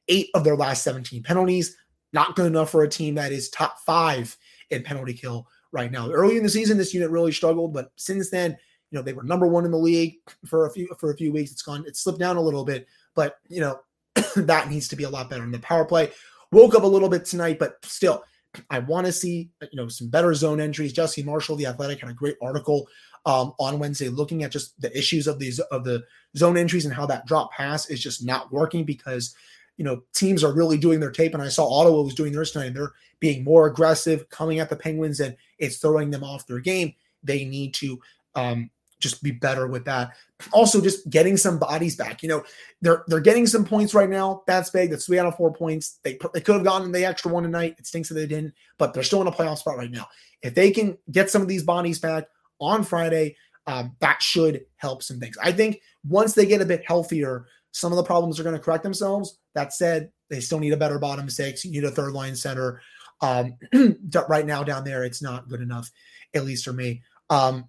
eight 0.08 0.28
of 0.34 0.44
their 0.44 0.56
last 0.56 0.82
17 0.84 1.22
penalties. 1.22 1.76
Not 2.12 2.36
good 2.36 2.46
enough 2.46 2.70
for 2.70 2.82
a 2.82 2.88
team 2.88 3.16
that 3.16 3.32
is 3.32 3.50
top 3.50 3.78
five 3.84 4.36
in 4.70 4.82
penalty 4.82 5.14
kill 5.14 5.46
right 5.72 5.90
now. 5.90 6.11
Early 6.11 6.37
in 6.37 6.42
the 6.42 6.48
season, 6.48 6.78
this 6.78 6.94
unit 6.94 7.11
really 7.11 7.33
struggled, 7.33 7.72
but 7.72 7.92
since 7.96 8.31
then, 8.31 8.57
you 8.90 8.98
know, 8.98 9.02
they 9.02 9.12
were 9.12 9.22
number 9.22 9.46
one 9.46 9.64
in 9.64 9.70
the 9.70 9.78
league 9.78 10.14
for 10.46 10.66
a 10.66 10.70
few 10.70 10.88
for 10.98 11.11
a 11.11 11.16
few 11.16 11.33
weeks. 11.33 11.52
It's 11.52 11.62
gone, 11.62 11.85
it's 11.87 12.00
slipped 12.00 12.18
down 12.18 12.37
a 12.37 12.40
little 12.40 12.64
bit, 12.64 12.87
but 13.14 13.37
you 13.48 13.61
know, 13.61 13.81
that 14.37 14.70
needs 14.70 14.88
to 14.88 14.96
be 14.96 15.04
a 15.04 15.11
lot 15.11 15.28
better. 15.28 15.44
in 15.44 15.50
the 15.50 15.59
power 15.59 15.85
play 15.85 16.11
woke 16.52 16.74
up 16.74 16.83
a 16.83 16.87
little 16.87 17.09
bit 17.09 17.24
tonight, 17.24 17.59
but 17.59 17.85
still, 17.85 18.24
I 18.70 18.78
want 18.78 19.07
to 19.07 19.12
see 19.12 19.50
you 19.61 19.76
know 19.76 19.88
some 19.88 20.09
better 20.09 20.35
zone 20.35 20.61
entries. 20.61 20.92
Jesse 20.92 21.22
Marshall, 21.22 21.57
the 21.57 21.66
Athletic, 21.66 22.00
had 22.00 22.11
a 22.11 22.14
great 22.14 22.37
article 22.42 22.88
um, 23.26 23.52
on 23.59 23.78
Wednesday 23.78 24.09
looking 24.09 24.42
at 24.42 24.52
just 24.52 24.81
the 24.81 24.96
issues 24.96 25.26
of 25.26 25.38
these 25.38 25.59
of 25.59 25.85
the 25.85 26.02
zone 26.37 26.57
entries 26.57 26.85
and 26.85 26.94
how 26.94 27.07
that 27.07 27.26
drop 27.26 27.52
pass 27.52 27.90
is 27.90 28.02
just 28.02 28.24
not 28.24 28.50
working 28.50 28.85
because 28.85 29.35
you 29.78 29.84
know 29.84 30.02
teams 30.12 30.44
are 30.44 30.52
really 30.52 30.76
doing 30.76 31.00
their 31.00 31.10
tape. 31.10 31.32
And 31.32 31.42
I 31.42 31.48
saw 31.48 31.66
Ottawa 31.66 32.02
was 32.02 32.14
doing 32.14 32.32
theirs 32.32 32.50
tonight. 32.50 32.66
And 32.66 32.76
they're 32.76 32.92
being 33.20 33.42
more 33.42 33.66
aggressive, 33.66 34.28
coming 34.28 34.58
at 34.58 34.68
the 34.68 34.76
Penguins, 34.76 35.20
and 35.20 35.36
it's 35.58 35.78
throwing 35.78 36.10
them 36.10 36.22
off 36.22 36.46
their 36.46 36.60
game. 36.60 36.94
They 37.22 37.44
need 37.44 37.74
to 37.74 37.98
um, 38.34 38.70
just 39.00 39.22
be 39.22 39.30
better 39.30 39.66
with 39.66 39.84
that. 39.86 40.12
Also, 40.52 40.80
just 40.80 41.08
getting 41.08 41.36
some 41.36 41.58
bodies 41.58 41.96
back. 41.96 42.22
You 42.22 42.28
know, 42.28 42.44
they're 42.82 43.04
they're 43.06 43.20
getting 43.20 43.46
some 43.46 43.64
points 43.64 43.94
right 43.94 44.10
now. 44.10 44.42
That's 44.46 44.70
big. 44.70 44.90
That's 44.90 45.06
three 45.06 45.18
out 45.18 45.26
of 45.26 45.36
four 45.36 45.52
points. 45.52 45.98
They 46.02 46.18
they 46.34 46.40
could 46.40 46.56
have 46.56 46.64
gotten 46.64 46.92
the 46.92 47.04
extra 47.04 47.32
one 47.32 47.44
tonight. 47.44 47.76
It 47.78 47.86
stinks 47.86 48.08
that 48.08 48.14
they 48.16 48.26
didn't, 48.26 48.54
but 48.78 48.92
they're 48.92 49.02
still 49.02 49.20
in 49.22 49.26
a 49.26 49.32
playoff 49.32 49.58
spot 49.58 49.76
right 49.76 49.90
now. 49.90 50.06
If 50.42 50.54
they 50.54 50.70
can 50.70 50.98
get 51.10 51.30
some 51.30 51.42
of 51.42 51.48
these 51.48 51.64
bodies 51.64 51.98
back 51.98 52.28
on 52.60 52.84
Friday, 52.84 53.36
um, 53.66 53.96
that 54.00 54.22
should 54.22 54.64
help 54.76 55.02
some 55.02 55.20
things. 55.20 55.36
I 55.42 55.52
think 55.52 55.80
once 56.08 56.34
they 56.34 56.46
get 56.46 56.62
a 56.62 56.66
bit 56.66 56.84
healthier, 56.86 57.46
some 57.72 57.92
of 57.92 57.96
the 57.96 58.04
problems 58.04 58.38
are 58.38 58.42
going 58.42 58.57
to 58.57 58.62
correct 58.62 58.83
themselves. 58.83 59.38
That 59.54 59.72
said, 59.72 60.11
they 60.31 60.40
still 60.40 60.59
need 60.59 60.72
a 60.72 60.78
better 60.78 60.98
bottom 60.98 61.28
six. 61.31 61.64
You 61.64 61.70
need 61.70 61.85
a 61.85 61.90
third 61.90 62.12
line 62.12 62.37
center. 62.37 62.81
Um, 63.20 63.54
right 64.28 64.46
now 64.46 64.62
down 64.62 64.85
there, 64.85 65.04
it's 65.04 65.22
not 65.22 65.48
good 65.48 65.61
enough, 65.61 65.90
at 66.35 66.44
least 66.44 66.64
for 66.64 66.72
me. 66.72 67.02
Um, 67.31 67.68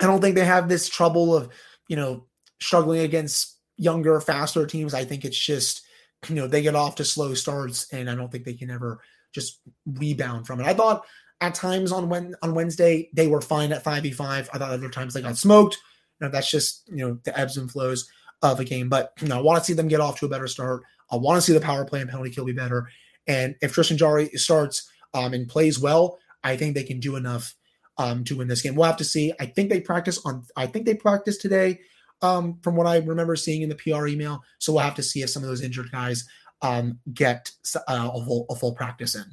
I 0.00 0.06
don't 0.06 0.20
think 0.20 0.34
they 0.34 0.44
have 0.44 0.68
this 0.68 0.88
trouble 0.88 1.34
of, 1.34 1.48
you 1.88 1.96
know, 1.96 2.26
struggling 2.60 3.00
against 3.00 3.58
younger, 3.76 4.20
faster 4.20 4.66
teams. 4.66 4.94
I 4.94 5.04
think 5.04 5.24
it's 5.24 5.38
just, 5.38 5.82
you 6.28 6.34
know, 6.34 6.46
they 6.46 6.62
get 6.62 6.74
off 6.74 6.96
to 6.96 7.04
slow 7.04 7.34
starts, 7.34 7.92
and 7.92 8.10
I 8.10 8.14
don't 8.14 8.30
think 8.30 8.44
they 8.44 8.54
can 8.54 8.70
ever 8.70 9.00
just 9.32 9.60
rebound 9.86 10.46
from 10.46 10.60
it. 10.60 10.66
I 10.66 10.74
thought 10.74 11.04
at 11.40 11.54
times 11.54 11.92
on 11.92 12.08
when 12.08 12.34
on 12.42 12.54
Wednesday 12.54 13.10
they 13.12 13.26
were 13.26 13.40
fine 13.40 13.72
at 13.72 13.84
five 13.84 14.02
v 14.02 14.10
five. 14.10 14.48
I 14.52 14.58
thought 14.58 14.70
other 14.70 14.90
times 14.90 15.14
they 15.14 15.22
got 15.22 15.36
smoked. 15.36 15.76
You 16.20 16.26
know, 16.26 16.32
that's 16.32 16.50
just 16.50 16.88
you 16.88 17.06
know 17.06 17.18
the 17.24 17.38
ebbs 17.38 17.56
and 17.56 17.70
flows 17.70 18.08
of 18.42 18.60
a 18.60 18.64
game. 18.64 18.88
But 18.88 19.12
you 19.20 19.28
know, 19.28 19.38
I 19.38 19.42
want 19.42 19.58
to 19.58 19.64
see 19.64 19.72
them 19.72 19.88
get 19.88 20.00
off 20.00 20.18
to 20.20 20.26
a 20.26 20.28
better 20.28 20.48
start. 20.48 20.82
I 21.10 21.16
want 21.16 21.36
to 21.36 21.42
see 21.42 21.52
the 21.52 21.60
power 21.60 21.84
play 21.84 22.00
and 22.00 22.10
penalty 22.10 22.30
kill 22.30 22.44
be 22.44 22.52
better. 22.52 22.88
And 23.26 23.56
if 23.62 23.72
Tristan 23.72 23.96
Jarry 23.96 24.28
starts 24.34 24.90
um, 25.14 25.34
and 25.34 25.48
plays 25.48 25.78
well, 25.78 26.18
I 26.44 26.56
think 26.56 26.74
they 26.74 26.84
can 26.84 27.00
do 27.00 27.16
enough 27.16 27.54
um, 27.98 28.24
to 28.24 28.36
win 28.36 28.48
this 28.48 28.62
game. 28.62 28.74
We'll 28.74 28.86
have 28.86 28.96
to 28.98 29.04
see. 29.04 29.32
I 29.40 29.46
think 29.46 29.70
they 29.70 29.80
practice 29.80 30.20
on. 30.24 30.44
I 30.56 30.66
think 30.66 30.86
they 30.86 30.94
practice 30.94 31.38
today, 31.38 31.80
um, 32.22 32.58
from 32.62 32.76
what 32.76 32.86
I 32.86 32.98
remember 32.98 33.36
seeing 33.36 33.62
in 33.62 33.68
the 33.68 33.74
PR 33.74 34.06
email. 34.06 34.42
So 34.58 34.72
we'll 34.72 34.82
have 34.82 34.94
to 34.96 35.02
see 35.02 35.22
if 35.22 35.30
some 35.30 35.42
of 35.42 35.48
those 35.48 35.62
injured 35.62 35.90
guys 35.90 36.26
um, 36.62 36.98
get 37.12 37.50
uh, 37.88 38.10
a, 38.12 38.24
full, 38.24 38.46
a 38.50 38.54
full 38.54 38.74
practice 38.74 39.14
in. 39.14 39.24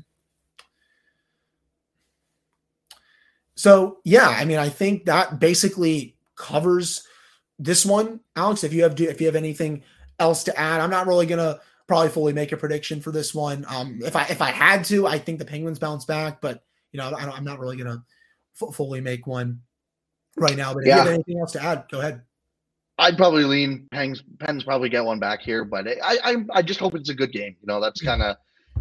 So 3.55 3.99
yeah, 4.03 4.29
I 4.29 4.45
mean, 4.45 4.57
I 4.57 4.69
think 4.69 5.05
that 5.05 5.39
basically 5.39 6.17
covers 6.35 7.07
this 7.63 7.85
one. 7.85 8.19
Alex, 8.35 8.63
if 8.63 8.73
you 8.73 8.83
have 8.83 8.99
if 8.99 9.21
you 9.21 9.27
have 9.27 9.35
anything 9.35 9.83
else 10.19 10.43
to 10.45 10.59
add, 10.59 10.81
I'm 10.81 10.89
not 10.89 11.07
really 11.07 11.25
gonna 11.25 11.59
probably 11.87 12.09
fully 12.09 12.33
make 12.33 12.51
a 12.51 12.57
prediction 12.57 13.01
for 13.01 13.11
this 13.11 13.33
one. 13.33 13.65
Um, 13.67 13.99
if 14.03 14.15
I 14.15 14.23
if 14.25 14.41
I 14.41 14.51
had 14.51 14.83
to, 14.85 15.07
I 15.07 15.17
think 15.17 15.39
the 15.39 15.45
Penguins 15.45 15.79
bounce 15.79 16.05
back, 16.05 16.41
but 16.41 16.63
you 16.91 16.97
know, 16.99 17.09
I 17.09 17.37
am 17.37 17.43
not 17.43 17.59
really 17.59 17.77
gonna 17.77 18.03
f- 18.61 18.75
fully 18.75 19.01
make 19.01 19.27
one 19.27 19.61
right 20.37 20.57
now. 20.57 20.73
But 20.73 20.83
if 20.83 20.87
yeah. 20.87 20.95
you 20.95 21.01
have 21.01 21.13
anything 21.13 21.39
else 21.39 21.51
to 21.53 21.63
add, 21.63 21.85
go 21.91 21.99
ahead. 21.99 22.21
I'd 22.99 23.17
probably 23.17 23.43
lean 23.43 23.87
Pens. 23.91 24.23
Pens 24.39 24.63
probably 24.63 24.89
get 24.89 25.03
one 25.03 25.19
back 25.19 25.41
here, 25.41 25.65
but 25.65 25.87
I 25.87 26.17
I, 26.23 26.35
I 26.53 26.61
just 26.61 26.79
hope 26.79 26.95
it's 26.95 27.09
a 27.09 27.15
good 27.15 27.31
game. 27.31 27.55
You 27.61 27.67
know, 27.67 27.81
that's 27.81 28.01
kind 28.01 28.21
of. 28.21 28.37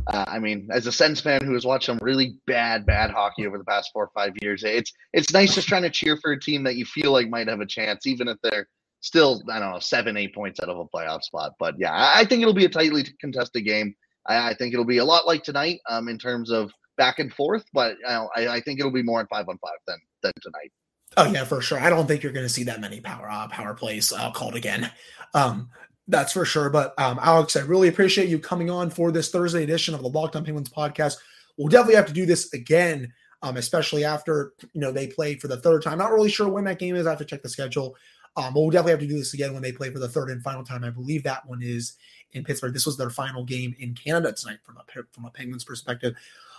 Uh, 0.07 0.25
I 0.27 0.39
mean, 0.39 0.69
as 0.73 0.87
a 0.87 0.93
Sens 0.93 1.21
fan 1.21 1.45
who 1.45 1.55
has 1.55 1.65
watched 1.65 1.87
some 1.87 1.99
really 2.03 2.37
bad, 2.47 2.85
bad 2.87 3.11
hockey 3.11 3.47
over 3.47 3.59
the 3.59 3.65
past 3.65 3.91
four 3.93 4.05
or 4.05 4.11
five 4.15 4.33
years, 4.43 4.65
it's 4.65 4.93
it's 5.13 5.33
nice 5.33 5.55
just 5.55 5.69
trying 5.69 5.83
to 5.83 5.91
cheer 5.91 6.17
for 6.17 6.33
a 6.33 6.41
team 6.41 6.65
that 6.65 6.77
you 6.77 6.85
feel 6.85 7.13
like 7.13 7.29
might 7.29 7.49
have 7.49 7.61
a 7.61 7.67
chance, 7.67 8.07
even 8.07 8.29
if 8.29 8.37
they're 8.43 8.67
still, 9.01 9.43
I 9.51 9.59
don't 9.59 9.73
know, 9.73 9.79
seven, 9.79 10.17
eight 10.17 10.35
points 10.35 10.61
out 10.61 10.69
of 10.69 10.79
a 10.79 10.85
playoff 10.87 11.23
spot. 11.23 11.53
But 11.59 11.75
yeah, 11.79 11.93
I 11.93 12.25
think 12.25 12.43
it'll 12.43 12.55
be 12.55 12.65
a 12.65 12.71
tightly 12.71 13.05
contested 13.21 13.65
game. 13.65 13.95
I, 14.27 14.51
I 14.51 14.55
think 14.55 14.73
it'll 14.73 14.85
be 14.85 14.99
a 14.99 15.05
lot 15.05 15.27
like 15.27 15.45
tonight 15.45 15.81
um, 15.89 16.09
in 16.09 16.19
terms 16.19 16.51
of 16.51 16.73
back 16.97 17.19
and 17.19 17.33
forth, 17.33 17.65
but 17.73 17.97
I, 18.07 18.27
I 18.37 18.61
think 18.61 18.81
it'll 18.81 18.93
be 18.93 19.03
more 19.03 19.21
in 19.21 19.27
five 19.27 19.49
on 19.49 19.59
five 19.59 19.79
than 19.87 19.99
than 20.23 20.33
tonight. 20.43 20.73
Oh 21.17 21.31
yeah, 21.31 21.45
for 21.45 21.61
sure. 21.61 21.79
I 21.79 21.91
don't 21.91 22.07
think 22.07 22.23
you're 22.23 22.33
going 22.33 22.47
to 22.47 22.53
see 22.53 22.65
that 22.65 22.81
many 22.81 23.01
power 23.01 23.29
uh, 23.31 23.49
power 23.49 23.75
plays 23.75 24.13
uh, 24.13 24.31
called 24.31 24.55
again. 24.55 24.91
Um, 25.35 25.69
that's 26.13 26.33
for 26.33 26.45
sure. 26.45 26.71
But 26.71 26.95
um, 26.99 27.19
Alex, 27.23 27.57
I 27.57 27.61
really 27.63 27.89
appreciate 27.89 28.29
you 28.29 28.39
coming 28.39 28.71
on 28.71 28.91
for 28.91 29.11
this 29.11 29.31
Thursday 29.31 29.63
edition 29.65 29.95
of 29.95 30.03
the 30.03 30.09
Locked 30.09 30.37
On 30.37 30.45
Penguins 30.45 30.71
podcast. 30.71 31.17
We'll 31.57 31.69
definitely 31.69 31.97
have 31.97 32.07
to 32.07 32.13
do 32.13 32.27
this 32.27 32.53
again, 32.53 33.13
um, 33.43 33.57
especially 33.57 34.05
after 34.05 34.53
you 34.73 34.81
know 34.81 34.93
they 34.93 35.07
play 35.07 35.35
for 35.35 35.49
the 35.49 35.57
third 35.57 35.83
time. 35.83 35.99
Not 35.99 36.13
really 36.13 36.31
sure 36.31 36.49
when 36.49 36.65
that 36.65 36.79
game 36.79 36.97
is. 36.97 37.07
I 37.07 37.11
have 37.11 37.19
to 37.19 37.25
check 37.25 37.43
the 37.43 37.49
schedule. 37.49 37.97
Um, 38.35 38.55
but 38.55 38.61
we'll 38.61 38.71
definitely 38.71 38.93
have 38.93 39.01
to 39.01 39.07
do 39.07 39.19
this 39.19 39.35
again 39.35 39.53
when 39.53 39.63
they 39.63 39.73
play 39.73 39.91
for 39.91 39.99
the 39.99 40.09
third 40.09 40.31
and 40.31 40.43
final 40.43 40.65
time. 40.65 40.85
I 40.85 40.91
believe 40.91 41.23
that 41.25 41.47
one 41.47 41.63
is 41.63 41.95
in 42.33 42.45
Pittsburgh. 42.45 42.73
This 42.73 42.87
was 42.87 42.97
their 42.97 43.11
final 43.11 43.45
game 43.45 43.77
in 43.79 43.95
Canada 43.95 44.33
tonight 44.33 44.59
from 44.65 44.79
a 44.79 45.03
from 45.13 45.27
a 45.27 45.31
Penguins 45.31 45.65
perspective. 45.65 46.15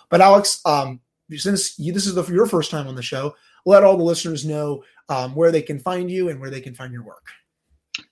But 0.10 0.22
Alex, 0.22 0.62
um, 0.66 1.00
since 1.32 1.80
you, 1.80 1.92
this 1.92 2.06
is 2.06 2.14
the, 2.14 2.24
your 2.26 2.46
first 2.46 2.70
time 2.70 2.88
on 2.88 2.96
the 2.96 3.02
show, 3.02 3.36
let 3.66 3.84
all 3.84 3.98
the 3.98 4.04
listeners 4.04 4.46
know 4.46 4.84
um, 5.10 5.34
where 5.34 5.52
they 5.52 5.62
can 5.62 5.80
find 5.80 6.12
you 6.12 6.30
and 6.30 6.40
where 6.40 6.50
they 6.50 6.62
can 6.62 6.76
find 6.76 6.94
your 6.94 7.04
work. 7.04 7.28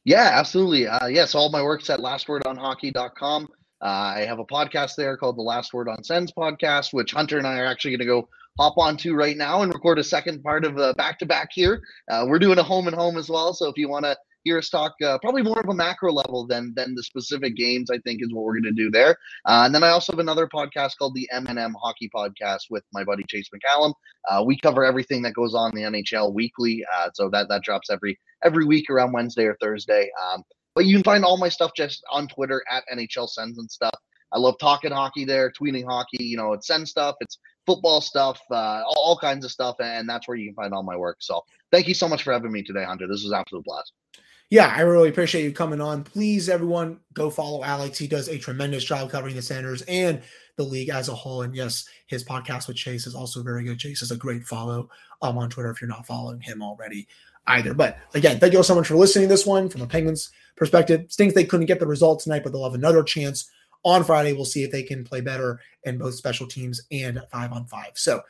Yeah, 0.04 0.30
absolutely. 0.34 0.88
Uh, 0.88 1.08
yes, 1.08 1.36
all 1.36 1.50
my 1.50 1.62
work's 1.62 1.90
at 1.90 2.00
lastwordonhockey.com. 2.00 3.50
Uh, 3.82 3.86
I 3.86 4.26
have 4.28 4.40
a 4.40 4.46
podcast 4.46 4.96
there 4.96 5.18
called 5.18 5.38
the 5.38 5.42
Last 5.42 5.74
Word 5.74 5.90
on 5.90 6.04
Sens 6.04 6.32
podcast, 6.32 6.94
which 6.94 7.14
Hunter 7.14 7.38
and 7.38 7.48
I 7.48 7.58
are 7.60 7.66
actually 7.66 7.92
going 7.92 8.00
to 8.00 8.06
go 8.06 8.30
hop 8.60 8.78
onto 8.78 9.16
right 9.16 9.36
now 9.36 9.62
and 9.64 9.74
record 9.74 9.98
a 9.98 10.04
second 10.04 10.44
part 10.44 10.66
of 10.66 10.76
the 10.76 10.94
back 10.98 11.18
to 11.20 11.26
back 11.26 11.50
here. 11.52 11.82
Uh, 12.10 12.26
we're 12.28 12.38
doing 12.40 12.60
a 12.60 12.64
home 12.64 12.88
and 12.88 12.96
home 12.96 13.18
as 13.18 13.30
well. 13.30 13.54
So 13.54 13.70
if 13.70 13.78
you 13.78 13.90
want 13.90 14.06
to 14.06 14.16
hear 14.44 14.58
us 14.58 14.70
talk 14.70 14.94
uh, 15.04 15.18
probably 15.20 15.44
more 15.44 15.60
of 15.60 15.70
a 15.70 15.74
macro 15.74 16.12
level 16.12 16.46
than 16.48 16.74
than 16.76 16.96
the 16.96 17.04
specific 17.04 17.56
games, 17.56 17.90
I 17.92 18.00
think 18.00 18.22
is 18.22 18.34
what 18.34 18.44
we're 18.44 18.60
going 18.60 18.76
to 18.76 18.84
do 18.84 18.90
there. 18.90 19.18
Uh, 19.46 19.64
and 19.66 19.74
then 19.74 19.84
I 19.84 19.90
also 19.90 20.14
have 20.14 20.20
another 20.20 20.48
podcast 20.48 20.98
called 20.98 21.16
the 21.16 21.30
M&M 21.32 21.76
Hockey 21.82 22.10
Podcast 22.14 22.64
with 22.70 22.84
my 22.94 23.04
buddy 23.04 23.24
Chase 23.28 23.50
McCallum. 23.54 23.94
Uh, 24.30 24.44
we 24.46 24.58
cover 24.60 24.84
everything 24.84 25.22
that 25.24 25.34
goes 25.34 25.56
on 25.56 25.72
the 25.74 25.82
NHL 25.82 26.34
weekly. 26.34 26.84
Uh, 26.96 27.10
so 27.14 27.30
that, 27.30 27.50
that 27.50 27.64
drops 27.64 27.90
every 27.90 28.20
every 28.44 28.66
week 28.66 28.90
around 28.90 29.12
Wednesday 29.12 29.46
or 29.46 29.58
Thursday. 29.62 30.10
Um, 30.32 30.44
but 30.76 30.86
you 30.86 30.96
can 30.96 31.04
find 31.04 31.26
all 31.26 31.38
my 31.38 31.50
stuff 31.50 31.72
just 31.76 32.04
on 32.12 32.28
Twitter 32.28 32.64
at 32.72 32.84
NHL 32.94 33.30
Sens 33.30 33.58
and 33.58 33.70
stuff. 33.70 33.94
I 34.34 34.40
love 34.40 34.56
talking 34.60 34.92
hockey 34.92 35.26
there, 35.26 35.52
tweeting 35.52 35.86
hockey. 35.86 36.24
You 36.24 36.38
know, 36.38 36.54
it's 36.54 36.68
Sens 36.68 36.90
stuff, 36.90 37.16
it's 37.20 37.38
football 37.66 38.02
stuff, 38.02 38.40
uh, 38.50 38.84
all, 38.86 39.04
all, 39.04 39.18
kinds 39.18 39.44
of 39.46 39.52
stuff, 39.52 39.76
and 39.80 40.10
that's 40.10 40.28
where 40.28 40.38
you 40.38 40.48
can 40.48 40.56
find 40.56 40.74
all 40.74 40.84
my 40.84 40.96
work. 40.96 41.18
So 41.20 41.44
thank 41.72 41.88
you 41.88 41.94
so 41.94 42.08
much 42.08 42.24
for 42.24 42.32
having 42.32 42.52
me 42.52 42.64
today, 42.64 42.84
Hunter. 42.84 43.08
This 43.08 43.24
was 43.24 43.34
absolute 43.34 43.66
blast. 43.66 43.92
Yeah, 44.52 44.74
I 44.76 44.82
really 44.82 45.08
appreciate 45.08 45.46
you 45.46 45.54
coming 45.54 45.80
on. 45.80 46.04
Please, 46.04 46.50
everyone, 46.50 47.00
go 47.14 47.30
follow 47.30 47.64
Alex. 47.64 47.98
He 47.98 48.06
does 48.06 48.28
a 48.28 48.38
tremendous 48.38 48.84
job 48.84 49.10
covering 49.10 49.34
the 49.34 49.42
Senators 49.42 49.82
and 49.84 50.22
the 50.58 50.64
league 50.64 50.90
as 50.90 51.08
a 51.08 51.16
whole. 51.16 51.44
And 51.44 51.56
yes, 51.56 51.88
his 52.08 52.26
podcast 52.26 52.68
with 52.68 52.76
Chase 52.76 53.08
is 53.08 53.16
also 53.16 53.42
very 53.42 53.64
good. 53.64 53.80
Chase 53.80 54.02
is 54.02 54.12
a 54.12 54.18
great 54.18 54.44
follow 54.44 54.90
um, 55.22 55.38
on 55.38 55.50
Twitter 55.50 55.72
if 55.72 55.80
you're 55.80 55.88
not 55.88 56.06
following 56.06 56.42
him 56.42 56.62
already 56.62 57.08
either. 57.48 57.74
But 57.74 57.98
again, 58.14 58.42
thank 58.42 58.52
you 58.52 58.60
all 58.60 58.64
so 58.64 58.76
much 58.76 58.88
for 58.88 58.98
listening 58.98 59.30
to 59.30 59.34
this 59.34 59.46
one 59.46 59.70
from 59.70 59.84
a 59.84 59.88
Penguins 59.88 60.32
perspective. 60.58 61.06
Stinks 61.08 61.34
they 61.34 61.46
couldn't 61.46 61.68
get 61.68 61.80
the 61.80 61.88
result 61.88 62.20
tonight, 62.20 62.44
but 62.44 62.52
they'll 62.52 62.66
have 62.66 62.74
another 62.74 63.04
chance 63.04 63.50
on 63.84 64.04
Friday. 64.04 64.34
We'll 64.34 64.44
see 64.44 64.64
if 64.64 64.72
they 64.72 64.84
can 64.84 65.06
play 65.06 65.22
better 65.22 65.62
in 65.86 65.98
both 65.98 66.16
special 66.16 66.46
teams 66.46 66.82
and 66.92 67.22
five 67.32 67.54
on 67.54 67.68
five. 67.68 67.92
So, 67.94 68.22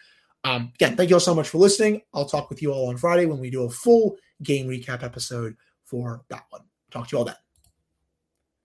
um, 0.43 0.71
again, 0.75 0.95
thank 0.95 1.09
you 1.09 1.15
all 1.15 1.19
so 1.19 1.33
much 1.33 1.49
for 1.49 1.57
listening. 1.57 2.03
I'll 2.13 2.25
talk 2.25 2.51
with 2.51 2.61
you 2.61 2.71
all 2.71 2.89
on 2.89 2.97
Friday 2.97 3.25
when 3.25 3.39
we 3.39 3.49
do 3.49 3.63
a 3.63 3.69
full 3.71 4.17
game 4.43 4.67
recap 4.67 5.01
episode 5.01 5.57
for 5.91 6.23
that 6.29 6.45
one. 6.49 6.61
Talk 6.89 7.09
to 7.09 7.13
you 7.13 7.17
all 7.19 7.25
then. 7.25 7.35